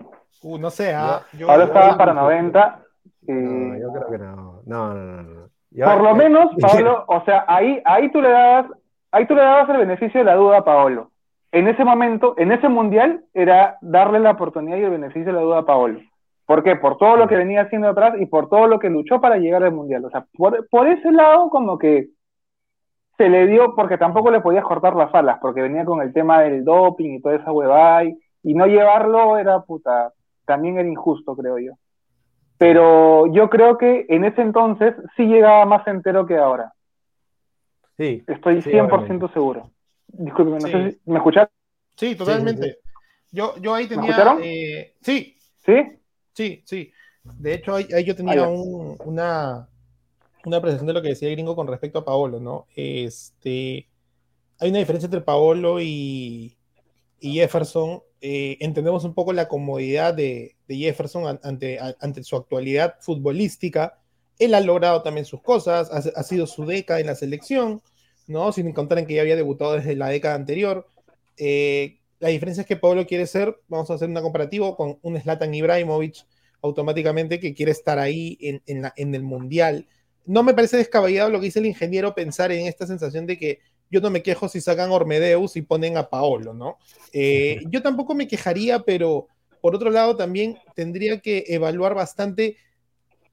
Uh, 0.42 0.58
no 0.58 0.70
sé, 0.70 0.94
ah, 0.94 1.22
yo- 1.32 1.50
Ahora 1.50 1.64
yo- 1.64 1.72
estaba 1.72 1.96
para 1.96 2.14
90. 2.14 2.80
eh, 3.26 3.32
No, 3.32 3.76
yo 3.78 3.92
creo 3.92 4.10
que 4.10 4.18
no. 4.18 4.60
No, 4.66 4.94
no, 4.94 5.04
no. 5.04 5.22
no. 5.22 5.48
Yo- 5.70 5.84
Por 5.86 6.02
lo 6.02 6.10
eh, 6.10 6.14
menos, 6.14 6.50
Pablo, 6.60 7.04
o 7.08 7.20
sea, 7.24 7.44
ahí, 7.48 7.80
ahí 7.84 8.10
tú 8.10 8.20
le 8.22 8.30
dabas, 8.30 8.66
ahí 9.12 9.26
tú 9.26 9.34
le 9.34 9.42
dabas 9.42 9.68
el 9.70 9.78
beneficio 9.78 10.20
de 10.20 10.24
la 10.24 10.34
duda 10.34 10.58
a 10.58 10.64
Paolo. 10.64 11.10
En 11.50 11.66
ese 11.66 11.82
momento, 11.84 12.34
en 12.36 12.52
ese 12.52 12.68
mundial, 12.68 13.24
era 13.32 13.78
darle 13.80 14.20
la 14.20 14.32
oportunidad 14.32 14.76
y 14.76 14.82
el 14.84 14.90
beneficio 14.90 15.26
de 15.26 15.32
la 15.32 15.40
duda 15.40 15.58
a 15.58 15.64
Paolo. 15.66 16.00
¿Por 16.46 16.62
qué? 16.62 16.76
Por 16.76 16.96
todo 16.98 17.16
lo 17.16 17.26
que 17.28 17.36
venía 17.36 17.62
haciendo 17.62 17.88
atrás 17.88 18.14
y 18.18 18.26
por 18.26 18.48
todo 18.48 18.66
lo 18.66 18.78
que 18.78 18.88
luchó 18.90 19.20
para 19.20 19.36
llegar 19.36 19.62
al 19.62 19.72
mundial. 19.72 20.04
O 20.04 20.10
sea, 20.10 20.24
por, 20.36 20.66
por 20.70 20.86
ese 20.88 21.10
lado, 21.10 21.50
como 21.50 21.76
que 21.78 22.08
se 23.18 23.28
le 23.28 23.46
dio, 23.46 23.74
porque 23.74 23.98
tampoco 23.98 24.30
le 24.30 24.40
podías 24.40 24.64
cortar 24.64 24.94
las 24.94 25.12
alas, 25.14 25.38
porque 25.42 25.60
venía 25.62 25.84
con 25.84 26.00
el 26.00 26.12
tema 26.12 26.40
del 26.42 26.64
doping 26.64 27.14
y 27.14 27.20
toda 27.20 27.34
esa 27.36 27.50
huevada, 27.52 28.04
y, 28.04 28.18
y 28.42 28.54
no 28.54 28.66
llevarlo 28.66 29.38
era 29.38 29.60
puta, 29.62 30.12
también 30.44 30.78
era 30.78 30.88
injusto, 30.88 31.36
creo 31.36 31.58
yo. 31.58 31.72
Pero 32.56 33.26
yo 33.32 33.48
creo 33.50 33.78
que 33.78 34.06
en 34.08 34.24
ese 34.24 34.42
entonces 34.42 34.94
sí 35.16 35.24
llegaba 35.26 35.64
más 35.64 35.86
entero 35.86 36.26
que 36.26 36.36
ahora. 36.36 36.72
Sí, 37.96 38.24
Estoy 38.26 38.62
Sí, 38.62 38.70
100% 38.70 38.86
obviamente. 38.88 39.32
seguro. 39.32 39.70
Disculpe, 40.08 40.52
no 40.52 40.66
Sí. 40.66 40.70
sé 40.72 40.90
si 40.92 41.10
me 41.10 41.18
escucharon. 41.18 41.50
Sí, 41.96 42.14
totalmente. 42.14 42.66
Sí, 42.66 43.36
Yo, 43.36 43.56
yo 43.58 43.74
ahí 43.74 43.86
tenía. 43.86 44.10
escucharon? 44.10 44.38
eh, 44.42 44.94
sí, 45.02 45.36
¿Sí? 45.64 45.74
sí, 46.32 46.62
sí. 46.64 46.92
De 47.24 47.54
hecho, 47.54 47.74
ahí, 47.74 47.86
ahí 47.94 48.04
yo 48.04 48.16
tenía 48.16 48.48
un- 48.48 48.96
una, 49.04 49.68
una 50.44 50.56
apreciación 50.56 50.86
de 50.86 50.94
lo 50.94 51.02
que 51.02 51.08
decía 51.08 51.28
el 51.28 51.34
gringo 51.34 51.54
con 51.54 51.66
respecto 51.66 51.98
a 51.98 52.04
Paolo, 52.04 52.40
¿no? 52.40 52.66
Este, 52.74 53.86
hay 54.58 54.70
una 54.70 54.78
diferencia 54.78 55.06
entre 55.06 55.20
Paolo 55.20 55.80
y, 55.80 56.56
y 57.20 57.34
Jefferson. 57.34 58.00
Eh, 58.20 58.56
entendemos 58.60 59.04
un 59.04 59.14
poco 59.14 59.32
la 59.32 59.48
comodidad 59.48 60.12
de, 60.14 60.56
Jefferson 60.68 61.26
an- 61.26 61.40
ante, 61.42 62.24
su 62.24 62.36
actualidad 62.36 62.96
futbolística. 63.00 63.98
Él 64.38 64.54
ha 64.54 64.60
logrado 64.60 65.02
también 65.02 65.24
sus 65.24 65.42
cosas, 65.42 65.90
ha, 65.90 66.22
sido 66.22 66.46
su 66.46 66.64
década 66.64 67.00
en 67.00 67.06
la 67.06 67.14
selección, 67.14 67.82
¿no? 68.26 68.52
Sin 68.52 68.72
contar 68.72 68.98
en 68.98 69.06
que 69.06 69.14
ya 69.14 69.22
había 69.22 69.36
debutado 69.36 69.72
desde 69.74 69.96
la 69.96 70.08
década 70.08 70.34
anterior. 70.34 70.88
Eh, 71.36 71.98
la 72.20 72.28
diferencia 72.28 72.62
es 72.62 72.66
que 72.66 72.76
Pablo 72.76 73.06
quiere 73.06 73.26
ser, 73.26 73.56
vamos 73.68 73.90
a 73.90 73.94
hacer 73.94 74.08
una 74.08 74.22
comparativo 74.22 74.76
con 74.76 74.98
un 75.02 75.20
Zlatan 75.20 75.54
Ibrahimovic 75.54 76.26
automáticamente 76.62 77.38
que 77.38 77.54
quiere 77.54 77.72
estar 77.72 77.98
ahí 77.98 78.36
en, 78.40 78.62
en 78.66 79.14
el 79.14 79.22
Mundial. 79.22 79.86
No 80.26 80.42
me 80.42 80.54
parece 80.54 80.76
descabellado 80.76 81.30
lo 81.30 81.38
que 81.40 81.46
dice 81.46 81.60
el 81.60 81.66
ingeniero 81.66 82.14
pensar 82.14 82.50
en 82.52 82.66
esta 82.66 82.86
sensación 82.86 83.26
de 83.26 83.38
que 83.38 83.60
yo 83.90 84.00
no 84.00 84.10
me 84.10 84.22
quejo 84.22 84.48
si 84.48 84.60
sacan 84.60 84.90
Ormedeus 84.90 85.56
y 85.56 85.62
ponen 85.62 85.96
a 85.96 86.08
Paolo, 86.10 86.54
¿no? 86.54 86.78
Eh, 87.12 87.58
yo 87.70 87.82
tampoco 87.82 88.14
me 88.14 88.28
quejaría, 88.28 88.80
pero 88.80 89.28
por 89.60 89.74
otro 89.74 89.90
lado 89.90 90.16
también 90.16 90.58
tendría 90.74 91.20
que 91.20 91.44
evaluar 91.48 91.94
bastante 91.94 92.56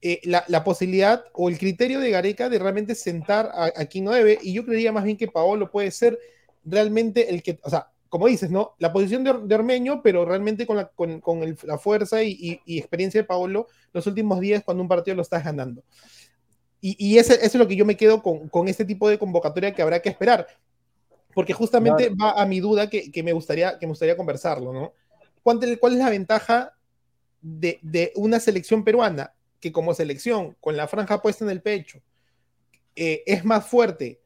eh, 0.02 0.20
la, 0.24 0.44
la 0.48 0.62
posibilidad 0.64 1.24
o 1.32 1.48
el 1.48 1.58
criterio 1.58 2.00
de 2.00 2.10
Gareca 2.10 2.48
de 2.48 2.58
realmente 2.58 2.94
sentar 2.94 3.50
a, 3.54 3.72
a 3.74 3.84
Kino 3.86 4.14
Eve, 4.14 4.38
y 4.42 4.52
yo 4.52 4.64
creería 4.64 4.92
más 4.92 5.04
bien 5.04 5.16
que 5.16 5.28
Paolo 5.28 5.70
puede 5.70 5.90
ser 5.90 6.18
realmente 6.64 7.30
el 7.30 7.42
que, 7.42 7.58
o 7.62 7.70
sea, 7.70 7.90
como 8.08 8.28
dices, 8.28 8.50
¿no? 8.50 8.74
La 8.78 8.92
posición 8.92 9.24
de, 9.24 9.32
de 9.44 9.54
Ormeño, 9.54 10.00
pero 10.02 10.24
realmente 10.24 10.66
con 10.66 10.76
la, 10.76 10.88
con, 10.88 11.20
con 11.20 11.42
el- 11.42 11.58
la 11.64 11.78
fuerza 11.78 12.22
y, 12.22 12.30
y- 12.40 12.60
y 12.64 12.78
experiencia 12.78 13.20
de 13.20 13.26
Paolo 13.26 13.66
los 13.92 14.06
últimos 14.06 14.40
días 14.40 14.62
cuando 14.64 14.82
un 14.82 14.88
partido 14.88 15.16
lo 15.16 15.22
estás 15.22 15.44
ganando. 15.44 15.82
Y, 16.80 16.96
y 16.98 17.18
ese, 17.18 17.34
eso 17.34 17.44
es 17.44 17.54
lo 17.54 17.68
que 17.68 17.76
yo 17.76 17.84
me 17.84 17.96
quedo 17.96 18.22
con, 18.22 18.48
con 18.48 18.68
este 18.68 18.84
tipo 18.84 19.08
de 19.08 19.18
convocatoria 19.18 19.74
que 19.74 19.82
habrá 19.82 20.00
que 20.00 20.08
esperar. 20.08 20.46
Porque 21.34 21.52
justamente 21.52 22.10
va 22.10 22.32
a 22.32 22.46
mi 22.46 22.60
duda 22.60 22.88
que, 22.88 23.10
que 23.10 23.22
me, 23.22 23.32
gustaría, 23.32 23.78
que 23.78 23.86
me 23.86 23.90
gustaría 23.90 24.16
conversarlo, 24.16 24.72
¿no? 24.72 24.92
¿Cuál, 25.42 25.78
cuál 25.78 25.92
es 25.92 25.98
la 25.98 26.10
ventaja 26.10 26.74
de, 27.40 27.78
de 27.82 28.12
una 28.16 28.40
selección 28.40 28.84
peruana 28.84 29.32
que 29.60 29.72
como 29.72 29.94
selección, 29.94 30.56
con 30.60 30.76
la 30.76 30.88
franja 30.88 31.22
puesta 31.22 31.44
en 31.44 31.50
el 31.50 31.62
pecho, 31.62 32.00
eh, 32.94 33.22
es 33.26 33.44
más 33.44 33.66
fuerte 33.66 34.20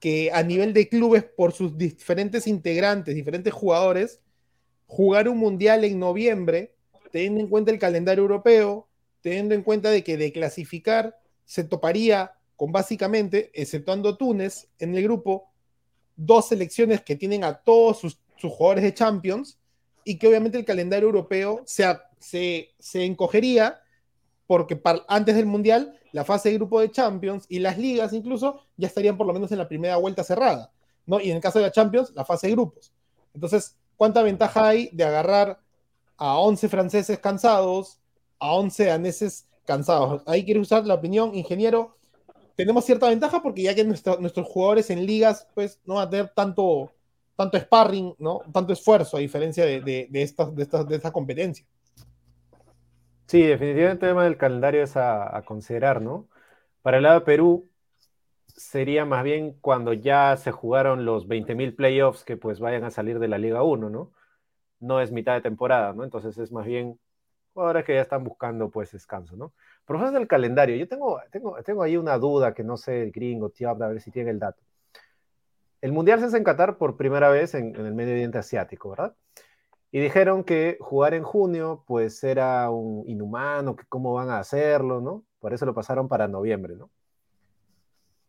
que 0.00 0.32
a 0.32 0.42
nivel 0.42 0.72
de 0.72 0.88
clubes 0.88 1.22
por 1.22 1.52
sus 1.52 1.78
diferentes 1.78 2.46
integrantes, 2.46 3.14
diferentes 3.14 3.52
jugadores, 3.52 4.20
jugar 4.86 5.28
un 5.28 5.38
mundial 5.38 5.84
en 5.84 5.98
noviembre, 5.98 6.74
teniendo 7.12 7.40
en 7.40 7.48
cuenta 7.48 7.70
el 7.70 7.78
calendario 7.78 8.22
europeo, 8.22 8.88
teniendo 9.20 9.54
en 9.54 9.62
cuenta 9.62 9.90
de 9.90 10.02
que 10.02 10.16
de 10.16 10.32
clasificar 10.32 11.20
se 11.52 11.64
toparía 11.64 12.32
con 12.56 12.72
básicamente, 12.72 13.50
exceptuando 13.52 14.16
Túnez 14.16 14.68
en 14.78 14.96
el 14.96 15.02
grupo, 15.02 15.50
dos 16.16 16.48
selecciones 16.48 17.02
que 17.02 17.14
tienen 17.14 17.44
a 17.44 17.52
todos 17.52 17.98
sus, 17.98 18.18
jugadores 18.40 18.84
de 18.84 18.94
Champions 18.94 19.58
y 20.02 20.18
que 20.18 20.28
obviamente 20.28 20.56
el 20.56 20.64
calendario 20.64 21.08
europeo 21.08 21.62
se, 21.66 21.94
se, 22.18 23.04
encogería 23.04 23.82
porque 24.46 24.80
antes 25.08 25.36
del 25.36 25.44
Mundial 25.44 25.94
la 26.12 26.24
fase 26.24 26.48
de 26.48 26.54
grupo 26.54 26.80
de 26.80 26.90
Champions 26.90 27.44
y 27.50 27.58
las 27.58 27.76
ligas 27.76 28.14
incluso 28.14 28.62
ya 28.78 28.88
estarían 28.88 29.18
por 29.18 29.26
lo 29.26 29.34
menos 29.34 29.52
en 29.52 29.58
la 29.58 29.68
primera 29.68 29.98
vuelta 29.98 30.24
cerrada, 30.24 30.72
¿no? 31.04 31.20
Y 31.20 31.30
en 31.30 31.36
el 31.36 31.42
caso 31.42 31.58
de 31.58 31.66
la 31.66 31.70
Champions, 31.70 32.12
la 32.14 32.24
fase 32.24 32.46
de 32.46 32.54
grupos. 32.54 32.94
Entonces, 33.34 33.76
¿cuánta 33.98 34.22
ventaja 34.22 34.68
hay 34.68 34.88
de 34.90 35.04
agarrar 35.04 35.60
a 36.16 36.38
11 36.38 36.70
franceses 36.70 37.18
cansados, 37.18 38.00
a 38.38 38.54
11 38.54 38.86
daneses 38.86 39.46
cansados? 39.64 40.22
Ahí 40.26 40.44
quiero 40.44 40.60
usar 40.60 40.86
la 40.86 40.94
opinión, 40.94 41.34
ingeniero. 41.34 41.96
Tenemos 42.56 42.84
cierta 42.84 43.08
ventaja 43.08 43.42
porque 43.42 43.62
ya 43.62 43.74
que 43.74 43.84
nuestro, 43.84 44.18
nuestros 44.20 44.46
jugadores 44.46 44.90
en 44.90 45.06
ligas, 45.06 45.48
pues, 45.54 45.80
no 45.84 45.94
van 45.94 46.08
a 46.08 46.10
tener 46.10 46.28
tanto, 46.28 46.92
tanto 47.36 47.58
sparring, 47.58 48.14
¿no? 48.18 48.40
Tanto 48.52 48.72
esfuerzo, 48.72 49.16
a 49.16 49.20
diferencia 49.20 49.64
de, 49.64 49.80
de, 49.80 50.08
de, 50.10 50.22
esta, 50.22 50.50
de, 50.50 50.62
esta, 50.62 50.84
de 50.84 50.96
esta 50.96 51.12
competencia. 51.12 51.66
Sí, 53.26 53.42
definitivamente 53.42 54.06
el 54.06 54.10
tema 54.10 54.24
del 54.24 54.36
calendario 54.36 54.82
es 54.82 54.96
a, 54.96 55.34
a, 55.36 55.42
considerar, 55.42 56.02
¿no? 56.02 56.28
Para 56.82 56.98
el 56.98 57.04
lado 57.04 57.20
de 57.20 57.24
Perú, 57.26 57.70
sería 58.48 59.04
más 59.04 59.24
bien 59.24 59.56
cuando 59.60 59.92
ya 59.92 60.36
se 60.36 60.52
jugaron 60.52 61.04
los 61.04 61.26
20.000 61.26 61.74
playoffs 61.74 62.24
que 62.24 62.36
pues 62.36 62.60
vayan 62.60 62.84
a 62.84 62.90
salir 62.90 63.18
de 63.18 63.28
la 63.28 63.38
Liga 63.38 63.62
1, 63.62 63.90
¿no? 63.90 64.12
No 64.80 65.00
es 65.00 65.12
mitad 65.12 65.34
de 65.34 65.40
temporada, 65.40 65.92
¿no? 65.94 66.04
Entonces 66.04 66.36
es 66.38 66.52
más 66.52 66.66
bien 66.66 66.98
jugadores 67.52 67.84
que 67.84 67.94
ya 67.94 68.02
están 68.02 68.24
buscando 68.24 68.70
pues 68.70 68.92
descanso, 68.92 69.36
¿no? 69.36 69.52
Profesor 69.84 70.12
del 70.14 70.28
calendario, 70.28 70.76
yo 70.76 70.88
tengo, 70.88 71.20
tengo, 71.30 71.62
tengo 71.62 71.82
ahí 71.82 71.96
una 71.96 72.18
duda 72.18 72.54
que 72.54 72.64
no 72.64 72.76
sé, 72.76 73.02
el 73.02 73.12
gringo, 73.12 73.50
tío, 73.50 73.70
a 73.70 73.74
ver 73.74 74.00
si 74.00 74.10
tiene 74.10 74.30
el 74.30 74.38
dato. 74.38 74.62
El 75.80 75.92
Mundial 75.92 76.20
se 76.20 76.26
hace 76.26 76.36
en 76.36 76.44
Qatar 76.44 76.78
por 76.78 76.96
primera 76.96 77.28
vez 77.28 77.54
en, 77.54 77.74
en 77.74 77.86
el 77.86 77.94
Medio 77.94 78.12
Oriente 78.12 78.38
Asiático, 78.38 78.90
¿verdad? 78.90 79.14
Y 79.90 80.00
dijeron 80.00 80.42
que 80.44 80.78
jugar 80.80 81.12
en 81.12 81.22
junio, 81.22 81.84
pues 81.86 82.24
era 82.24 82.70
un 82.70 83.04
inhumano, 83.06 83.76
que 83.76 83.84
cómo 83.88 84.14
van 84.14 84.30
a 84.30 84.38
hacerlo, 84.38 85.00
¿no? 85.00 85.24
Por 85.38 85.52
eso 85.52 85.66
lo 85.66 85.74
pasaron 85.74 86.08
para 86.08 86.28
noviembre, 86.28 86.76
¿no? 86.76 86.88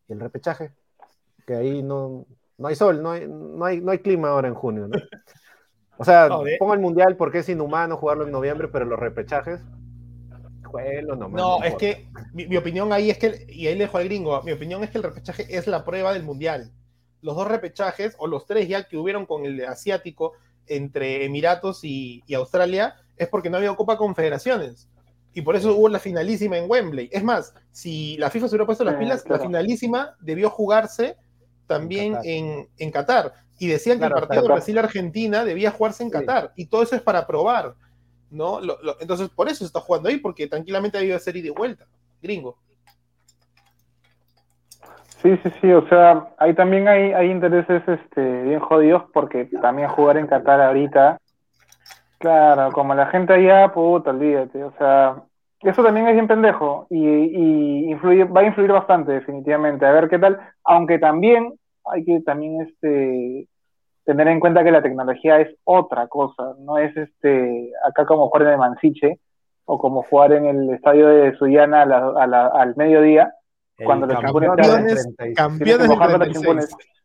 Y 0.10 0.14
el 0.14 0.20
repechaje, 0.20 0.74
que 1.48 1.56
ahí 1.56 1.82
no, 1.82 2.26
no 2.58 2.68
hay 2.68 2.76
sol, 2.76 3.02
no 3.02 3.12
hay, 3.12 3.28
no, 3.28 3.64
hay, 3.64 3.80
no 3.80 3.92
hay 3.92 4.00
clima 4.00 4.30
ahora 4.30 4.50
en 4.50 4.56
junio, 4.56 4.88
¿no? 4.88 4.98
O 5.98 6.06
sea, 6.06 6.28
no, 6.28 6.44
de... 6.44 6.58
pongo 6.58 6.74
el 6.74 6.80
mundial 6.80 7.16
porque 7.16 7.40
es 7.40 7.50
inhumano 7.50 7.98
jugarlo 7.98 8.26
en 8.26 8.32
noviembre, 8.32 8.68
pero 8.68 8.86
los 8.86 9.00
repechajes, 9.00 9.62
nomás. 11.18 11.42
No, 11.42 11.60
no 11.60 11.64
es 11.64 11.76
que 11.76 12.08
mi, 12.34 12.48
mi, 12.48 12.58
opinión 12.58 12.92
ahí 12.94 13.10
es 13.10 13.18
que, 13.18 13.46
y 13.48 13.68
ahí 13.68 13.76
le 13.76 13.86
dejo 13.86 13.98
al 13.98 14.06
gringo, 14.06 14.42
mi 14.44 14.52
opinión 14.52 14.84
es 14.84 14.90
que 14.90 14.98
el 14.98 15.04
repechaje 15.04 15.46
es 15.50 15.68
la 15.68 15.84
prueba 15.84 16.14
del 16.14 16.24
mundial. 16.24 16.72
Los 17.22 17.36
dos 17.36 17.48
repechajes, 17.48 18.16
o 18.18 18.28
los 18.28 18.46
tres 18.46 18.68
ya 18.68 18.84
que 18.88 18.98
hubieron 18.98 19.26
con 19.26 19.46
el 19.46 19.64
asiático, 19.66 20.34
entre 20.68 21.26
Emiratos 21.26 21.84
y, 21.84 22.24
y, 22.26 22.34
Australia 22.36 22.96
es 23.18 23.28
porque 23.28 23.50
no 23.50 23.58
había 23.58 23.76
Copa 23.76 23.98
Confederaciones. 23.98 24.90
Y 25.34 25.42
por 25.42 25.56
eso 25.56 25.76
hubo 25.76 25.90
la 25.90 26.00
finalísima 26.00 26.58
en 26.58 26.70
Wembley. 26.70 27.10
Es 27.12 27.24
más, 27.24 27.54
si 27.72 28.18
la 28.18 28.30
FIFA 28.30 28.48
se 28.48 28.56
hubiera 28.56 28.66
puesto 28.66 28.84
las 28.84 28.96
pilas, 28.96 29.22
eh, 29.22 29.24
claro. 29.26 29.42
la 29.42 29.48
finalísima 29.48 30.16
debió 30.22 30.50
jugarse 30.50 31.18
también 31.68 32.18
en, 32.24 32.68
en 32.78 32.92
Qatar. 32.92 33.34
Y 33.60 33.68
decían 33.68 33.98
claro, 33.98 34.16
que 34.16 34.22
el 34.22 34.28
partido 34.28 34.48
Brasil-Argentina 34.48 35.46
debía 35.46 35.72
jugarse 35.72 36.04
en 36.04 36.10
sí. 36.10 36.18
Qatar. 36.18 36.52
Y 36.56 36.66
todo 36.66 36.84
eso 36.84 36.96
es 36.96 37.02
para 37.02 37.26
probar. 37.26 37.76
¿no? 38.34 38.60
Lo, 38.60 38.82
lo, 38.82 39.00
entonces, 39.00 39.30
por 39.30 39.48
eso 39.48 39.60
se 39.60 39.66
está 39.66 39.80
jugando 39.80 40.10
ahí, 40.10 40.18
porque 40.18 40.48
tranquilamente 40.48 40.98
debió 40.98 41.18
ser 41.20 41.38
ida 41.38 41.48
y 41.48 41.52
vuelta. 41.52 41.86
Gringo. 42.22 42.58
Sí, 45.22 45.38
sí, 45.42 45.50
sí, 45.62 45.72
o 45.72 45.88
sea, 45.88 46.28
ahí 46.38 46.54
también 46.54 46.88
hay, 46.90 47.14
hay 47.14 47.32
intereses 47.32 47.82
este, 47.88 48.44
bien 48.44 48.60
jodidos 48.60 49.04
porque 49.14 49.46
también 49.62 49.88
jugar 49.88 50.18
en 50.18 50.28
Qatar 50.28 50.60
ahorita, 50.60 51.18
claro, 52.18 52.74
como 52.74 52.94
la 52.94 53.06
gente 53.06 53.32
allá, 53.32 53.72
puta, 53.72 54.10
olvídate, 54.10 54.62
o 54.62 54.74
sea, 54.78 55.24
eso 55.64 55.84
también 55.84 56.08
es 56.08 56.14
bien 56.14 56.28
pendejo 56.28 56.88
y, 56.90 57.08
y 57.08 57.92
influye, 57.92 58.24
va 58.26 58.42
a 58.42 58.46
influir 58.46 58.72
bastante 58.72 59.12
definitivamente, 59.12 59.86
a 59.86 59.92
ver 59.92 60.10
qué 60.10 60.20
tal, 60.20 60.40
aunque 60.64 61.00
también 61.00 61.54
hay 61.86 62.04
que 62.04 62.22
también 62.22 62.62
este, 62.62 63.48
tener 64.06 64.28
en 64.28 64.40
cuenta 64.40 64.64
que 64.64 64.72
la 64.72 64.82
tecnología 64.82 65.40
es 65.40 65.56
otra 65.64 66.08
cosa, 66.08 66.54
no 66.60 66.78
es 66.78 66.96
este 66.96 67.72
acá 67.86 68.06
como 68.06 68.30
jugar 68.30 68.44
en 68.44 68.54
el 68.54 68.58
Mansiche 68.58 69.20
o 69.66 69.78
como 69.78 70.04
jugar 70.04 70.34
en 70.34 70.46
el 70.46 70.70
estadio 70.72 71.08
de 71.08 71.36
Suyana 71.38 71.84
a 71.84 71.86
la, 71.86 71.98
a 72.18 72.28
la, 72.28 72.48
al 72.48 72.76
mediodía, 72.76 73.34
cuando 73.84 74.06
los 74.06 74.20
campeones, 74.20 75.08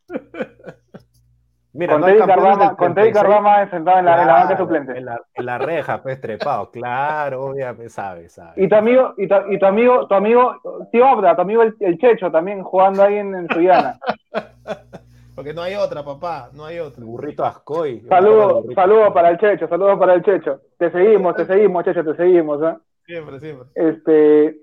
Mira, 1.79 1.93
con 1.93 2.01
no 2.01 2.07
Teddy 2.07 2.19
Carbama, 2.19 2.75
con 2.75 2.93
Teddy 2.93 3.11
Carbama 3.13 3.69
sentado 3.69 3.99
en 3.99 4.05
la, 4.05 4.11
claro, 4.11 4.21
en 4.21 4.27
la 4.27 4.33
banca 4.33 4.57
suplente. 4.57 4.97
En 4.97 5.05
la, 5.05 5.21
en 5.33 5.45
la 5.45 5.57
reja, 5.59 6.03
pues 6.03 6.19
trepado, 6.19 6.69
claro, 6.71 7.45
obviamente, 7.45 7.87
sabe, 7.87 8.27
sabe. 8.27 8.61
Y 8.61 8.67
tu 8.67 8.75
amigo, 8.75 9.13
y 9.15 9.29
tu, 9.29 9.35
y 9.49 9.57
tu 9.57 9.65
amigo, 9.65 10.05
tu 10.05 10.13
amigo, 10.13 10.57
tío 10.91 11.07
Abda, 11.07 11.37
tu 11.37 11.41
amigo 11.43 11.63
el, 11.63 11.73
el, 11.79 11.97
Checho 11.97 12.29
también 12.31 12.63
jugando 12.63 13.01
ahí 13.01 13.15
en, 13.15 13.33
en 13.33 13.47
Suyana. 13.47 13.97
Porque 15.35 15.53
no 15.53 15.61
hay 15.61 15.75
otra, 15.75 16.03
papá, 16.03 16.49
no 16.51 16.65
hay 16.65 16.79
otra. 16.79 16.99
El 16.99 17.05
burrito 17.05 17.45
Ascoy. 17.45 18.01
Saludos, 18.09 18.65
saludos 18.75 19.13
para 19.13 19.29
el 19.29 19.37
Checho, 19.37 19.69
saludos 19.69 19.97
para 19.97 20.15
el 20.15 20.21
Checho. 20.21 20.59
Te 20.77 20.91
seguimos, 20.91 21.33
te 21.37 21.45
seguimos, 21.45 21.85
Checho, 21.85 22.03
te 22.03 22.15
seguimos, 22.17 22.61
¿eh? 22.61 22.75
Siempre, 23.05 23.39
siempre. 23.39 23.69
Este, 23.73 24.57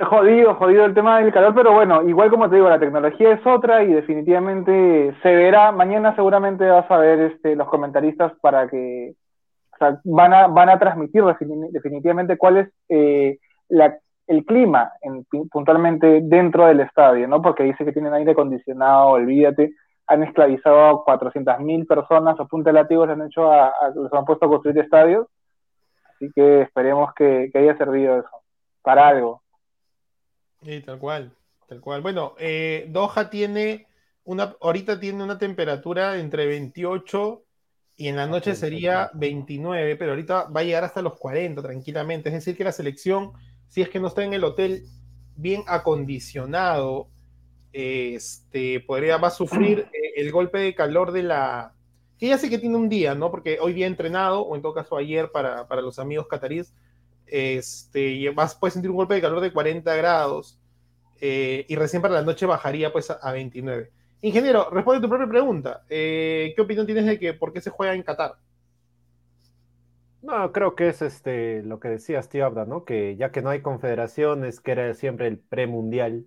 jodido, 0.00 0.54
jodido 0.54 0.84
el 0.84 0.94
tema 0.94 1.20
del 1.20 1.32
calor, 1.32 1.54
pero 1.54 1.72
bueno, 1.72 2.02
igual 2.08 2.30
como 2.30 2.48
te 2.48 2.56
digo, 2.56 2.68
la 2.68 2.78
tecnología 2.78 3.32
es 3.32 3.46
otra 3.46 3.82
y 3.82 3.92
definitivamente 3.92 5.14
se 5.22 5.34
verá, 5.34 5.72
mañana 5.72 6.14
seguramente 6.14 6.68
vas 6.68 6.88
a 6.90 6.98
ver 6.98 7.20
este, 7.20 7.56
los 7.56 7.68
comentaristas 7.68 8.32
para 8.40 8.68
que 8.68 9.14
o 9.74 9.76
sea, 9.78 10.00
van, 10.04 10.34
a, 10.34 10.46
van 10.46 10.68
a 10.68 10.78
transmitir 10.78 11.22
definitivamente 11.72 12.36
cuál 12.36 12.58
es 12.58 12.68
eh, 12.88 13.38
la, 13.68 13.98
el 14.28 14.44
clima 14.44 14.92
en, 15.02 15.24
puntualmente 15.50 16.20
dentro 16.22 16.66
del 16.66 16.80
estadio, 16.80 17.26
¿no? 17.26 17.42
Porque 17.42 17.64
dice 17.64 17.84
que 17.84 17.92
tienen 17.92 18.14
aire 18.14 18.32
acondicionado, 18.32 19.08
olvídate, 19.10 19.72
han 20.06 20.22
esclavizado 20.22 20.80
a 20.80 21.04
400.000 21.04 21.86
personas 21.86 22.38
a 22.38 22.44
punta 22.44 22.70
de 22.70 22.74
látigos, 22.74 23.08
han 23.08 23.22
hecho 23.22 23.50
a, 23.50 23.72
los 23.94 24.12
han 24.12 24.24
puesto 24.24 24.46
a 24.46 24.48
construir 24.48 24.78
estadios, 24.78 25.26
así 26.14 26.30
que 26.34 26.62
esperemos 26.62 27.12
que 27.14 27.50
haya 27.54 27.76
servido 27.76 28.18
eso, 28.18 28.30
para 28.82 29.08
algo. 29.08 29.42
Sí, 30.62 30.80
tal 30.82 30.98
cual, 30.98 31.32
tal 31.68 31.80
cual. 31.80 32.02
Bueno, 32.02 32.34
eh, 32.38 32.86
Doha 32.90 33.30
tiene 33.30 33.86
una, 34.24 34.56
ahorita 34.60 34.98
tiene 35.00 35.22
una 35.22 35.38
temperatura 35.38 36.18
entre 36.18 36.46
28 36.46 37.44
y 37.96 38.08
en 38.08 38.16
la 38.16 38.26
noche 38.26 38.54
sería 38.54 39.10
29, 39.14 39.96
pero 39.96 40.12
ahorita 40.12 40.44
va 40.44 40.60
a 40.60 40.64
llegar 40.64 40.84
hasta 40.84 41.02
los 41.02 41.18
40 41.18 41.62
tranquilamente. 41.62 42.28
Es 42.28 42.34
decir, 42.34 42.56
que 42.56 42.64
la 42.64 42.72
selección, 42.72 43.32
si 43.68 43.82
es 43.82 43.88
que 43.88 44.00
no 44.00 44.08
está 44.08 44.24
en 44.24 44.34
el 44.34 44.44
hotel 44.44 44.84
bien 45.36 45.62
acondicionado, 45.66 47.08
este, 47.72 48.80
podría, 48.80 49.16
va 49.18 49.28
a 49.28 49.32
sufrir 49.32 49.88
eh, 49.92 50.12
el 50.16 50.32
golpe 50.32 50.58
de 50.58 50.74
calor 50.74 51.12
de 51.12 51.22
la... 51.22 51.74
Que 52.18 52.28
ya 52.28 52.38
sé 52.38 52.50
que 52.50 52.58
tiene 52.58 52.76
un 52.76 52.88
día, 52.88 53.14
¿no? 53.14 53.30
Porque 53.30 53.58
hoy 53.60 53.72
día 53.72 53.86
entrenado, 53.86 54.42
o 54.42 54.56
en 54.56 54.62
todo 54.62 54.74
caso 54.74 54.96
ayer 54.96 55.30
para, 55.30 55.68
para 55.68 55.82
los 55.82 55.98
amigos 55.98 56.26
cataríes, 56.28 56.74
este, 57.30 58.00
y 58.10 58.28
vas, 58.28 58.54
puedes 58.54 58.74
sentir 58.74 58.90
un 58.90 58.96
golpe 58.96 59.14
de 59.14 59.20
calor 59.20 59.40
de 59.40 59.52
40 59.52 59.94
grados 59.96 60.60
eh, 61.20 61.64
y 61.68 61.76
recién 61.76 62.02
para 62.02 62.14
la 62.14 62.22
noche 62.22 62.46
bajaría 62.46 62.92
pues 62.92 63.10
a, 63.10 63.14
a 63.14 63.32
29. 63.32 63.92
Ingeniero, 64.20 64.68
responde 64.70 65.00
tu 65.00 65.08
propia 65.08 65.28
pregunta. 65.28 65.84
Eh, 65.88 66.52
¿Qué 66.56 66.62
opinión 66.62 66.86
tienes 66.86 67.06
de 67.06 67.18
que 67.18 67.34
por 67.34 67.52
qué 67.52 67.60
se 67.60 67.70
juega 67.70 67.94
en 67.94 68.02
Qatar? 68.02 68.36
No, 70.20 70.52
creo 70.52 70.74
que 70.74 70.88
es 70.88 71.00
este 71.02 71.62
lo 71.62 71.78
que 71.78 71.88
decía 71.88 72.22
Steve 72.22 72.44
Abda, 72.44 72.64
¿no? 72.64 72.84
Que 72.84 73.16
ya 73.16 73.30
que 73.30 73.40
no 73.42 73.50
hay 73.50 73.62
confederaciones, 73.62 74.60
que 74.60 74.72
era 74.72 74.92
siempre 74.94 75.28
el 75.28 75.38
premundial, 75.38 76.26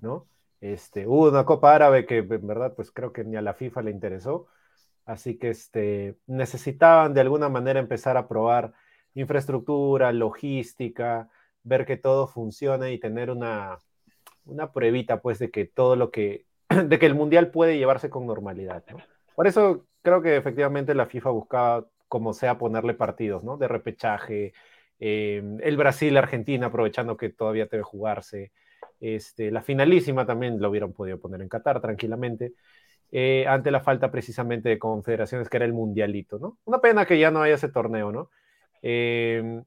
¿no? 0.00 0.26
Este, 0.60 1.06
hubo 1.06 1.28
una 1.28 1.44
Copa 1.44 1.74
Árabe 1.74 2.06
que 2.06 2.18
en 2.18 2.46
verdad, 2.46 2.74
pues 2.74 2.90
creo 2.90 3.12
que 3.12 3.24
ni 3.24 3.36
a 3.36 3.42
la 3.42 3.54
FIFA 3.54 3.82
le 3.82 3.90
interesó. 3.90 4.46
Así 5.04 5.38
que 5.38 5.50
este, 5.50 6.18
necesitaban 6.26 7.14
de 7.14 7.20
alguna 7.20 7.48
manera 7.48 7.78
empezar 7.80 8.16
a 8.16 8.28
probar 8.28 8.74
infraestructura, 9.16 10.12
logística, 10.12 11.28
ver 11.64 11.84
que 11.84 11.96
todo 11.96 12.28
funcione 12.28 12.92
y 12.92 13.00
tener 13.00 13.30
una, 13.30 13.78
una 14.44 14.72
pruebita, 14.72 15.20
pues, 15.20 15.38
de 15.38 15.50
que 15.50 15.64
todo 15.64 15.96
lo 15.96 16.10
que, 16.10 16.46
de 16.68 16.98
que 16.98 17.06
el 17.06 17.14
mundial 17.14 17.50
puede 17.50 17.78
llevarse 17.78 18.08
con 18.10 18.26
normalidad, 18.26 18.84
¿no? 18.90 18.98
Por 19.34 19.46
eso 19.46 19.84
creo 20.02 20.22
que 20.22 20.36
efectivamente 20.36 20.94
la 20.94 21.06
FIFA 21.06 21.30
buscaba 21.30 21.86
como 22.08 22.32
sea 22.32 22.58
ponerle 22.58 22.94
partidos, 22.94 23.42
¿no? 23.42 23.56
De 23.56 23.68
repechaje, 23.68 24.52
eh, 25.00 25.42
el 25.60 25.76
Brasil-Argentina 25.76 26.68
aprovechando 26.68 27.16
que 27.16 27.30
todavía 27.30 27.66
debe 27.66 27.82
jugarse, 27.82 28.52
este, 29.00 29.50
la 29.50 29.62
finalísima 29.62 30.24
también 30.24 30.60
lo 30.60 30.70
hubieran 30.70 30.92
podido 30.92 31.18
poner 31.18 31.42
en 31.42 31.48
Qatar 31.48 31.80
tranquilamente, 31.80 32.52
eh, 33.12 33.44
ante 33.46 33.70
la 33.70 33.80
falta 33.80 34.10
precisamente 34.10 34.68
de 34.68 34.78
confederaciones 34.78 35.48
que 35.48 35.56
era 35.58 35.66
el 35.66 35.72
mundialito, 35.72 36.38
¿no? 36.38 36.58
Una 36.64 36.80
pena 36.80 37.06
que 37.06 37.18
ya 37.18 37.30
no 37.30 37.42
haya 37.42 37.54
ese 37.56 37.68
torneo, 37.68 38.12
¿no? 38.12 38.30
Eh, 38.88 39.64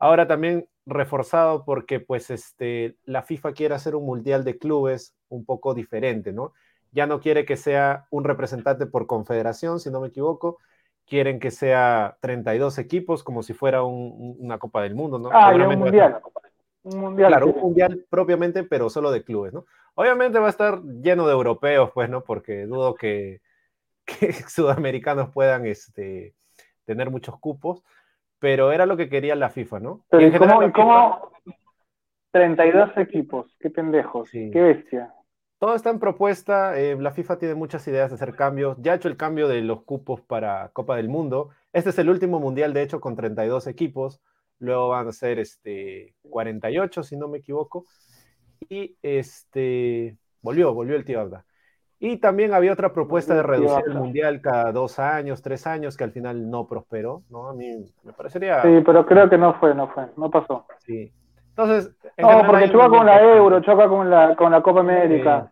ahora 0.00 0.26
también 0.26 0.68
reforzado 0.86 1.64
porque 1.64 2.00
pues 2.00 2.30
este, 2.30 2.96
la 3.04 3.22
FIFA 3.22 3.52
quiere 3.52 3.76
hacer 3.76 3.94
un 3.94 4.04
mundial 4.04 4.42
de 4.42 4.58
clubes 4.58 5.14
un 5.28 5.44
poco 5.44 5.72
diferente, 5.72 6.32
¿no? 6.32 6.52
Ya 6.90 7.06
no 7.06 7.20
quiere 7.20 7.44
que 7.44 7.56
sea 7.56 8.08
un 8.10 8.24
representante 8.24 8.86
por 8.86 9.06
confederación, 9.06 9.78
si 9.78 9.88
no 9.88 10.00
me 10.00 10.08
equivoco, 10.08 10.58
quieren 11.06 11.38
que 11.38 11.52
sea 11.52 12.18
32 12.20 12.78
equipos 12.78 13.22
como 13.22 13.44
si 13.44 13.52
fuera 13.52 13.84
un, 13.84 14.34
una 14.40 14.58
Copa 14.58 14.82
del 14.82 14.96
Mundo, 14.96 15.20
¿no? 15.20 15.30
Ah, 15.32 15.54
un 15.54 15.78
mundial. 15.78 16.20
Un 16.82 16.98
mundial. 16.98 17.28
Claro, 17.28 17.46
un 17.46 17.60
mundial 17.60 18.04
propiamente, 18.10 18.64
pero 18.64 18.90
solo 18.90 19.12
de 19.12 19.22
clubes, 19.22 19.52
¿no? 19.52 19.64
Obviamente 19.94 20.40
va 20.40 20.48
a 20.48 20.50
estar 20.50 20.82
lleno 20.82 21.24
de 21.28 21.34
europeos, 21.34 21.92
pues, 21.94 22.10
¿no? 22.10 22.24
Porque 22.24 22.66
dudo 22.66 22.96
que, 22.96 23.42
que 24.06 24.32
sudamericanos 24.32 25.30
puedan 25.30 25.66
este, 25.66 26.34
tener 26.84 27.10
muchos 27.10 27.38
cupos, 27.38 27.84
pero 28.38 28.72
era 28.72 28.86
lo 28.86 28.96
que 28.96 29.08
quería 29.08 29.34
la 29.36 29.50
FIFA, 29.50 29.80
¿no? 29.80 30.04
Pero 30.10 30.22
Y 30.22 30.26
¿y 30.26 30.30
en 30.30 30.38
cómo, 30.38 30.60
general 30.60 30.68
y 30.68 30.72
cómo 30.72 31.30
32 32.32 32.96
equipos? 32.98 33.56
Qué 33.58 33.70
pendejos, 33.70 34.28
Sí. 34.30 34.50
qué 34.52 34.60
bestia. 34.60 35.12
Todo 35.58 35.74
está 35.74 35.88
en 35.90 35.98
propuesta. 35.98 36.78
eh, 36.78 36.96
la 37.00 37.12
FIFA 37.12 37.38
tiene 37.38 37.54
muchas 37.54 37.86
ideas 37.88 38.10
de 38.10 38.16
hacer 38.16 38.34
cambios. 38.34 38.76
Ya 38.80 38.92
ha 38.92 38.96
hecho 38.96 39.08
el 39.08 39.16
cambio 39.16 39.48
de 39.48 39.62
los 39.62 39.82
cupos 39.84 40.20
para 40.20 40.68
Copa 40.74 40.96
del 40.96 41.08
Mundo. 41.08 41.48
Este 41.72 41.90
es 41.90 41.98
el 41.98 42.10
último 42.10 42.40
mundial, 42.40 42.74
de 42.74 42.82
hecho, 42.82 43.00
con 43.00 43.16
32 43.16 43.66
equipos. 43.66 44.20
Luego 44.58 44.88
van 44.88 45.08
a 45.08 45.12
ser 45.12 45.38
este, 45.38 46.14
48, 46.28 47.02
si 47.02 47.16
no 47.16 47.28
me 47.28 47.38
equivoco. 47.38 47.86
Y 48.68 48.96
este, 49.02 50.18
volvió, 50.42 50.74
volvió 50.74 50.96
el 50.96 51.04
tío 51.06 51.20
Abda. 51.20 51.45
Y 51.98 52.18
también 52.18 52.52
había 52.52 52.72
otra 52.72 52.92
propuesta 52.92 53.34
de 53.34 53.42
reducir 53.42 53.84
el 53.86 53.94
mundial 53.94 54.42
cada 54.42 54.70
dos 54.70 54.98
años, 54.98 55.40
tres 55.40 55.66
años, 55.66 55.96
que 55.96 56.04
al 56.04 56.12
final 56.12 56.50
no 56.50 56.66
prosperó. 56.66 57.22
¿no? 57.30 57.48
A 57.48 57.54
mí 57.54 57.86
me 58.02 58.12
parecería. 58.12 58.60
Sí, 58.62 58.82
pero 58.84 59.06
creo 59.06 59.30
que 59.30 59.38
no 59.38 59.54
fue, 59.54 59.74
no 59.74 59.88
fue, 59.88 60.06
no 60.16 60.30
pasó. 60.30 60.66
sí. 60.80 61.12
Entonces, 61.58 61.96
en 62.18 62.26
No, 62.26 62.46
porque 62.46 62.70
choca 62.70 62.90
con 62.90 63.06
la 63.06 63.22
Euro, 63.22 63.60
choca 63.62 63.88
con 63.88 64.10
la, 64.10 64.36
con 64.36 64.52
la 64.52 64.60
Copa 64.60 64.80
América. 64.80 65.50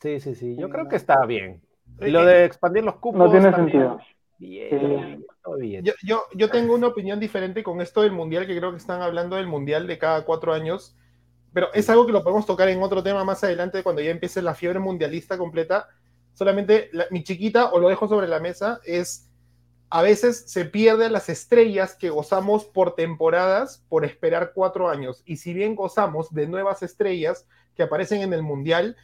Sí, 0.00 0.20
sí, 0.20 0.34
sí. 0.34 0.54
Yo 0.56 0.68
creo 0.68 0.86
que 0.86 0.96
está 0.96 1.24
bien. 1.24 1.62
Y 2.00 2.10
lo 2.10 2.26
de 2.26 2.44
expandir 2.44 2.84
los 2.84 2.96
cupos. 2.96 3.18
No 3.18 3.30
tiene 3.30 3.50
también. 3.50 3.70
sentido. 3.70 4.00
Bien, 4.38 5.24
todo 5.42 5.56
bien. 5.56 5.84
Yo, 5.84 5.92
yo, 6.02 6.24
yo 6.34 6.50
tengo 6.50 6.74
una 6.74 6.88
opinión 6.88 7.20
diferente 7.20 7.62
con 7.62 7.80
esto 7.80 8.02
del 8.02 8.12
mundial, 8.12 8.46
que 8.46 8.58
creo 8.58 8.72
que 8.72 8.76
están 8.76 9.00
hablando 9.00 9.36
del 9.36 9.46
mundial 9.46 9.86
de 9.86 9.98
cada 9.98 10.24
cuatro 10.24 10.52
años, 10.52 10.96
pero 11.52 11.68
es 11.74 11.88
algo 11.90 12.06
que 12.06 12.12
lo 12.12 12.22
podemos 12.22 12.46
tocar 12.46 12.68
en 12.68 12.82
otro 12.82 13.02
tema 13.02 13.24
más 13.24 13.42
adelante 13.44 13.82
cuando 13.82 14.02
ya 14.02 14.10
empiece 14.10 14.42
la 14.42 14.54
fiebre 14.54 14.78
mundialista 14.78 15.36
completa. 15.38 15.88
Solamente 16.34 16.88
la- 16.92 17.06
mi 17.10 17.22
chiquita, 17.24 17.70
o 17.72 17.78
lo 17.78 17.88
dejo 17.88 18.08
sobre 18.08 18.28
la 18.28 18.40
mesa, 18.40 18.80
es 18.84 19.28
a 19.90 20.00
veces 20.00 20.44
se 20.46 20.64
pierden 20.64 21.12
las 21.12 21.28
estrellas 21.28 21.94
que 21.94 22.08
gozamos 22.08 22.64
por 22.64 22.94
temporadas 22.94 23.84
por 23.90 24.06
esperar 24.06 24.52
cuatro 24.54 24.88
años. 24.88 25.22
Y 25.26 25.36
si 25.36 25.52
bien 25.52 25.76
gozamos 25.76 26.32
de 26.32 26.46
nuevas 26.46 26.82
estrellas 26.82 27.46
que 27.76 27.82
aparecen 27.82 28.22
en 28.22 28.32
el 28.32 28.42
mundial, 28.42 28.96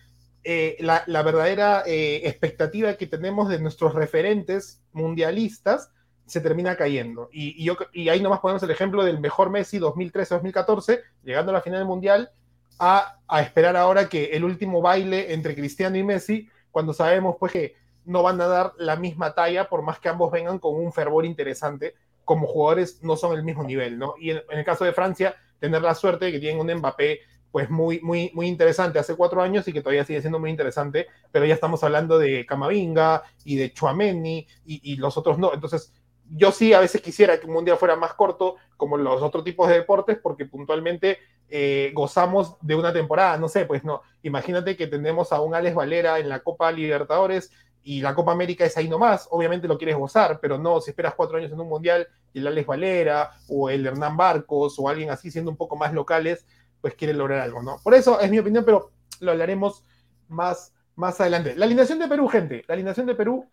eh, 0.45 0.79
la, 0.81 1.05
la 1.07 1.23
verdadera 1.23 1.83
eh, 1.87 2.23
expectativa 2.25 2.95
que 2.95 3.07
tenemos 3.07 3.51
de 3.51 3.61
nuestros 3.61 3.95
referentes 3.95 4.81
mundialistas 4.93 5.91
se 6.29 6.41
termina 6.41 6.77
cayendo. 6.77 7.29
Y, 7.33 7.61
y 7.61 7.65
yo, 7.65 7.77
y 7.93 8.09
ahí 8.09 8.21
nomás 8.21 8.41
ponemos 8.41 8.63
el 8.63 8.71
ejemplo 8.71 9.05
del 9.05 9.21
mejor 9.21 9.51
Messi 9.51 9.79
2013-2014, 9.79 11.01
llegando 11.25 11.51
a 11.51 11.55
la 11.55 11.61
final 11.61 11.81
del 11.81 11.89
mundial, 11.89 12.31
a, 12.79 13.19
a 13.27 13.43
esperar 13.43 13.77
ahora 13.77 14.09
que 14.09 14.27
el 14.27 14.45
último 14.45 14.81
baile 14.81 15.33
entre 15.33 15.55
Cristiano 15.55 15.97
y 15.97 16.05
Messi, 16.05 16.49
cuando 16.71 16.93
sabemos 16.93 17.37
pues 17.41 17.53
que 17.53 17.75
no 18.05 18.23
van 18.23 18.41
a 18.41 18.47
dar 18.47 18.73
la 18.79 18.97
misma 18.97 19.35
talla, 19.35 19.69
por 19.69 19.83
más 19.83 19.99
que 19.99 20.09
ambos 20.09 20.31
vengan 20.31 20.59
con 20.59 20.75
un 20.77 20.93
fervor 20.93 21.25
interesante, 21.27 21.95
como 22.25 22.47
jugadores 22.47 23.03
no 23.03 23.17
son 23.17 23.37
el 23.37 23.43
mismo 23.43 23.65
nivel, 23.65 23.99
¿no? 23.99 24.15
Y 24.19 24.31
en, 24.31 24.43
en 24.51 24.59
el 24.59 24.65
caso 24.65 24.85
de 24.85 24.93
Francia, 24.93 25.35
tener 25.59 25.83
la 25.83 25.95
suerte 25.95 26.27
de 26.27 26.33
que 26.33 26.39
tienen 26.39 26.61
un 26.61 26.73
Mbappé 26.79 27.21
pues 27.51 27.71
muy, 27.71 28.01
muy, 28.01 28.31
muy 28.35 28.47
interesante 28.47 28.99
hace 28.99 29.17
cuatro 29.17 29.41
años 29.41 29.67
y 29.69 29.73
que 29.73 29.81
todavía 29.81 30.05
sigue 30.05 30.21
siendo 30.21 30.39
muy 30.39 30.51
interesante, 30.51 31.07
pero 31.33 31.47
ya 31.47 31.55
estamos 31.55 31.83
hablando 31.83 32.19
de 32.19 32.45
Camavinga 32.47 33.23
y 33.45 33.57
de 33.57 33.73
Chuameni 33.73 34.47
y, 34.67 34.93
y 34.93 34.97
los 34.97 35.17
otros 35.17 35.39
no. 35.39 35.55
Entonces, 35.55 35.93
yo 36.31 36.53
sí 36.53 36.73
a 36.73 36.81
veces 36.81 37.01
quisiera 37.01 37.39
que 37.39 37.47
un 37.47 37.53
mundial 37.53 37.79
fuera 37.79 37.97
más 37.97 38.15
corto, 38.15 38.57
como 38.77 38.97
los 38.97 39.23
otros 39.23 39.45
tipos 39.45 39.69
de 39.69 39.75
deportes, 39.75 40.19
porque 40.23 40.47
puntualmente 40.47 41.19
eh, 41.49 41.93
gozamos 41.95 42.57
de 42.61 42.75
una 42.75 42.93
temporada. 42.93 43.37
No 43.39 43.49
sé, 43.49 43.65
pues 43.65 43.85
no. 43.85 44.03
Imagínate 44.23 44.77
que 44.77 44.87
tenemos 44.87 45.33
a 45.33 45.41
un 45.41 45.55
Alex 45.55 45.75
Valera 45.75 46.19
en 46.19 46.29
la 46.29 46.41
Copa 46.41 46.71
Libertadores 46.71 47.51
y 47.83 48.01
la 48.03 48.15
Copa 48.15 48.33
América 48.33 48.65
es 48.65 48.77
ahí 48.77 48.89
nomás. 48.89 49.29
Obviamente 49.31 49.69
lo 49.69 49.79
quieres 49.79 49.97
gozar, 49.97 50.41
pero 50.41 50.59
no 50.59 50.81
si 50.81 50.91
esperas 50.91 51.15
cuatro 51.15 51.39
años 51.39 51.53
en 51.53 51.61
un 51.61 51.69
mundial 51.69 52.07
y 52.33 52.41
el 52.41 52.47
Alex 52.47 52.67
Valera 52.67 53.31
o 53.49 53.71
el 53.71 53.87
Hernán 53.87 54.17
Barcos 54.17 54.79
o 54.79 54.89
alguien 54.89 55.11
así 55.11 55.31
siendo 55.31 55.51
un 55.51 55.57
poco 55.57 55.77
más 55.77 55.93
locales, 55.95 56.47
pues 56.81 56.95
quiere 56.95 57.15
lograr 57.15 57.41
algo, 57.41 57.63
¿no? 57.63 57.79
Por 57.83 57.95
eso 57.95 58.21
es 58.21 58.31
mi 58.31 58.39
opinión, 58.39 58.65
pero 58.65 58.93
lo 59.21 59.31
hablaremos 59.31 59.85
más, 60.29 60.75
más 60.95 61.21
adelante. 61.21 61.55
La 61.57 61.65
alineación 61.65 61.99
de 61.99 62.09
Perú, 62.09 62.29
gente. 62.29 62.65
La 62.69 62.75
alineación 62.75 63.07
de 63.07 63.15
Perú 63.15 63.47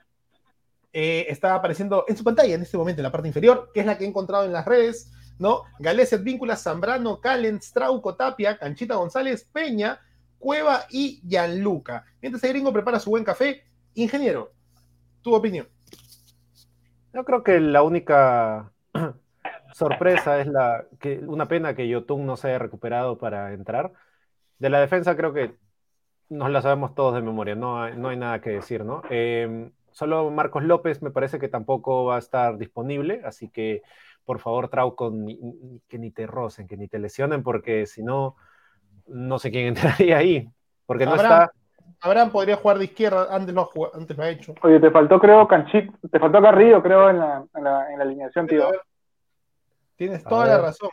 eh, 0.97 1.29
está 1.29 1.55
apareciendo 1.55 2.05
en 2.07 2.15
su 2.15 2.23
pantalla 2.23 2.55
en 2.55 2.61
este 2.61 2.77
momento, 2.77 3.01
en 3.01 3.03
la 3.03 3.11
parte 3.11 3.27
inferior, 3.27 3.69
que 3.73 3.81
es 3.81 3.85
la 3.85 3.97
que 3.97 4.05
he 4.05 4.07
encontrado 4.07 4.45
en 4.45 4.53
las 4.53 4.63
redes, 4.63 5.11
¿no? 5.37 5.63
Galés, 5.77 6.13
Advíncula, 6.13 6.55
Zambrano, 6.55 7.19
Calen, 7.19 7.61
Strauco, 7.61 8.15
Tapia, 8.15 8.57
Canchita 8.57 8.95
González, 8.95 9.43
Peña, 9.51 9.99
Cueva 10.39 10.85
y 10.89 11.21
Gianluca. 11.27 12.05
Mientras 12.21 12.41
el 12.45 12.51
gringo 12.51 12.71
prepara 12.71 13.01
su 13.01 13.09
buen 13.09 13.25
café, 13.25 13.65
ingeniero, 13.93 14.53
tu 15.21 15.35
opinión. 15.35 15.67
Yo 17.13 17.25
creo 17.25 17.43
que 17.43 17.59
la 17.59 17.83
única 17.83 18.71
sorpresa 19.73 20.39
es 20.39 20.47
la 20.47 20.85
que 21.01 21.17
una 21.17 21.49
pena 21.49 21.75
que 21.75 21.89
Yotun 21.89 22.25
no 22.25 22.37
se 22.37 22.47
haya 22.47 22.59
recuperado 22.59 23.17
para 23.17 23.51
entrar. 23.51 23.91
De 24.59 24.69
la 24.69 24.79
defensa 24.79 25.17
creo 25.17 25.33
que 25.33 25.57
nos 26.29 26.49
la 26.49 26.61
sabemos 26.61 26.95
todos 26.95 27.15
de 27.15 27.21
memoria, 27.21 27.55
no 27.55 27.83
hay, 27.83 27.97
no 27.97 28.07
hay 28.07 28.15
nada 28.15 28.39
que 28.39 28.51
decir, 28.51 28.85
¿no? 28.85 29.01
Eh, 29.09 29.71
solo 29.95 30.29
Marcos 30.29 30.63
López 30.63 31.01
me 31.01 31.09
parece 31.09 31.39
que 31.39 31.47
tampoco 31.47 32.03
va 32.03 32.17
a 32.17 32.19
estar 32.19 32.57
disponible, 32.57 33.21
así 33.23 33.47
que 33.49 33.81
por 34.25 34.39
favor, 34.39 34.67
Trauco, 34.67 35.09
ni, 35.09 35.39
que 35.87 35.97
ni 35.97 36.11
te 36.11 36.27
rocen, 36.27 36.67
que 36.67 36.75
ni 36.75 36.87
te 36.89 36.99
lesionen, 36.99 37.43
porque 37.43 37.85
si 37.85 38.03
no, 38.03 38.35
no 39.07 39.39
sé 39.39 39.51
quién 39.51 39.67
entraría 39.67 40.17
ahí, 40.17 40.49
porque 40.85 41.05
no 41.05 41.13
Abraham. 41.13 41.43
está. 41.43 41.51
Abraham 42.01 42.31
podría 42.31 42.57
jugar 42.57 42.77
de 42.77 42.85
izquierda, 42.85 43.27
antes 43.33 43.55
lo 43.55 43.69
antes 43.93 44.17
lo 44.17 44.23
ha 44.23 44.29
hecho. 44.29 44.53
Oye, 44.63 44.79
te 44.81 44.91
faltó, 44.91 45.17
creo, 45.17 45.47
Canchit, 45.47 45.91
te 46.11 46.19
faltó 46.19 46.41
Carrillo, 46.41 46.83
creo, 46.83 47.09
en 47.09 47.19
la, 47.19 47.45
en 47.55 47.63
la, 47.63 47.91
en 47.91 47.97
la 47.97 48.03
alineación, 48.03 48.47
tío. 48.47 48.69
Tienes 49.95 50.25
A 50.25 50.29
toda 50.29 50.45
la 50.45 50.57
razón. 50.57 50.89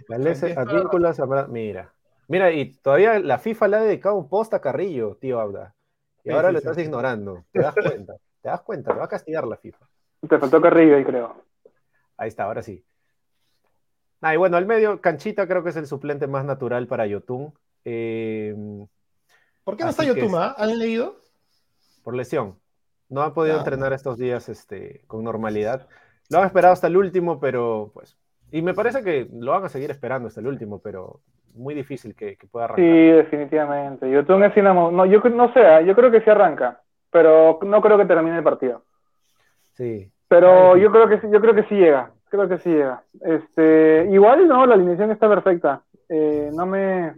Mira. 1.51 1.93
Mira, 2.29 2.53
y 2.53 2.73
todavía 2.77 3.19
la 3.19 3.39
FIFA 3.39 3.69
le 3.69 3.77
ha 3.77 3.81
dedicado 3.81 4.15
un 4.15 4.29
post 4.29 4.55
a 4.55 4.61
Carrillo, 4.61 5.17
tío 5.21 5.41
Abda. 5.41 5.75
Y 6.25 6.29
Sí, 6.29 6.35
ahora 6.35 6.49
sí, 6.49 6.55
lo 6.55 6.61
sí. 6.61 6.69
estás 6.69 6.85
ignorando. 6.85 7.45
¿Te 7.53 7.61
das 7.61 7.75
cuenta? 7.75 8.15
¿Te 8.43 8.49
das 8.49 8.61
cuenta? 8.63 8.93
Te 8.93 8.99
va 8.99 9.05
a 9.07 9.09
castigar 9.09 9.47
la 9.47 9.57
FIFA. 9.57 9.87
Te 10.29 10.39
faltó 10.39 10.61
Carrillo 10.61 10.97
ahí, 10.97 11.05
creo. 11.05 11.35
Ahí 12.17 12.29
está, 12.29 12.45
ahora 12.45 12.63
sí. 12.63 12.85
Ah, 14.21 14.35
y 14.35 14.37
bueno, 14.37 14.57
al 14.57 14.67
medio, 14.67 15.01
Canchita 15.01 15.47
creo 15.49 15.63
que 15.65 15.71
es 15.71 15.77
el 15.77 15.87
suplente 15.87 16.27
más 16.27 16.45
natural 16.45 16.87
para 16.87 17.07
Yotun. 17.07 17.53
eh, 17.85 18.55
¿Por 19.65 19.77
qué 19.77 19.85
no 19.85 19.91
está 19.91 20.03
que 20.03 20.09
Yotuma? 20.09 20.55
¿Han 20.59 20.79
leído? 20.79 21.17
por 22.05 22.15
lesión. 22.17 22.59
No 23.09 23.23
ha 23.23 23.33
podido 23.33 23.55
Ah. 23.57 23.59
entrenar 23.61 23.93
estos 23.93 24.19
días 24.19 24.49
este, 24.49 25.03
con 25.07 25.23
normalidad. 25.23 25.87
Lo 26.31 26.39
han 26.39 26.47
esperado 26.47 26.73
hasta 26.73 26.89
el 26.89 26.97
último, 26.97 27.39
pero 27.39 27.93
pues. 27.95 28.17
Y 28.51 28.61
me 28.61 28.75
parece 28.75 29.05
que 29.05 29.29
lo 29.33 29.53
van 29.53 29.65
a 29.65 29.69
seguir 29.69 29.91
esperando 29.93 30.27
hasta 30.27 30.41
el 30.41 30.49
último, 30.49 30.81
pero 30.81 31.21
muy 31.55 31.75
difícil 31.75 32.17
que, 32.17 32.37
que 32.37 32.47
pueda 32.49 32.65
arrancar. 32.65 32.85
Sí, 32.85 32.91
definitivamente. 32.91 34.11
Yotun 34.11 34.43
es 34.43 34.55
Dinamo. 34.55 34.91
No, 34.91 35.07
yo 35.07 35.21
no 35.31 35.53
sé, 35.53 35.61
ah, 35.65 35.81
yo 35.81 35.95
creo 35.95 36.11
que 36.11 36.21
sí 36.23 36.31
arranca, 36.31 36.82
pero 37.13 37.61
no 37.63 37.81
creo 37.81 37.99
que 37.99 38.07
termine 38.07 38.39
el 38.39 38.43
partido. 38.43 38.83
Sí. 39.75 40.11
Pero 40.27 40.77
yo 40.77 40.91
creo 40.91 41.09
que 41.09 41.21
sí, 41.21 41.29
yo 41.31 41.41
creo 41.41 41.55
que 41.55 41.65
sí 41.65 41.75
llega. 41.77 42.11
Creo 42.31 42.49
que 42.49 42.59
sí 42.59 42.71
llega. 42.71 43.05
Este, 43.21 44.09
igual 44.11 44.49
no, 44.49 44.67
la 44.67 44.75
alineación 44.75 45.11
está 45.11 45.29
perfecta. 45.29 45.83
Eh, 46.09 46.51
no 46.55 46.65
me, 46.67 47.15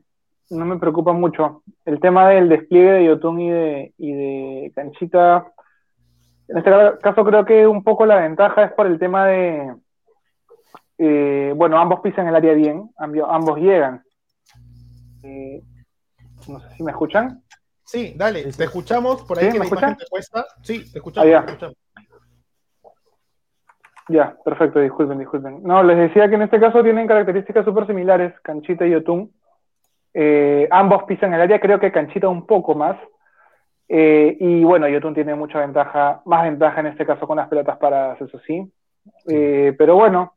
no 0.51 0.65
me 0.65 0.79
preocupa 0.79 1.13
mucho. 1.13 1.63
El 1.85 2.01
tema 2.01 2.29
del 2.29 2.49
despliegue 2.49 2.93
de 2.93 3.05
Yotun 3.07 3.41
y 3.41 3.51
de, 3.51 3.95
y 3.99 4.13
de 4.13 4.73
Canchita. 4.75 5.47
En 6.49 6.59
este 6.59 6.71
caso 7.01 7.25
creo 7.25 7.45
que 7.45 7.67
un 7.67 7.85
poco 7.85 8.05
la 8.05 8.17
ventaja 8.17 8.65
es 8.65 8.73
por 8.73 8.87
el 8.87 8.99
tema 8.99 9.27
de 9.27 9.73
eh, 10.99 11.53
bueno, 11.57 11.79
ambos 11.79 12.01
pisan 12.01 12.29
el 12.29 12.37
área 12.37 12.55
bien, 12.55 12.91
ambos 12.97 13.59
llegan. 13.59 14.03
Eh, 15.23 15.63
no 16.49 16.61
sé 16.61 16.77
si 16.77 16.83
me 16.83 16.93
escuchan. 16.93 17.43
Sí, 17.85 18.15
dale, 18.17 18.43
te 18.53 18.65
escuchamos 18.65 19.23
por 19.25 19.39
ahí 19.39 19.47
¿Sí? 19.47 19.53
que 19.53 19.59
¿Me 19.59 19.65
la 19.67 19.71
imagen 19.71 19.97
te 19.97 20.07
cuesta. 20.09 20.47
Sí, 20.63 20.91
te 20.91 20.99
escuchamos. 20.99 21.27
Ah, 21.27 21.31
ya. 21.31 21.45
te 21.45 21.53
escuchamos. 21.53 21.77
Ya, 24.09 24.37
perfecto, 24.45 24.81
disculpen, 24.81 25.19
disculpen. 25.19 25.63
No, 25.63 25.83
les 25.83 25.97
decía 25.97 26.29
que 26.29 26.35
en 26.35 26.43
este 26.43 26.61
caso 26.61 26.83
tienen 26.83 27.07
características 27.07 27.65
súper 27.65 27.87
similares, 27.87 28.39
Canchita 28.43 28.87
y 28.87 28.91
Yotun. 28.91 29.33
Eh, 30.13 30.69
ambos 30.71 31.05
pisan 31.05 31.33
el 31.33 31.41
área, 31.41 31.59
creo 31.59 31.81
que 31.81 31.91
Canchita 31.91 32.29
un 32.29 32.47
poco 32.47 32.75
más. 32.75 32.97
Eh, 33.89 34.37
y 34.41 34.63
bueno, 34.63 34.89
Yotun 34.89 35.15
tiene 35.15 35.35
mucha 35.35 35.59
ventaja, 35.61 36.21
más 36.27 36.43
ventaja 36.45 36.81
en 36.81 36.87
este 36.87 37.07
caso 37.07 37.27
con 37.27 37.39
las 37.39 37.49
pelotas 37.49 37.79
paradas, 37.79 38.21
eso 38.21 38.39
sí. 38.47 38.71
Eh, 39.27 39.75
pero 39.79 39.95
bueno, 39.95 40.35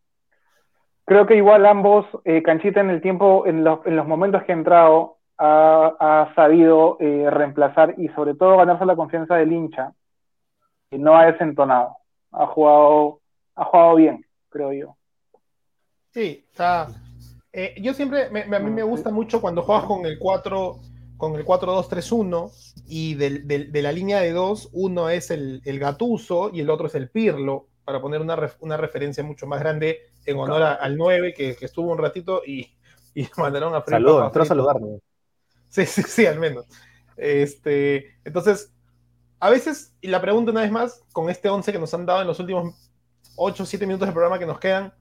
creo 1.05 1.25
que 1.25 1.35
igual 1.35 1.65
ambos, 1.65 2.05
Canchita 2.43 2.79
en 2.79 2.89
el 2.89 3.01
tiempo, 3.01 3.45
en 3.45 3.65
los, 3.65 3.85
en 3.85 3.97
los 3.97 4.07
momentos 4.07 4.43
que 4.43 4.53
ha 4.53 4.55
entrado, 4.55 5.16
ha, 5.37 5.95
ha 5.99 6.33
sabido 6.35 6.97
eh, 6.99 7.29
reemplazar 7.29 7.95
y 7.97 8.07
sobre 8.09 8.33
todo 8.35 8.57
ganarse 8.57 8.85
la 8.85 8.95
confianza 8.95 9.35
del 9.35 9.51
hincha. 9.51 9.93
Y 10.91 10.97
no 10.97 11.15
ha 11.17 11.25
desentonado. 11.25 11.97
Ha 12.31 12.45
jugado, 12.47 13.19
ha 13.55 13.65
jugado 13.65 13.95
bien, 13.95 14.25
creo 14.49 14.73
yo. 14.73 14.97
Sí, 16.11 16.45
está. 16.49 16.87
eh, 17.53 17.75
yo 17.81 17.93
siempre, 17.93 18.29
me- 18.29 18.45
me- 18.45 18.57
a 18.57 18.59
mí 18.59 18.69
me 18.71 18.83
gusta 18.83 19.09
mucho 19.11 19.41
cuando 19.41 19.61
juegas 19.63 19.85
con 19.85 20.05
el 20.05 20.17
4, 20.19 20.77
con 21.17 21.35
el 21.35 21.43
4-2-3-1 21.45 22.51
y 22.87 23.15
del- 23.15 23.47
del- 23.47 23.71
de 23.71 23.81
la 23.81 23.91
línea 23.91 24.19
de 24.19 24.31
dos, 24.31 24.69
uno 24.73 25.09
es 25.09 25.31
el, 25.31 25.61
el 25.65 25.79
Gatuso 25.79 26.51
y 26.53 26.61
el 26.61 26.69
otro 26.69 26.87
es 26.87 26.95
el 26.95 27.09
Pirlo, 27.09 27.67
para 27.83 28.01
poner 28.01 28.21
una, 28.21 28.35
ref- 28.35 28.57
una 28.59 28.77
referencia 28.77 29.23
mucho 29.23 29.47
más 29.47 29.59
grande 29.59 29.99
en 30.25 30.37
honor 30.37 30.61
a- 30.63 30.73
al 30.73 30.97
9, 30.97 31.33
que, 31.33 31.55
que 31.55 31.65
estuvo 31.65 31.91
un 31.91 31.97
ratito 31.97 32.41
y, 32.45 32.67
y 33.15 33.27
mandaron 33.37 33.73
a 33.75 33.83
Saludos, 33.83 34.25
entró 34.27 34.43
a 34.43 34.45
saludarme. 34.45 34.99
Sí, 35.69 35.85
sí, 35.85 36.03
sí, 36.03 36.25
al 36.25 36.39
menos. 36.39 36.65
Este, 37.15 38.15
entonces, 38.23 38.71
a 39.39 39.49
veces, 39.49 39.93
y 40.01 40.07
la 40.07 40.21
pregunta 40.21 40.51
una 40.51 40.61
vez 40.61 40.71
más, 40.71 41.03
con 41.11 41.29
este 41.29 41.49
11 41.49 41.71
que 41.71 41.79
nos 41.79 41.93
han 41.93 42.05
dado 42.05 42.21
en 42.21 42.27
los 42.27 42.39
últimos 42.39 42.75
8 43.35 43.63
o 43.63 43.65
7 43.65 43.85
minutos 43.85 44.07
del 44.07 44.13
programa 44.13 44.39
que 44.39 44.45
nos 44.45 44.59
quedan, 44.59 44.93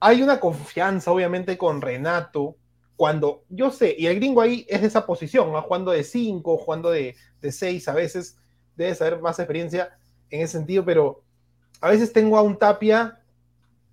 hay 0.00 0.22
una 0.22 0.40
confianza, 0.40 1.10
obviamente, 1.10 1.56
con 1.56 1.80
Renato, 1.80 2.56
cuando 2.96 3.44
yo 3.48 3.70
sé, 3.70 3.94
y 3.98 4.06
el 4.06 4.16
gringo 4.16 4.40
ahí 4.40 4.66
es 4.68 4.80
de 4.80 4.86
esa 4.86 5.06
posición, 5.06 5.52
¿no? 5.52 5.60
jugando 5.62 5.90
de 5.90 6.04
5, 6.04 6.58
jugando 6.58 6.90
de 6.90 7.16
6 7.42 7.88
a 7.88 7.92
veces, 7.94 8.38
debe 8.76 8.94
saber 8.94 9.20
más 9.20 9.38
experiencia 9.38 9.96
en 10.30 10.42
ese 10.42 10.58
sentido, 10.58 10.84
pero 10.84 11.22
a 11.80 11.88
veces 11.90 12.12
tengo 12.12 12.36
a 12.38 12.42
un 12.42 12.58
Tapia 12.58 13.20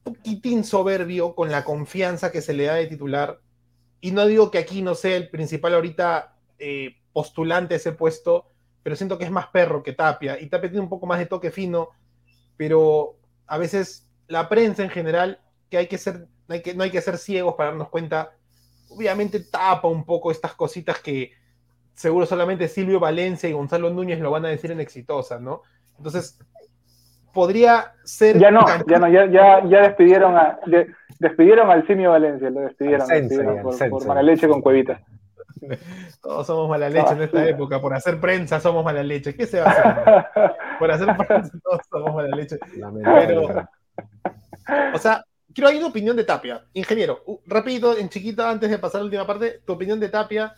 poquitín 0.04 0.64
soberbio 0.64 1.36
con 1.36 1.52
la 1.52 1.64
confianza 1.64 2.32
que 2.32 2.41
se 2.41 2.54
le 2.54 2.66
da 2.66 2.76
de 2.76 2.88
titular 2.88 3.39
y 4.02 4.12
no 4.12 4.26
digo 4.26 4.49
que 4.49 4.58
aquí 4.58 4.82
no 4.82 4.95
sea 4.95 5.16
el 5.16 5.30
principal 5.30 5.76
ahorita 5.76 6.34
eh, 6.58 6.97
postulante 7.14 7.76
a 7.76 7.78
ese 7.78 7.91
puesto, 7.91 8.47
pero 8.84 8.95
siento 8.95 9.18
que 9.18 9.26
es 9.26 9.32
más 9.32 9.47
perro 9.47 9.84
que 9.84 9.93
Tapia. 9.93 10.39
Y 10.39 10.47
Tapia 10.47 10.72
tiene 10.72 10.84
un 10.84 10.89
poco 10.89 11.06
más 11.06 11.20
de 11.20 11.28
toque 11.28 11.52
fino, 11.52 11.89
pero 12.58 13.16
a 13.45 13.58
veces 13.60 14.10
la 14.28 14.49
prensa 14.49 14.84
en 14.84 14.89
general, 14.89 15.39
que 15.70 15.78
hay 15.78 15.88
que 15.88 15.99
ser, 15.99 16.28
no 16.47 16.56
hay 16.56 16.62
que, 16.62 16.74
no 16.74 16.84
hay 16.84 16.89
que 16.89 17.02
ser 17.02 17.18
ciegos 17.20 17.54
para 17.54 17.70
darnos 17.70 17.89
cuenta, 17.89 18.32
obviamente 18.89 19.39
tapa 19.39 19.88
un 19.88 20.04
poco 20.04 20.32
estas 20.32 20.54
cositas 20.56 20.99
que 20.99 21.32
seguro 21.93 22.26
solamente 22.26 22.68
Silvio 22.68 22.99
Valencia 22.99 23.47
y 23.47 23.54
Gonzalo 23.54 23.89
Núñez 23.91 24.20
lo 24.20 24.32
van 24.32 24.45
a 24.45 24.49
decir 24.49 24.72
en 24.72 24.80
exitosa, 24.80 25.39
¿no? 25.39 25.62
Entonces, 25.97 26.39
podría 27.34 27.93
ser... 28.04 28.39
Ya 28.39 28.49
no, 28.49 28.66
ya 28.88 28.97
no, 28.97 29.08
ya, 29.08 29.26
ya, 29.28 29.64
ya 29.70 29.82
despidieron 29.84 30.36
a, 30.36 30.60
despidieron 31.22 31.69
al 31.69 31.86
simio 31.86 32.09
Valencia, 32.11 32.49
lo 32.49 32.61
despidieron, 32.61 33.07
por, 33.89 34.05
mala 34.07 34.24
leche 34.24 34.47
con 34.47 34.61
cuevita. 34.61 35.01
Todos 36.22 36.47
somos 36.47 36.67
mala 36.69 36.89
leche 36.89 37.13
en 37.13 37.22
esta 37.22 37.39
Ah, 37.41 37.43
sí. 37.43 37.49
época, 37.49 37.80
por 37.80 37.93
hacer 37.93 38.19
prensa 38.19 38.59
somos 38.59 38.84
mala 38.84 39.03
leche. 39.03 39.36
¿Qué 39.36 39.45
se 39.45 39.59
va 39.59 39.67
a 39.67 39.69
hacer? 39.72 40.26
Por 40.80 40.89
hacer 40.91 41.15
prensa 41.15 41.51
todos 41.63 41.82
somos 41.91 42.15
mala 42.15 42.36
leche. 42.36 42.57
Lamentable. 42.76 43.67
O 44.95 44.97
sea, 44.97 45.24
quiero 45.53 45.69
ahí 45.69 45.78
una 45.78 45.88
opinión 45.88 46.15
de 46.17 46.24
Tapia. 46.24 46.65
Ingeniero, 46.74 47.22
uh, 47.28 47.38
rapidito, 47.45 47.95
en 47.95 48.09
chiquito, 48.09 48.43
antes 48.43 48.69
de 48.72 48.80
pasar 48.80 48.99
a 48.99 49.01
la 49.03 49.05
última 49.05 49.28
parte, 49.28 49.59
tu 49.63 49.74
opinión 49.74 49.99
de 49.99 50.09
Tapia, 50.09 50.55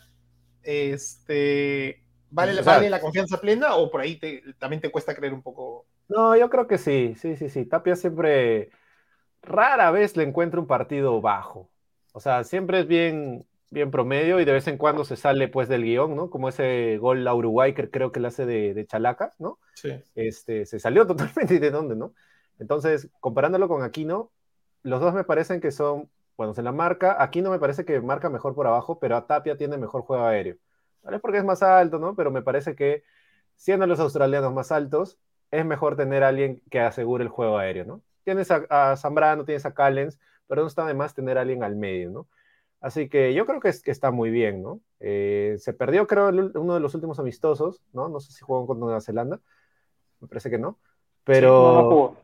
este, 0.62 2.02
¿vale, 2.30 2.54
la- 2.54 2.60
O 2.62 2.64
sea- 2.64 2.74
¿vale 2.76 2.88
la 2.90 3.00
confianza 3.00 3.38
plena 3.40 3.74
o 3.76 3.90
por 3.90 4.00
ahí 4.00 4.16
te- 4.18 4.42
también 4.58 4.80
te 4.80 4.90
cuesta 4.90 5.14
creer 5.14 5.34
un 5.34 5.42
poco? 5.42 5.84
No, 6.08 6.34
yo 6.36 6.48
creo 6.48 6.66
que 6.66 6.78
sí, 6.78 7.14
sí, 7.18 7.36
sí, 7.36 7.48
sí. 7.50 7.66
Tapia 7.66 7.96
siempre, 7.96 8.70
rara 9.44 9.90
vez 9.90 10.16
le 10.16 10.24
encuentra 10.24 10.60
un 10.60 10.66
partido 10.66 11.20
bajo. 11.20 11.70
O 12.12 12.20
sea, 12.20 12.44
siempre 12.44 12.80
es 12.80 12.86
bien, 12.86 13.46
bien 13.70 13.90
promedio 13.90 14.40
y 14.40 14.44
de 14.44 14.52
vez 14.52 14.66
en 14.68 14.78
cuando 14.78 15.04
se 15.04 15.16
sale 15.16 15.48
pues 15.48 15.68
del 15.68 15.82
guion, 15.84 16.14
¿no? 16.14 16.30
Como 16.30 16.48
ese 16.48 16.98
gol 16.98 17.26
a 17.26 17.34
Uruguay 17.34 17.74
que 17.74 17.90
creo 17.90 18.12
que 18.12 18.20
le 18.20 18.28
hace 18.28 18.46
de, 18.46 18.74
de 18.74 18.86
Chalaca, 18.86 19.32
¿no? 19.38 19.58
Sí. 19.74 19.90
Este, 20.14 20.66
se 20.66 20.78
salió 20.78 21.06
totalmente 21.06 21.54
y 21.54 21.58
de 21.58 21.70
dónde, 21.70 21.96
¿no? 21.96 22.14
Entonces, 22.58 23.10
comparándolo 23.20 23.68
con 23.68 23.82
Aquino, 23.82 24.30
los 24.82 25.00
dos 25.00 25.14
me 25.14 25.24
parecen 25.24 25.60
que 25.60 25.72
son, 25.72 26.10
bueno, 26.36 26.54
se 26.54 26.62
la 26.62 26.72
marca, 26.72 27.22
Aquino 27.22 27.50
me 27.50 27.58
parece 27.58 27.84
que 27.84 28.00
marca 28.00 28.30
mejor 28.30 28.54
por 28.54 28.66
abajo, 28.66 28.98
pero 29.00 29.16
a 29.16 29.26
Tapia 29.26 29.56
tiene 29.56 29.76
mejor 29.78 30.02
juego 30.02 30.24
aéreo. 30.24 30.56
Tal 31.02 31.12
vez 31.12 31.20
porque 31.20 31.38
es 31.38 31.44
más 31.44 31.62
alto, 31.62 31.98
¿no? 31.98 32.14
Pero 32.14 32.30
me 32.30 32.42
parece 32.42 32.74
que 32.74 33.02
siendo 33.56 33.86
los 33.86 34.00
australianos 34.00 34.52
más 34.52 34.72
altos, 34.72 35.18
es 35.50 35.64
mejor 35.64 35.96
tener 35.96 36.24
a 36.24 36.28
alguien 36.28 36.62
que 36.70 36.80
asegure 36.80 37.24
el 37.24 37.30
juego 37.30 37.58
aéreo, 37.58 37.84
¿no? 37.84 38.02
Tienes 38.24 38.50
a, 38.50 38.64
a 38.70 38.96
Zambrano, 38.96 39.44
tienes 39.44 39.66
a 39.66 39.74
Callens, 39.74 40.18
pero 40.46 40.62
no 40.62 40.68
está 40.68 40.86
de 40.86 40.94
más 40.94 41.14
tener 41.14 41.38
a 41.38 41.42
alguien 41.42 41.62
al 41.62 41.76
medio, 41.76 42.10
¿no? 42.10 42.28
Así 42.80 43.08
que 43.08 43.32
yo 43.34 43.46
creo 43.46 43.60
que, 43.60 43.68
es, 43.70 43.82
que 43.82 43.90
está 43.90 44.10
muy 44.10 44.30
bien, 44.30 44.62
¿no? 44.62 44.80
Eh, 45.00 45.56
se 45.58 45.72
perdió, 45.72 46.06
creo, 46.06 46.28
el- 46.28 46.52
uno 46.56 46.74
de 46.74 46.80
los 46.80 46.94
últimos 46.94 47.18
amistosos, 47.18 47.82
¿no? 47.92 48.08
No 48.08 48.20
sé 48.20 48.32
si 48.32 48.42
jugó 48.44 48.66
contra 48.66 48.84
Nueva 48.84 49.00
Zelanda, 49.00 49.40
me 50.20 50.28
parece 50.28 50.50
que 50.50 50.58
no, 50.58 50.78
pero... 51.24 51.50
No, 51.50 51.82
no 51.82 51.88
jugó. 51.88 52.16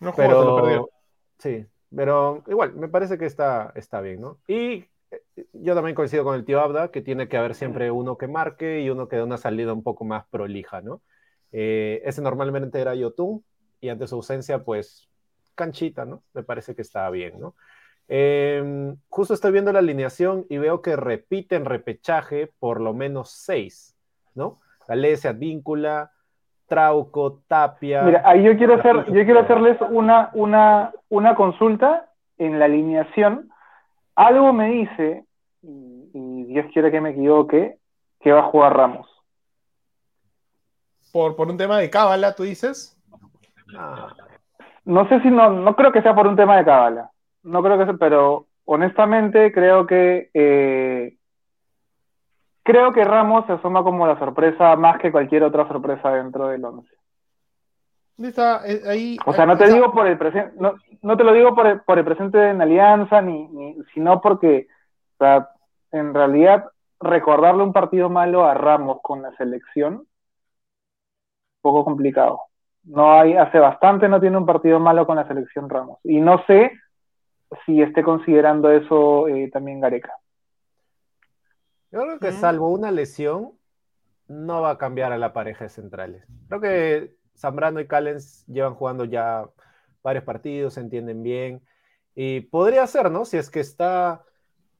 No 0.00 0.12
jugó, 0.12 0.16
pero 0.28 0.40
se 0.40 0.46
lo 0.46 0.56
perdió. 0.56 0.90
sí, 1.38 1.66
pero 1.94 2.42
igual, 2.48 2.74
me 2.74 2.88
parece 2.88 3.18
que 3.18 3.26
está, 3.26 3.72
está 3.74 4.00
bien, 4.00 4.20
¿no? 4.20 4.38
Y 4.46 4.84
eh, 5.10 5.22
yo 5.52 5.74
también 5.74 5.94
coincido 5.94 6.24
con 6.24 6.34
el 6.34 6.44
tío 6.44 6.60
Abda, 6.60 6.90
que 6.90 7.02
tiene 7.02 7.28
que 7.28 7.36
haber 7.36 7.54
siempre 7.54 7.90
uno 7.90 8.18
que 8.18 8.28
marque 8.28 8.80
y 8.80 8.90
uno 8.90 9.08
que 9.08 9.16
dé 9.16 9.22
una 9.22 9.38
salida 9.38 9.72
un 9.72 9.82
poco 9.82 10.04
más 10.04 10.26
prolija, 10.28 10.80
¿no? 10.82 11.02
Eh, 11.52 12.02
ese 12.04 12.22
normalmente 12.22 12.80
era 12.80 12.94
Yotun, 12.94 13.44
y 13.80 13.88
ante 13.90 14.06
su 14.06 14.16
ausencia, 14.16 14.64
pues, 14.64 15.08
canchita, 15.56 16.04
¿no? 16.04 16.22
Me 16.34 16.44
parece 16.44 16.76
que 16.76 16.82
está 16.82 17.10
bien, 17.10 17.40
¿no? 17.40 17.56
Eh, 18.06 18.94
justo 19.08 19.34
estoy 19.34 19.50
viendo 19.50 19.72
la 19.72 19.80
alineación 19.80 20.46
y 20.48 20.58
veo 20.58 20.80
que 20.80 20.94
repiten 20.94 21.64
repechaje 21.64 22.52
por 22.60 22.80
lo 22.80 22.94
menos 22.94 23.30
seis, 23.30 23.96
¿no? 24.36 24.60
Galecia, 24.86 25.32
Víncula, 25.32 26.12
Trauco, 26.68 27.40
Tapia. 27.48 28.02
Mira, 28.02 28.22
ahí 28.24 28.44
yo 28.44 28.56
quiero 28.56 28.74
hacer, 28.74 29.06
yo 29.06 29.24
quiero 29.24 29.40
hacerles 29.40 29.76
una, 29.90 30.30
una, 30.34 30.92
una 31.08 31.34
consulta 31.34 32.12
en 32.38 32.60
la 32.60 32.66
alineación. 32.66 33.50
Algo 34.14 34.52
me 34.52 34.70
dice, 34.70 35.24
y, 35.62 36.10
y 36.14 36.44
Dios 36.44 36.66
quiere 36.72 36.92
que 36.92 37.00
me 37.00 37.10
equivoque, 37.10 37.78
que 38.20 38.32
va 38.32 38.40
a 38.40 38.50
jugar 38.50 38.76
Ramos. 38.76 39.08
Por, 41.12 41.34
por 41.34 41.48
un 41.48 41.56
tema 41.56 41.78
de 41.78 41.90
cábala, 41.90 42.34
tú 42.34 42.44
dices. 42.44 42.96
Ah, 43.76 44.14
No 44.86 45.08
sé 45.08 45.20
si 45.20 45.30
no, 45.30 45.50
no 45.50 45.76
creo 45.76 45.92
que 45.92 46.02
sea 46.02 46.14
por 46.14 46.26
un 46.26 46.36
tema 46.36 46.56
de 46.56 46.64
cábala. 46.64 47.10
No 47.42 47.62
creo 47.62 47.78
que 47.78 47.84
sea, 47.84 47.94
pero 47.94 48.46
honestamente 48.64 49.52
creo 49.52 49.86
que 49.86 50.30
eh, 50.34 51.16
creo 52.62 52.92
que 52.92 53.04
Ramos 53.04 53.46
se 53.46 53.52
asoma 53.52 53.82
como 53.82 54.06
la 54.06 54.18
sorpresa 54.18 54.74
más 54.76 54.98
que 54.98 55.12
cualquier 55.12 55.42
otra 55.44 55.66
sorpresa 55.68 56.10
dentro 56.12 56.48
del 56.48 56.64
11. 56.64 56.88
¿Dónde 58.16 58.30
está? 58.30 58.62
Eh, 58.66 58.80
ahí, 58.86 59.16
O 59.26 59.32
sea, 59.34 59.44
no 59.46 59.56
te 59.58 59.64
esa- 59.64 59.74
digo 59.74 59.92
por 59.92 60.06
el 60.06 60.16
presente, 60.18 60.54
no, 60.58 60.74
no 61.02 61.16
te 61.16 61.24
lo 61.24 61.32
digo 61.32 61.54
por 61.54 61.66
el, 61.66 61.80
por 61.82 61.98
el 61.98 62.04
presente 62.04 62.50
en 62.50 62.62
Alianza, 62.62 63.20
ni, 63.20 63.46
ni- 63.48 63.76
sino 63.94 64.20
porque, 64.20 64.68
o 65.14 65.16
sea, 65.18 65.48
en 65.92 66.14
realidad, 66.14 66.64
recordarle 67.00 67.62
un 67.62 67.72
partido 67.72 68.08
malo 68.08 68.46
a 68.46 68.54
Ramos 68.54 68.98
con 69.02 69.20
la 69.22 69.32
selección, 69.36 69.94
un 69.96 70.06
poco 71.60 71.84
complicado. 71.84 72.40
No 72.86 73.12
hay, 73.12 73.34
hace 73.36 73.58
bastante 73.58 74.08
no 74.08 74.20
tiene 74.20 74.38
un 74.38 74.46
partido 74.46 74.78
malo 74.78 75.06
con 75.06 75.16
la 75.16 75.26
selección 75.26 75.68
Ramos. 75.68 75.98
Y 76.04 76.20
no 76.20 76.44
sé 76.46 76.72
si 77.64 77.82
esté 77.82 78.02
considerando 78.02 78.70
eso 78.70 79.28
eh, 79.28 79.50
también 79.52 79.80
Gareca. 79.80 80.12
Yo 81.90 82.00
creo 82.02 82.18
que 82.18 82.30
Mm. 82.32 82.40
salvo 82.40 82.68
una 82.70 82.90
lesión, 82.90 83.52
no 84.28 84.62
va 84.62 84.70
a 84.70 84.78
cambiar 84.78 85.12
a 85.12 85.18
la 85.18 85.32
pareja 85.32 85.64
de 85.64 85.70
centrales. 85.70 86.24
Creo 86.48 86.60
que 86.60 87.14
Zambrano 87.36 87.80
y 87.80 87.86
Callens 87.86 88.44
llevan 88.46 88.74
jugando 88.74 89.04
ya 89.04 89.46
varios 90.02 90.24
partidos, 90.24 90.74
se 90.74 90.80
entienden 90.80 91.22
bien. 91.22 91.62
Y 92.14 92.40
podría 92.40 92.86
ser, 92.86 93.10
¿no? 93.10 93.24
Si 93.24 93.36
es 93.36 93.50
que 93.50 93.60
está, 93.60 94.24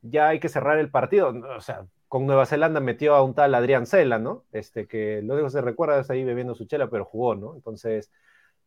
ya 0.02 0.28
hay 0.28 0.40
que 0.40 0.48
cerrar 0.48 0.78
el 0.78 0.90
partido. 0.90 1.32
O 1.56 1.60
sea, 1.60 1.86
con 2.08 2.26
Nueva 2.26 2.46
Zelanda 2.46 2.80
metió 2.80 3.14
a 3.14 3.22
un 3.22 3.34
tal 3.34 3.54
Adrián 3.54 3.86
Cela, 3.86 4.18
¿no? 4.18 4.44
Este 4.52 4.86
que 4.86 5.22
lo 5.22 5.34
único 5.34 5.48
que 5.48 5.52
se 5.52 5.60
recuerda 5.60 6.00
es 6.00 6.10
ahí 6.10 6.24
bebiendo 6.24 6.54
su 6.54 6.66
chela, 6.66 6.88
pero 6.88 7.04
jugó, 7.04 7.34
¿no? 7.34 7.54
Entonces, 7.54 8.10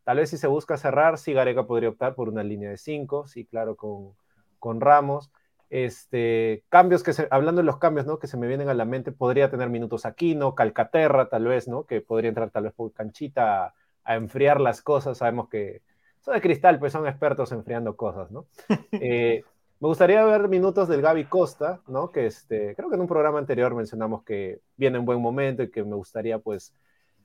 tal 0.04 0.18
vez 0.18 0.30
si 0.30 0.38
se 0.38 0.48
busca 0.48 0.78
cerrar, 0.78 1.18
sí 1.18 1.34
Gareca 1.34 1.66
podría 1.66 1.90
optar 1.90 2.16
por 2.16 2.30
una 2.30 2.44
línea 2.44 2.70
de 2.70 2.78
cinco, 2.78 3.28
sí, 3.28 3.46
claro, 3.46 3.76
con, 3.76 4.14
con 4.60 4.82
Ramos. 4.82 5.32
Este, 5.70 6.64
cambios 6.70 7.04
que 7.04 7.14
se, 7.14 7.28
hablando 7.32 7.62
de 7.62 7.66
los 7.66 7.78
cambios, 7.78 8.06
¿no? 8.06 8.20
Que 8.20 8.28
se 8.28 8.38
me 8.38 8.48
vienen 8.48 8.70
a 8.70 8.74
la 8.74 8.86
mente, 8.86 9.12
podría 9.12 9.52
tener 9.52 9.70
minutos 9.70 10.06
Aquino, 10.06 10.56
Calcaterra, 10.56 11.30
tal 11.30 11.46
vez, 11.46 11.68
¿no? 11.68 11.86
Que 11.86 12.02
podría 12.02 12.30
entrar 12.30 12.50
tal 12.50 12.64
vez 12.64 12.74
por 12.74 12.92
canchita 12.92 13.66
a, 13.66 13.74
a 14.04 14.16
enfriar 14.16 14.60
las 14.60 14.82
cosas. 14.82 15.20
Sabemos 15.20 15.48
que 15.50 15.82
son 16.22 16.34
de 16.34 16.42
cristal, 16.42 16.80
pues 16.80 16.92
son 16.92 17.08
expertos 17.08 17.52
enfriando 17.52 17.96
cosas, 17.96 18.32
¿no? 18.32 18.48
Eh, 18.92 19.44
me 19.80 19.88
gustaría 19.88 20.24
ver 20.26 20.50
minutos 20.50 20.88
del 20.90 21.02
Gaby 21.02 21.26
Costa, 21.26 21.80
¿no? 21.88 22.12
Que 22.12 22.26
este, 22.26 22.76
creo 22.76 22.90
que 22.90 22.96
en 22.96 23.02
un 23.02 23.08
programa 23.08 23.40
anterior 23.40 23.74
mencionamos 23.74 24.24
que 24.24 24.60
viene 24.76 24.98
en 24.98 25.06
buen 25.06 25.22
momento 25.22 25.64
y 25.64 25.72
que 25.72 25.84
me 25.84 25.96
gustaría, 25.96 26.38
pues, 26.40 26.76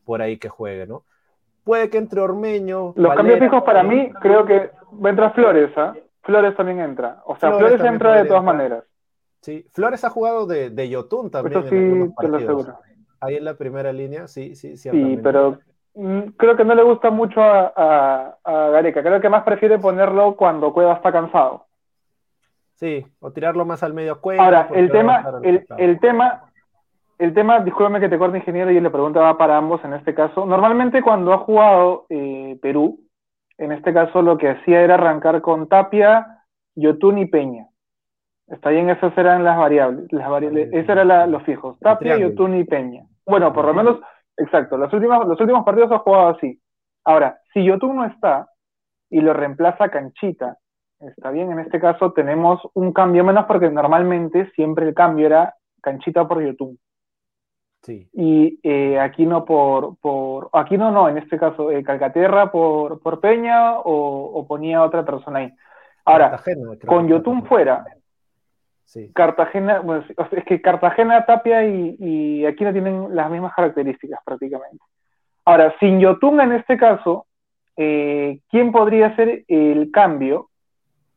por 0.05 0.23
ahí 0.23 0.37
que 0.39 0.49
juegue, 0.49 0.87
¿no? 0.87 1.05
Puede 1.65 1.91
que 1.91 1.99
entre 1.99 2.21
Ormeño. 2.21 2.93
Los 2.95 3.09
Valera, 3.09 3.17
cambios 3.17 3.39
fijos 3.41 3.63
para 3.65 3.83
mí, 3.83 4.11
creo 4.21 4.45
que 4.45 4.71
va 5.03 5.09
a 5.09 5.11
entrar 5.11 5.35
Flores, 5.35 5.71
¿ah? 5.77 5.95
Flores 6.23 6.57
también 6.57 6.81
entra. 6.81 7.23
O 7.27 7.37
sea, 7.37 7.53
Flores 7.55 7.83
entra 7.83 8.23
de 8.23 8.29
todas 8.29 8.45
maneras. 8.45 8.85
Sí, 9.41 9.67
Flores 9.73 10.05
ha 10.05 10.11
jugado 10.11 10.47
de, 10.47 10.71
de 10.71 10.89
Yotun 10.89 11.31
también 11.31 11.59
Eso 11.59 11.75
en 11.75 12.07
sí, 12.07 12.15
te 12.19 12.29
lo 12.29 12.37
aseguro. 12.37 12.79
Ahí 13.21 13.37
en 13.37 13.45
la 13.45 13.55
primera 13.55 13.93
línea, 13.93 14.29
sí, 14.29 14.55
sí, 14.55 14.71
Sí, 14.71 14.77
ciertamente. 14.77 15.23
pero 15.23 15.59
mm, 15.95 16.21
creo 16.37 16.57
que 16.57 16.65
no 16.65 16.75
le 16.75 16.83
gusta 16.83 17.11
mucho 17.11 17.43
a, 17.43 17.73
a, 17.75 18.39
a 18.45 18.69
Gareca. 18.71 19.03
Creo 19.03 19.21
que 19.21 19.29
más 19.29 19.43
prefiere 19.43 19.79
ponerlo 19.79 20.37
cuando 20.37 20.73
Cueva 20.73 20.95
está 20.95 21.11
cansado. 21.11 21.67
Sí, 22.85 23.07
o 23.21 23.33
tirarlo 23.33 23.65
más 23.65 23.83
al 23.83 23.95
medio 23.95 24.21
cuello. 24.21 24.43
Ahora, 24.43 24.69
el 24.75 24.91
tema, 24.91 25.25
el, 25.43 25.67
el 25.79 26.01
tema, 26.01 26.43
el 27.19 27.33
tema, 27.33 27.61
discúlpame 27.61 27.99
que 27.99 28.11
te 28.11 28.19
corte 28.19 28.37
ingeniero 28.37 28.71
y 28.71 28.79
la 28.79 28.91
pregunta 28.91 29.21
va 29.21 29.39
para 29.39 29.57
ambos 29.57 29.83
en 29.87 29.95
este 29.95 30.13
caso. 30.15 30.45
Normalmente 30.45 31.01
cuando 31.03 31.33
ha 31.33 31.39
jugado 31.39 32.05
eh, 32.11 32.59
Perú, 32.61 33.01
en 33.57 33.73
este 33.73 33.95
caso 33.95 34.21
lo 34.21 34.37
que 34.37 34.51
hacía 34.51 34.83
era 34.83 34.97
arrancar 34.97 35.41
con 35.41 35.67
Tapia, 35.67 36.43
Yotun 36.75 37.17
y 37.17 37.25
Peña. 37.27 37.69
Está 38.49 38.69
bien, 38.69 38.91
esas 38.91 39.17
eran 39.17 39.45
las 39.45 39.57
variables, 39.57 40.13
las 40.13 40.29
variables, 40.29 40.69
esos 40.71 40.91
eran 40.91 41.09
la- 41.09 41.27
los 41.27 41.43
fijos, 41.45 41.79
Tapia. 41.81 42.19
Yotun 42.19 42.55
y 42.57 42.65
Peña. 42.65 43.05
Bueno, 43.25 43.51
por 43.55 43.65
lo 43.65 43.73
menos, 43.73 43.99
exacto, 44.37 44.77
los 44.77 44.93
últimos, 44.93 45.27
los 45.27 45.41
últimos 45.41 45.65
partidos 45.65 45.91
ha 45.93 46.01
jugado 46.01 46.29
así. 46.37 46.61
Ahora, 47.07 47.39
si 47.55 47.65
Yotun 47.65 47.97
no 47.97 48.05
está 48.05 48.47
y 49.09 49.23
lo 49.23 49.33
reemplaza 49.33 49.89
Canchita, 49.89 50.59
está 51.01 51.31
bien, 51.31 51.53
en 51.53 51.61
este 51.61 51.81
caso 51.81 52.13
tenemos 52.13 52.61
un 52.75 52.93
cambio 52.93 53.25
menos 53.25 53.47
porque 53.47 53.71
normalmente 53.71 54.51
siempre 54.53 54.89
el 54.89 54.95
cambio 54.95 55.27
era 55.27 55.55
Canchita 55.81 56.27
por 56.27 56.43
Yotun 56.43 56.79
Sí, 57.83 58.09
y 58.15 58.59
eh, 58.63 58.99
Aquino 58.99 59.45
por, 59.45 59.97
por 59.99 60.49
Aquino 60.55 60.91
no, 60.91 61.07
en 61.09 61.19
este 61.19 61.39
caso 61.39 61.71
eh, 61.71 61.85
Calcaterra 61.85 62.51
por, 62.51 62.99
por 63.01 63.21
Peña 63.21 63.79
o, 63.79 64.31
o 64.35 64.47
ponía 64.47 64.83
otra 64.83 65.05
persona 65.05 65.41
ahí. 65.41 65.53
Ahora, 66.07 66.31
Cartagena, 66.31 66.71
con 66.87 67.09
Yotun 67.09 67.45
fuera, 67.45 67.85
Sí, 68.85 69.11
Cartagena, 69.13 69.81
bueno, 69.81 70.05
o 70.17 70.29
sea, 70.29 70.39
es 70.39 70.45
que 70.45 70.61
Cartagena, 70.61 71.25
Tapia 71.27 71.67
y, 71.67 71.97
y 71.99 72.47
Aquino 72.47 72.73
tienen 72.73 73.15
las 73.15 73.31
mismas 73.31 73.53
características 73.55 74.21
prácticamente. 74.25 74.83
Ahora, 75.45 75.75
sin 75.81 76.01
Yotun 76.01 76.41
en 76.41 76.53
este 76.53 76.77
caso, 76.77 77.27
eh, 77.77 78.41
¿quién 78.49 78.73
podría 78.73 79.15
ser 79.17 79.45
el 79.49 79.91
cambio 79.91 80.51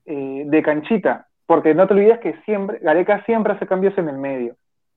eh, 0.08 0.43
de 0.47 0.64
canchita? 0.64 1.28
Porque 1.45 1.76
no 1.76 1.86
te 1.88 1.93
olvides 1.93 2.20
que 2.20 2.34
siempre, 2.45 2.80
Gareca 2.82 3.24
siempre 3.26 3.53
hace 3.53 3.68
cambios 3.68 3.97
en 3.97 4.10
el 4.10 4.18
medio. 4.18 4.55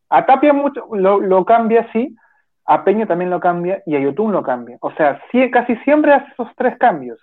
A 0.08 0.24
Tapia 0.26 0.52
mucho, 0.52 0.86
lo, 0.92 1.20
lo 1.20 1.44
cambia, 1.44 1.86
sí, 1.92 2.16
a 2.64 2.82
Peña 2.84 3.06
también 3.06 3.30
lo 3.30 3.38
cambia 3.40 3.82
y 3.86 3.96
a 3.96 4.00
Yotun 4.00 4.32
lo 4.32 4.42
cambia. 4.42 4.78
O 4.80 4.90
sea, 4.92 5.20
sí, 5.30 5.50
casi 5.50 5.76
siempre 5.78 6.12
hace 6.14 6.32
esos 6.32 6.48
tres 6.56 6.76
cambios 6.78 7.18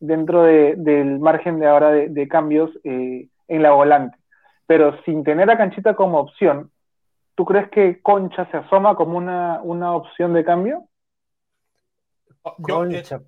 dentro 0.00 0.42
de- 0.42 0.74
del 0.76 1.18
margen 1.20 1.58
de 1.60 1.66
ahora 1.66 1.90
de, 1.90 2.08
de 2.08 2.28
cambios 2.28 2.70
eh, 2.84 3.28
en 3.48 3.62
la 3.62 3.70
volante. 3.72 4.18
Pero 4.66 5.00
sin 5.04 5.24
tener 5.24 5.50
a 5.50 5.56
Canchita 5.56 5.94
como 5.94 6.18
opción, 6.18 6.70
¿tú 7.34 7.44
crees 7.44 7.68
que 7.70 8.00
Concha 8.02 8.46
se 8.50 8.56
asoma 8.58 8.94
como 8.96 9.16
una, 9.18 9.60
una 9.62 9.92
opción 9.94 10.32
de 10.34 10.44
cambio? 10.44 10.84
Yo, 12.58 12.84
eh, 12.84 13.02
Concha, 13.02 13.20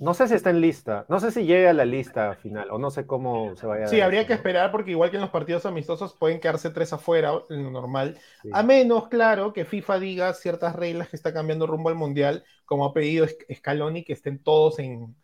no 0.00 0.14
sé 0.14 0.28
si 0.28 0.34
está 0.34 0.50
en 0.50 0.60
lista, 0.60 1.06
no 1.08 1.20
sé 1.20 1.30
si 1.30 1.44
llega 1.44 1.70
a 1.70 1.72
la 1.72 1.84
lista 1.84 2.34
final, 2.36 2.70
o 2.70 2.78
no 2.78 2.90
sé 2.90 3.06
cómo 3.06 3.56
se 3.56 3.66
vaya 3.66 3.86
a 3.86 3.90
Sí, 3.90 4.00
dar 4.00 4.00
habría 4.00 4.26
eso, 4.26 4.26
que 4.26 4.32
¿no? 4.32 4.34
esperar 4.34 4.70
porque 4.72 4.90
igual 4.90 5.10
que 5.10 5.16
en 5.16 5.22
los 5.22 5.30
partidos 5.30 5.64
amistosos 5.66 6.14
pueden 6.14 6.40
quedarse 6.40 6.70
tres 6.70 6.92
afuera, 6.92 7.32
en 7.50 7.62
lo 7.64 7.70
normal. 7.70 8.18
Sí. 8.42 8.50
A 8.50 8.62
menos, 8.62 9.08
claro, 9.08 9.52
que 9.52 9.64
FIFA 9.64 9.98
diga 10.00 10.34
ciertas 10.34 10.74
reglas 10.74 11.08
que 11.08 11.16
está 11.16 11.32
cambiando 11.32 11.66
rumbo 11.66 11.88
al 11.88 11.94
Mundial, 11.94 12.44
como 12.64 12.84
ha 12.84 12.92
pedido 12.92 13.26
Sc- 13.26 13.46
Scaloni, 13.56 14.04
que 14.04 14.12
estén 14.14 14.42
todos 14.42 14.78
en, 14.80 15.14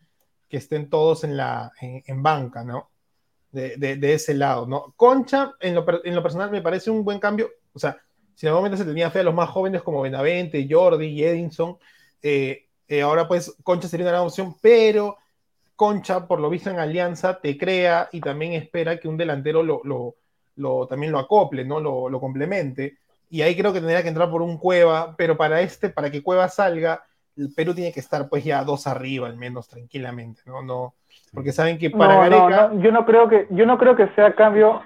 que 0.48 0.58
estén 0.58 0.90
todos 0.90 1.24
en, 1.24 1.36
la, 1.36 1.72
en, 1.80 2.02
en 2.06 2.22
banca, 2.22 2.64
¿no? 2.64 2.90
De, 3.52 3.76
de- 3.78 3.96
de 3.96 4.14
ese 4.14 4.34
lado, 4.34 4.66
¿no? 4.66 4.94
Concha, 4.96 5.54
en 5.60 5.74
lo, 5.74 5.84
en 6.04 6.14
lo 6.14 6.22
personal, 6.22 6.50
me 6.50 6.62
parece 6.62 6.90
un 6.90 7.04
buen 7.04 7.20
cambio. 7.20 7.50
O 7.74 7.78
sea, 7.80 7.98
si 8.34 8.46
en 8.46 8.50
algún 8.50 8.64
momento 8.64 8.78
se 8.82 8.88
tenía 8.88 9.10
fe 9.10 9.20
a 9.20 9.24
los 9.24 9.34
más 9.34 9.50
jóvenes 9.50 9.82
como 9.82 10.02
Benavente, 10.02 10.66
Jordi 10.70 11.06
y 11.08 11.24
Edinson, 11.24 11.78
eh, 12.22 12.68
eh, 12.92 13.02
ahora 13.02 13.28
pues 13.28 13.56
Concha 13.64 13.88
sería 13.88 14.06
una 14.06 14.12
gran 14.12 14.24
opción, 14.26 14.54
pero 14.60 15.16
Concha, 15.76 16.26
por 16.26 16.40
lo 16.40 16.50
visto 16.50 16.70
en 16.70 16.78
Alianza, 16.78 17.40
te 17.40 17.58
crea 17.58 18.08
y 18.12 18.20
también 18.20 18.52
espera 18.52 18.98
que 19.00 19.08
un 19.08 19.16
delantero 19.16 19.62
lo, 19.62 19.80
lo, 19.84 20.14
lo- 20.56 20.86
también 20.86 21.12
lo 21.12 21.18
acople, 21.18 21.64
¿no? 21.64 21.80
Lo, 21.80 22.08
lo 22.08 22.20
complemente. 22.20 22.98
Y 23.30 23.42
ahí 23.42 23.56
creo 23.56 23.72
que 23.72 23.80
tendría 23.80 24.02
que 24.02 24.08
entrar 24.08 24.30
por 24.30 24.42
un 24.42 24.58
Cueva, 24.58 25.14
pero 25.16 25.36
para 25.36 25.60
este, 25.62 25.88
para 25.90 26.10
que 26.10 26.22
Cueva 26.22 26.48
salga, 26.48 27.02
el 27.36 27.52
Perú 27.54 27.74
tiene 27.74 27.92
que 27.92 28.00
estar 28.00 28.28
pues 28.28 28.44
ya 28.44 28.62
dos 28.64 28.86
arriba 28.86 29.26
al 29.28 29.36
menos 29.36 29.68
tranquilamente, 29.68 30.42
¿no? 30.46 30.62
no 30.62 30.94
porque 31.32 31.52
saben 31.52 31.78
que 31.78 31.90
para 31.90 32.14
no, 32.16 32.22
Gareca, 32.30 32.68
no, 32.68 32.80
yo 32.82 32.92
no 32.92 33.06
creo 33.06 33.28
que, 33.28 33.46
yo 33.50 33.64
no 33.66 33.78
creo 33.78 33.96
que 33.96 34.08
sea 34.08 34.34
cambio, 34.34 34.82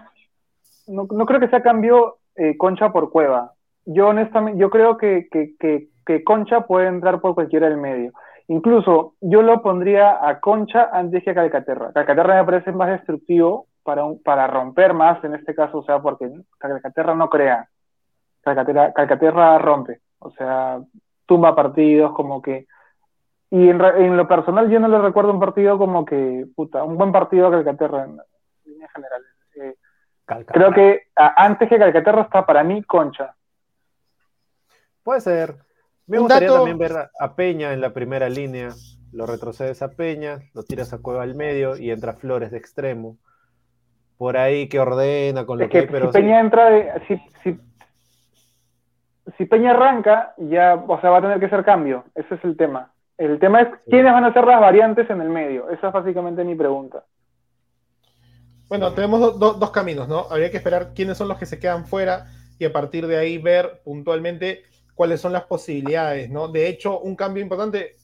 no, 0.86 1.06
no 1.10 1.26
creo 1.26 1.40
que 1.40 1.48
sea 1.48 1.62
cambio 1.62 2.18
eh, 2.36 2.56
Concha 2.56 2.92
por 2.92 3.10
Cueva. 3.10 3.52
Yo 3.84 4.08
honestamente, 4.08 4.60
yo 4.60 4.70
creo 4.70 4.96
que, 4.96 5.28
que, 5.30 5.54
que, 5.58 5.88
que 6.06 6.22
Concha 6.24 6.62
puede 6.62 6.86
entrar 6.86 7.20
por 7.20 7.34
cualquiera 7.34 7.68
del 7.68 7.76
medio. 7.78 8.12
Incluso 8.48 9.14
yo 9.20 9.42
lo 9.42 9.60
pondría 9.60 10.26
a 10.26 10.38
Concha 10.40 10.88
antes 10.92 11.24
que 11.24 11.30
a 11.30 11.34
Calcaterra. 11.34 11.92
Calcaterra 11.92 12.36
me 12.36 12.44
parece 12.44 12.70
más 12.72 12.88
destructivo 12.90 13.66
para, 13.82 14.04
un- 14.04 14.22
para 14.22 14.46
romper 14.46 14.94
más 14.94 15.22
en 15.24 15.34
este 15.34 15.54
caso, 15.54 15.78
o 15.78 15.84
sea, 15.84 16.00
porque 16.00 16.30
Calcaterra 16.58 17.14
no 17.14 17.28
crea. 17.28 17.68
Calcaterra, 18.42 18.92
Calcaterra 18.92 19.58
rompe, 19.58 20.00
o 20.20 20.30
sea, 20.30 20.78
tumba 21.26 21.54
partidos, 21.56 22.12
como 22.12 22.40
que 22.40 22.66
y 23.50 23.68
en, 23.68 23.80
en 23.80 24.16
lo 24.16 24.26
personal 24.28 24.68
yo 24.70 24.78
no 24.80 24.88
le 24.88 24.98
recuerdo 24.98 25.30
un 25.32 25.38
partido 25.40 25.78
como 25.78 26.04
que, 26.04 26.46
puta, 26.54 26.82
un 26.84 26.96
buen 26.96 27.10
partido 27.12 27.46
a 27.48 27.50
Calcaterra 27.50 28.04
en 28.04 28.18
líneas 28.64 28.92
generales. 28.92 29.26
Eh, 29.56 29.74
Calcaterra. 30.24 30.66
creo 30.66 30.72
que 30.74 31.02
a- 31.16 31.44
antes 31.44 31.68
que 31.68 31.78
Calcaterra 31.78 32.22
está 32.22 32.44
para 32.46 32.62
mí 32.64 32.82
Concha. 32.84 33.34
Puede 35.02 35.20
ser. 35.20 35.54
Me 36.06 36.18
gustaría 36.18 36.48
dato- 36.48 36.58
también 36.64 36.78
ver 36.78 37.10
a, 37.18 37.34
Peña 37.34 37.72
en 37.72 37.80
la 37.80 37.90
primera 37.92 38.28
línea. 38.28 38.70
Lo 39.12 39.26
retrocedes 39.26 39.82
a 39.82 39.90
Peña, 39.90 40.40
lo 40.54 40.62
tiras 40.62 40.92
a 40.92 40.98
Cueva 40.98 41.22
al 41.22 41.34
medio 41.34 41.76
y 41.76 41.90
entra 41.90 42.12
Flores 42.14 42.50
de 42.50 42.58
extremo. 42.58 43.16
Por 44.18 44.36
ahí 44.36 44.68
que 44.68 44.78
ordena 44.80 45.44
con 45.46 45.58
lo 45.58 45.64
Es 45.64 45.70
que 45.70 45.78
que 45.78 45.84
hay, 45.86 45.90
pero 45.90 46.06
si 46.06 46.12
sí. 46.12 46.18
Peña 46.22 46.40
entra 46.40 46.70
de, 46.70 46.92
si, 47.08 47.20
si, 47.42 47.58
si 49.36 49.44
Peña 49.46 49.72
arranca, 49.72 50.34
ya, 50.38 50.74
o 50.86 51.00
sea, 51.00 51.10
va 51.10 51.18
a 51.18 51.22
tener 51.22 51.40
que 51.40 51.48
ser 51.48 51.64
cambio. 51.64 52.04
Ese 52.14 52.34
es 52.36 52.44
el 52.44 52.56
tema. 52.56 52.92
El 53.18 53.38
tema 53.38 53.62
es 53.62 53.68
quiénes 53.88 54.12
van 54.12 54.24
a 54.24 54.32
ser 54.32 54.44
las 54.46 54.60
variantes 54.60 55.08
en 55.10 55.20
el 55.20 55.28
medio. 55.30 55.70
Esa 55.70 55.88
es 55.88 55.92
básicamente 55.92 56.44
mi 56.44 56.54
pregunta. 56.54 57.04
bueno, 58.68 58.92
tenemos 58.92 59.20
do- 59.20 59.32
do- 59.32 59.54
dos 59.54 59.70
caminos, 59.70 60.08
¿no? 60.08 60.26
Habría 60.30 60.50
que 60.50 60.56
esperar 60.56 60.92
quiénes 60.94 61.16
son 61.16 61.28
los 61.28 61.38
que 61.38 61.46
se 61.46 61.58
quedan 61.58 61.86
fuera. 61.86 62.26
y 62.58 62.64
a 62.64 62.72
partir 62.72 63.06
de 63.06 63.18
ahí 63.18 63.36
ver 63.38 63.82
puntualmente 63.84 64.62
cuáles 64.96 65.20
son 65.20 65.32
las 65.32 65.44
posibilidades, 65.44 66.28
¿no? 66.30 66.48
De 66.48 66.66
hecho, 66.66 66.98
un 66.98 67.14
cambio 67.14 67.42
importante 67.42 67.96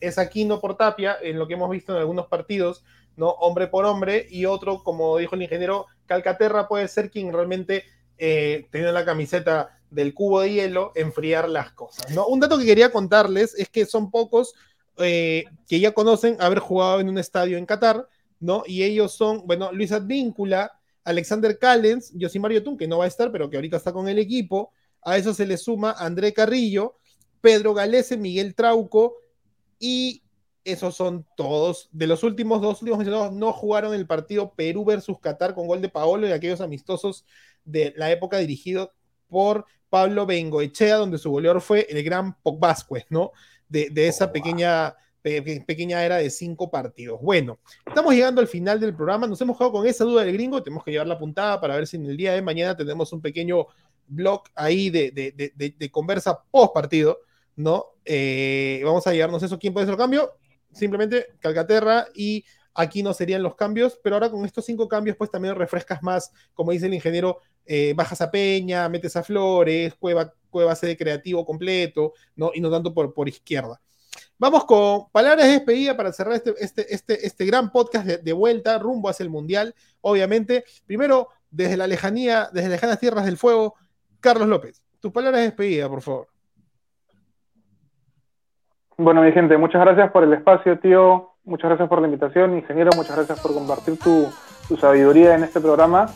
es 0.00 0.18
Aquino 0.18 0.60
por 0.60 0.76
Tapia, 0.76 1.16
en 1.22 1.38
lo 1.38 1.46
que 1.46 1.54
hemos 1.54 1.70
visto 1.70 1.92
en 1.92 1.98
algunos 1.98 2.26
partidos, 2.26 2.82
¿no? 3.16 3.28
Hombre 3.28 3.68
por 3.68 3.84
hombre, 3.84 4.26
y 4.30 4.46
otro, 4.46 4.82
como 4.82 5.18
dijo 5.18 5.36
el 5.36 5.42
ingeniero, 5.42 5.86
Calcaterra 6.06 6.66
puede 6.66 6.88
ser 6.88 7.10
quien 7.10 7.32
realmente, 7.32 7.84
eh, 8.16 8.66
teniendo 8.72 8.92
la 8.92 9.04
camiseta 9.04 9.78
del 9.90 10.14
cubo 10.14 10.40
de 10.40 10.52
hielo, 10.52 10.92
enfriar 10.94 11.48
las 11.48 11.72
cosas, 11.72 12.10
¿no? 12.12 12.26
Un 12.26 12.40
dato 12.40 12.58
que 12.58 12.64
quería 12.64 12.90
contarles 12.90 13.54
es 13.54 13.68
que 13.68 13.84
son 13.86 14.10
pocos 14.10 14.54
eh, 14.96 15.44
que 15.68 15.80
ya 15.80 15.92
conocen 15.92 16.36
haber 16.40 16.58
jugado 16.58 17.00
en 17.00 17.08
un 17.08 17.18
estadio 17.18 17.58
en 17.58 17.66
Qatar, 17.66 18.08
¿no? 18.40 18.62
Y 18.66 18.82
ellos 18.82 19.12
son, 19.12 19.46
bueno, 19.46 19.70
Luis 19.70 19.92
Advíncula, 19.92 20.72
Alexander 21.04 21.58
Callens, 21.58 22.12
Mario 22.40 22.62
Tun, 22.62 22.76
que 22.76 22.88
no 22.88 22.98
va 22.98 23.04
a 23.04 23.08
estar, 23.08 23.30
pero 23.30 23.48
que 23.48 23.56
ahorita 23.56 23.76
está 23.76 23.92
con 23.92 24.08
el 24.08 24.18
equipo. 24.18 24.72
A 25.02 25.16
eso 25.16 25.34
se 25.34 25.46
le 25.46 25.56
suma 25.56 25.92
André 25.92 26.32
Carrillo, 26.32 26.96
Pedro 27.40 27.74
Galese, 27.74 28.16
Miguel 28.16 28.54
Trauco, 28.54 29.16
y 29.78 30.22
esos 30.64 30.96
son 30.96 31.26
todos. 31.36 31.88
De 31.92 32.06
los 32.06 32.22
últimos 32.22 32.60
dos 32.60 32.82
últimos 32.82 32.98
mencionados, 32.98 33.32
no 33.32 33.52
jugaron 33.52 33.94
el 33.94 34.06
partido 34.06 34.52
Perú 34.54 34.84
versus 34.84 35.18
Qatar 35.18 35.54
con 35.54 35.66
gol 35.66 35.80
de 35.80 35.88
Paolo 35.88 36.28
y 36.28 36.32
aquellos 36.32 36.60
amistosos 36.60 37.24
de 37.64 37.94
la 37.96 38.10
época 38.10 38.38
dirigido 38.38 38.92
por 39.28 39.66
Pablo 39.88 40.26
Bengoechea, 40.26 40.96
donde 40.96 41.18
su 41.18 41.30
goleador 41.30 41.60
fue 41.60 41.86
el 41.88 42.02
gran 42.02 42.36
Vázquez, 42.44 43.06
¿no? 43.08 43.32
De, 43.68 43.88
de 43.90 44.08
esa 44.08 44.32
pequeña 44.32 44.94
pequeña 45.66 46.04
era 46.04 46.16
de 46.16 46.30
cinco 46.30 46.70
partidos. 46.70 47.20
Bueno, 47.20 47.58
estamos 47.86 48.14
llegando 48.14 48.40
al 48.40 48.46
final 48.46 48.80
del 48.80 48.94
programa. 48.94 49.26
Nos 49.26 49.40
hemos 49.40 49.56
quedado 49.56 49.72
con 49.72 49.86
esa 49.86 50.04
duda 50.04 50.24
del 50.24 50.32
gringo. 50.32 50.62
Tenemos 50.62 50.84
que 50.84 50.90
llevar 50.90 51.06
la 51.06 51.18
puntada 51.18 51.60
para 51.60 51.76
ver 51.76 51.86
si 51.86 51.96
en 51.96 52.06
el 52.06 52.16
día 52.16 52.32
de 52.32 52.42
mañana 52.42 52.76
tenemos 52.76 53.12
un 53.12 53.20
pequeño 53.20 53.66
blog 54.08 54.42
ahí 54.54 54.90
de, 54.90 55.10
de, 55.12 55.90
conversa 55.90 56.42
post 56.50 56.72
partido, 56.74 57.20
¿no? 57.56 57.86
Eh, 58.04 58.80
vamos 58.84 59.06
a 59.06 59.12
llevarnos 59.12 59.42
eso. 59.42 59.58
¿Quién 59.58 59.72
puede 59.72 59.84
hacer 59.84 59.94
el 59.94 59.98
cambio? 59.98 60.32
Simplemente 60.72 61.26
Calcaterra 61.40 62.06
y 62.14 62.44
aquí 62.74 63.02
no 63.02 63.12
serían 63.12 63.42
los 63.42 63.56
cambios, 63.56 63.98
pero 64.02 64.16
ahora 64.16 64.30
con 64.30 64.44
estos 64.44 64.64
cinco 64.64 64.88
cambios, 64.88 65.16
pues 65.16 65.30
también 65.30 65.54
refrescas 65.54 66.02
más, 66.02 66.32
como 66.54 66.72
dice 66.72 66.86
el 66.86 66.94
ingeniero, 66.94 67.38
eh, 67.66 67.92
bajas 67.94 68.20
a 68.20 68.30
Peña, 68.30 68.88
metes 68.88 69.16
a 69.16 69.22
Flores, 69.22 69.94
Cueva, 69.94 70.32
Cueva 70.48 70.74
de 70.74 70.96
creativo 70.96 71.44
completo, 71.44 72.14
¿no? 72.36 72.52
Y 72.54 72.60
no 72.60 72.70
tanto 72.70 72.94
por, 72.94 73.12
por 73.12 73.28
izquierda. 73.28 73.80
Vamos 74.38 74.64
con 74.66 75.10
palabras 75.10 75.46
de 75.46 75.52
despedida 75.54 75.96
para 75.96 76.12
cerrar 76.12 76.34
este, 76.34 76.54
este, 76.58 76.94
este, 76.94 77.26
este 77.26 77.44
gran 77.44 77.72
podcast 77.72 78.06
de, 78.06 78.32
vuelta 78.32 78.78
rumbo 78.78 79.08
hacia 79.08 79.24
el 79.24 79.30
Mundial. 79.30 79.74
Obviamente, 80.00 80.64
primero, 80.86 81.28
desde 81.50 81.76
la 81.76 81.88
lejanía, 81.88 82.48
desde 82.52 82.68
lejanas 82.68 83.00
tierras 83.00 83.24
del 83.24 83.36
fuego, 83.36 83.74
Carlos 84.20 84.48
López. 84.48 84.82
Tus 85.00 85.12
palabras 85.12 85.40
de 85.40 85.46
despedida, 85.46 85.88
por 85.88 86.02
favor. 86.02 86.28
Bueno, 88.96 89.22
mi 89.22 89.30
gente, 89.32 89.56
muchas 89.56 89.80
gracias 89.80 90.10
por 90.10 90.24
el 90.24 90.32
espacio, 90.32 90.78
tío. 90.80 91.30
Muchas 91.44 91.70
gracias 91.70 91.88
por 91.88 92.00
la 92.00 92.08
invitación, 92.08 92.56
ingeniero. 92.56 92.90
Muchas 92.96 93.16
gracias 93.16 93.40
por 93.40 93.54
compartir 93.54 93.98
tu, 93.98 94.28
tu 94.68 94.76
sabiduría 94.76 95.34
en 95.36 95.44
este 95.44 95.60
programa. 95.60 96.06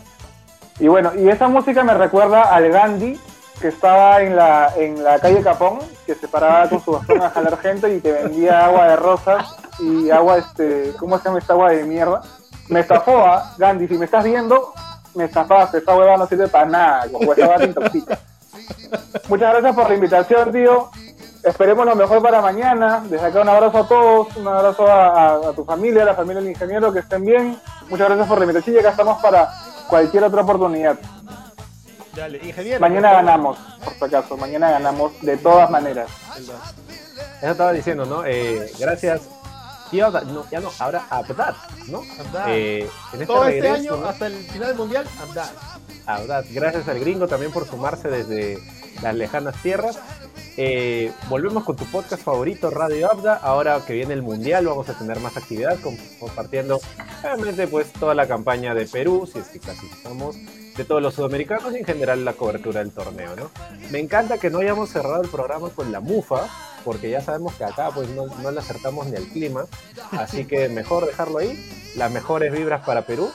Y 0.81 0.89
bueno, 0.89 1.13
y 1.15 1.29
esa 1.29 1.49
música 1.49 1.85
me 1.85 1.95
recuerda 1.95 2.55
al 2.55 2.71
Gandhi 2.71 3.19
que 3.61 3.69
estaba 3.69 4.21
en 4.21 4.35
la, 4.35 4.73
en 4.77 5.05
la 5.05 5.21
calle 5.21 5.41
Capón, 5.43 5.79
que 6.05 6.17
se 6.17 6.27
paraba 6.27 6.69
con 6.69 6.81
su 6.81 6.91
bastón 6.91 7.23
a 7.23 7.31
jalar 7.31 7.57
gente 7.59 7.95
y 7.95 8.01
te 8.01 8.11
vendía 8.11 8.65
agua 8.65 8.89
de 8.89 8.97
rosas 8.97 9.57
y 9.79 10.11
agua, 10.11 10.39
este, 10.39 10.93
¿cómo 10.99 11.17
se 11.19 11.27
llama 11.27 11.39
esta 11.39 11.53
agua 11.53 11.71
de 11.71 11.85
mierda? 11.85 12.23
Me 12.69 12.81
estafó, 12.81 13.25
¿ah? 13.25 13.55
Gandhi, 13.59 13.87
si 13.87 13.97
me 13.97 14.07
estás 14.07 14.25
viendo, 14.25 14.73
me 15.15 15.25
estafaste, 15.25 15.79
esta 15.79 15.97
hueva 15.97 16.17
no 16.17 16.27
sirve 16.27 16.49
para 16.49 16.67
nada, 16.67 17.09
como 17.11 17.33
esta 17.33 17.57
te 17.57 17.65
intoxica. 17.65 18.19
Muchas 19.29 19.53
gracias 19.53 19.75
por 19.75 19.89
la 19.89 19.95
invitación, 19.95 20.53
tío. 20.53 20.91
Esperemos 21.43 21.85
lo 21.85 21.97
mejor 21.97 22.23
para 22.23 22.41
mañana. 22.41 23.03
Desde 23.09 23.27
acá 23.27 23.41
un 23.41 23.49
abrazo 23.49 23.79
a 23.79 23.89
todos, 23.89 24.37
un 24.37 24.47
abrazo 24.47 24.87
a, 24.87 25.49
a 25.49 25.53
tu 25.53 25.65
familia, 25.65 26.03
a 26.03 26.07
la 26.07 26.15
familia 26.15 26.41
del 26.41 26.51
ingeniero, 26.51 26.93
que 26.93 27.01
estén 27.01 27.25
bien. 27.25 27.59
Muchas 27.89 28.07
gracias 28.07 28.29
por 28.29 28.39
la 28.39 28.45
invitación 28.45 28.77
y 28.77 28.79
acá 28.79 28.91
estamos 28.91 29.21
para 29.21 29.53
cualquier 29.89 30.25
otra 30.25 30.43
oportunidad. 30.43 30.97
Dale, 32.15 32.39
ingeniero. 32.43 32.81
Mañana 32.81 33.13
ganamos, 33.13 33.59
por 33.85 33.95
si 33.95 34.05
acaso, 34.05 34.37
mañana 34.37 34.71
ganamos 34.71 35.21
de 35.23 35.37
todas 35.39 35.71
maneras. 35.71 36.09
Eso 36.39 37.51
estaba 37.51 37.73
diciendo, 37.73 38.05
¿no? 38.05 38.25
Eh, 38.25 38.71
gracias. 38.79 39.23
Tío, 39.93 40.11
no, 40.11 40.47
ya 40.51 40.61
no, 40.61 40.71
ahora 40.79 41.07
Abdad, 41.11 41.55
¿no? 41.87 42.03
Abdad. 42.19 42.47
Eh, 42.49 42.89
en 43.13 43.13
este 43.13 43.27
Todo 43.27 43.47
este 43.47 43.69
año, 43.69 43.95
hasta 44.07 44.27
el 44.27 44.33
final 44.33 44.69
del 44.69 44.77
mundial, 44.79 45.07
Abdad. 45.21 45.51
Abdad. 46.07 46.45
Gracias 46.51 46.89
al 46.89 46.99
gringo 46.99 47.29
también 47.29 47.53
por 47.53 47.67
sumarse 47.69 48.09
desde 48.09 48.59
las 49.03 49.15
lejanas 49.15 49.55
tierras. 49.63 49.99
Eh, 50.57 51.13
volvemos 51.29 51.65
con 51.65 51.77
tu 51.77 51.85
podcast 51.85 52.23
favorito, 52.23 52.71
Radio 52.71 53.11
Abda. 53.11 53.35
Ahora 53.35 53.81
que 53.87 53.93
viene 53.93 54.15
el 54.15 54.23
Mundial, 54.23 54.67
vamos 54.67 54.89
a 54.89 54.95
tener 54.95 55.21
más 55.21 55.37
actividad, 55.37 55.79
compartiendo 56.19 56.81
obviamente 57.23 57.67
pues 57.69 57.93
toda 57.93 58.15
la 58.15 58.27
campaña 58.27 58.75
de 58.75 58.87
Perú, 58.87 59.29
si 59.31 59.39
es 59.39 59.49
que 59.49 59.59
clasificamos 59.59 60.37
de 60.77 60.85
todos 60.85 61.03
los 61.03 61.15
sudamericanos 61.15 61.75
y 61.75 61.79
en 61.79 61.85
general 61.85 62.25
la 62.25 62.33
cobertura 62.33 62.81
del 62.81 62.93
torneo, 62.93 63.37
¿no? 63.37 63.51
Me 63.91 63.99
encanta 63.99 64.39
que 64.39 64.49
no 64.49 64.59
hayamos 64.59 64.91
cerrado 64.91 65.23
el 65.23 65.29
programa 65.29 65.69
con 65.71 65.93
la 65.93 66.01
mufa, 66.01 66.49
porque 66.85 67.11
ya 67.11 67.21
sabemos 67.21 67.55
que 67.55 67.65
acá 67.65 67.91
pues 67.95 68.09
no, 68.11 68.27
no 68.27 68.51
le 68.51 68.61
acertamos 68.61 69.07
ni 69.07 69.17
al 69.17 69.25
clima, 69.25 69.65
así 70.13 70.45
que 70.45 70.69
mejor 70.69 71.07
dejarlo 71.07 71.39
ahí, 71.39 71.59
las 71.97 72.11
mejores 72.11 72.53
vibras 72.53 72.85
para 72.85 73.03
Perú 73.03 73.31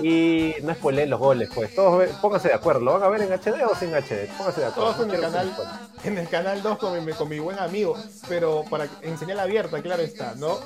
y 0.00 0.54
no 0.62 0.72
spoileen 0.74 1.10
los 1.10 1.18
goles, 1.18 1.50
pues 1.54 1.74
todos 1.74 2.08
pónganse 2.20 2.48
de 2.48 2.54
acuerdo, 2.54 2.80
¿lo 2.80 2.92
van 2.94 3.02
a 3.02 3.08
ver 3.08 3.22
en 3.22 3.32
HD 3.32 3.64
o 3.68 3.74
sin 3.74 3.90
HD? 3.90 4.28
Pónganse 4.36 4.60
de 4.60 4.66
acuerdo. 4.66 4.92
Todos 4.92 5.00
en 5.06 5.14
el, 5.14 5.20
canal, 5.20 5.56
en 6.04 6.18
el 6.18 6.28
canal 6.28 6.62
2 6.62 6.78
con 6.78 7.04
mi, 7.04 7.12
con 7.12 7.28
mi 7.28 7.38
buen 7.38 7.58
amigo, 7.58 7.96
pero 8.28 8.64
para 8.70 8.86
enseñar 9.02 9.40
abierta, 9.40 9.82
claro 9.82 10.02
está, 10.02 10.34
¿no? 10.36 10.58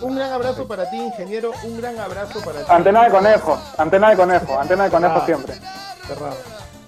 Un, 0.00 0.16
gran 0.16 0.32
abrazo 0.32 0.66
para 0.66 0.88
ti, 0.90 0.96
ingeniero, 0.96 1.52
un 1.64 1.76
gran 1.78 1.98
abrazo 1.98 2.40
para 2.40 2.60
ti. 2.60 2.66
Antena 2.68 3.04
de 3.04 3.10
conejo, 3.10 3.58
antena 3.76 4.10
de 4.10 4.16
conejo, 4.16 4.58
antena 4.58 4.84
de 4.84 4.90
conejo 4.90 5.26
siempre. 5.26 5.54
Cerrado. 6.06 6.36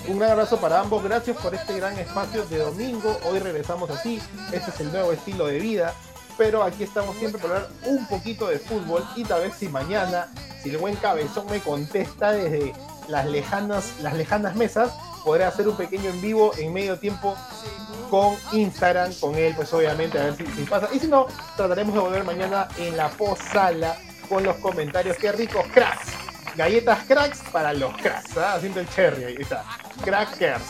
Un 0.08 0.18
gran 0.18 0.32
abrazo 0.32 0.58
para 0.58 0.80
ambos, 0.80 1.02
gracias 1.02 1.36
por 1.36 1.54
este 1.54 1.76
gran 1.76 1.98
espacio 1.98 2.44
de 2.46 2.58
domingo. 2.58 3.18
Hoy 3.24 3.38
regresamos 3.38 3.88
así, 3.90 4.20
este 4.52 4.70
es 4.70 4.80
el 4.80 4.92
nuevo 4.92 5.12
estilo 5.12 5.46
de 5.46 5.58
vida 5.58 5.94
pero 6.36 6.62
aquí 6.62 6.82
estamos 6.84 7.16
siempre 7.16 7.40
para 7.40 7.56
hablar 7.56 7.70
un 7.84 8.06
poquito 8.06 8.48
de 8.48 8.58
fútbol 8.58 9.04
y 9.16 9.24
tal 9.24 9.42
vez 9.42 9.54
si 9.54 9.68
mañana, 9.68 10.28
si 10.62 10.70
el 10.70 10.78
buen 10.78 10.96
cabezón 10.96 11.46
me 11.50 11.60
contesta 11.60 12.32
desde 12.32 12.72
las 13.08 13.26
lejanas, 13.26 13.94
las 14.00 14.14
lejanas 14.14 14.54
mesas, 14.56 14.92
podré 15.24 15.44
hacer 15.44 15.68
un 15.68 15.76
pequeño 15.76 16.10
en 16.10 16.20
vivo 16.20 16.52
en 16.56 16.72
medio 16.72 16.98
tiempo 16.98 17.36
con 18.10 18.36
Instagram, 18.52 19.12
con 19.14 19.34
él, 19.36 19.54
pues 19.54 19.72
obviamente, 19.72 20.18
a 20.18 20.24
ver 20.24 20.36
si, 20.36 20.64
pasa. 20.64 20.88
Y 20.92 20.98
si 20.98 21.06
no, 21.06 21.26
trataremos 21.56 21.94
de 21.94 22.00
volver 22.00 22.24
mañana 22.24 22.68
en 22.76 22.96
la 22.96 23.08
post-sala 23.08 23.96
con 24.28 24.42
los 24.42 24.56
comentarios. 24.56 25.16
Qué 25.16 25.32
ricos 25.32 25.64
cracks. 25.72 26.12
Galletas 26.56 27.04
cracks 27.06 27.42
para 27.50 27.72
los 27.72 27.96
cracks, 27.96 28.36
¿ah? 28.36 28.54
haciendo 28.54 28.80
el 28.80 28.88
cherry, 28.88 29.24
ahí 29.24 29.36
está. 29.40 29.64
Crackers. 30.04 30.62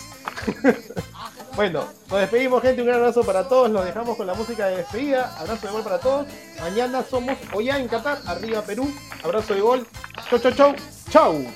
Bueno, 1.55 1.85
nos 2.09 2.21
despedimos, 2.21 2.63
gente. 2.63 2.81
Un 2.81 2.89
gran 2.89 3.01
abrazo 3.01 3.23
para 3.25 3.47
todos. 3.47 3.71
Los 3.71 3.85
dejamos 3.85 4.17
con 4.17 4.27
la 4.27 4.33
música 4.33 4.69
de 4.69 4.79
despedida. 4.79 5.37
Abrazo 5.39 5.67
de 5.67 5.73
gol 5.73 5.83
para 5.83 5.99
todos. 5.99 6.27
Mañana 6.61 7.05
somos 7.09 7.37
hoy 7.53 7.69
en 7.69 7.89
Qatar. 7.89 8.21
Arriba 8.27 8.63
Perú. 8.63 8.91
Abrazo 9.23 9.55
de 9.55 9.61
gol. 9.61 9.87
Chau, 10.31 10.39
chau, 10.39 10.53
chau. 10.53 10.75
Chau. 11.11 11.47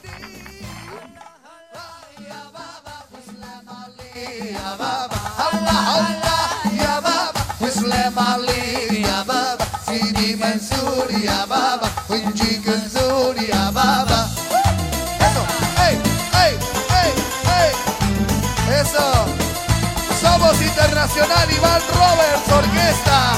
Internacional 21.06 21.48
Iván 21.56 21.80
Roberts 21.94 22.52
Orquesta. 22.52 23.34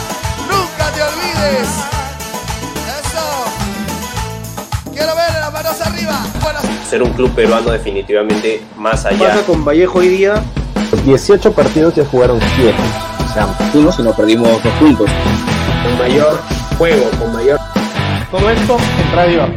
Nunca 0.48 0.90
te 0.94 1.02
olvides. 1.02 1.68
Eso. 2.98 3.24
Quiero 4.90 5.14
ver 5.14 5.32
las 5.34 5.52
manos 5.52 5.80
arriba. 5.82 6.18
Ser 6.88 7.02
un 7.02 7.12
club 7.12 7.30
peruano 7.34 7.70
definitivamente 7.70 8.62
más 8.78 9.04
allá. 9.04 9.28
Pasa 9.28 9.42
con 9.42 9.66
Vallejo 9.66 9.98
hoy 9.98 10.08
día. 10.08 10.42
18 11.04 11.52
partidos 11.52 11.94
ya 11.94 12.06
jugaron 12.06 12.40
7. 12.56 12.74
O 13.28 13.34
sea, 13.34 13.46
fuimos 13.70 13.98
y 13.98 14.02
no 14.02 14.14
perdimos 14.14 14.48
dos 14.62 14.72
puntos. 14.74 15.10
Con 15.82 15.98
mayor 15.98 16.40
juego, 16.78 17.10
con 17.18 17.34
mayor... 17.34 17.60
Todo 18.30 18.50
esto 18.50 18.76
en 18.78 19.16
Radio 19.16 19.42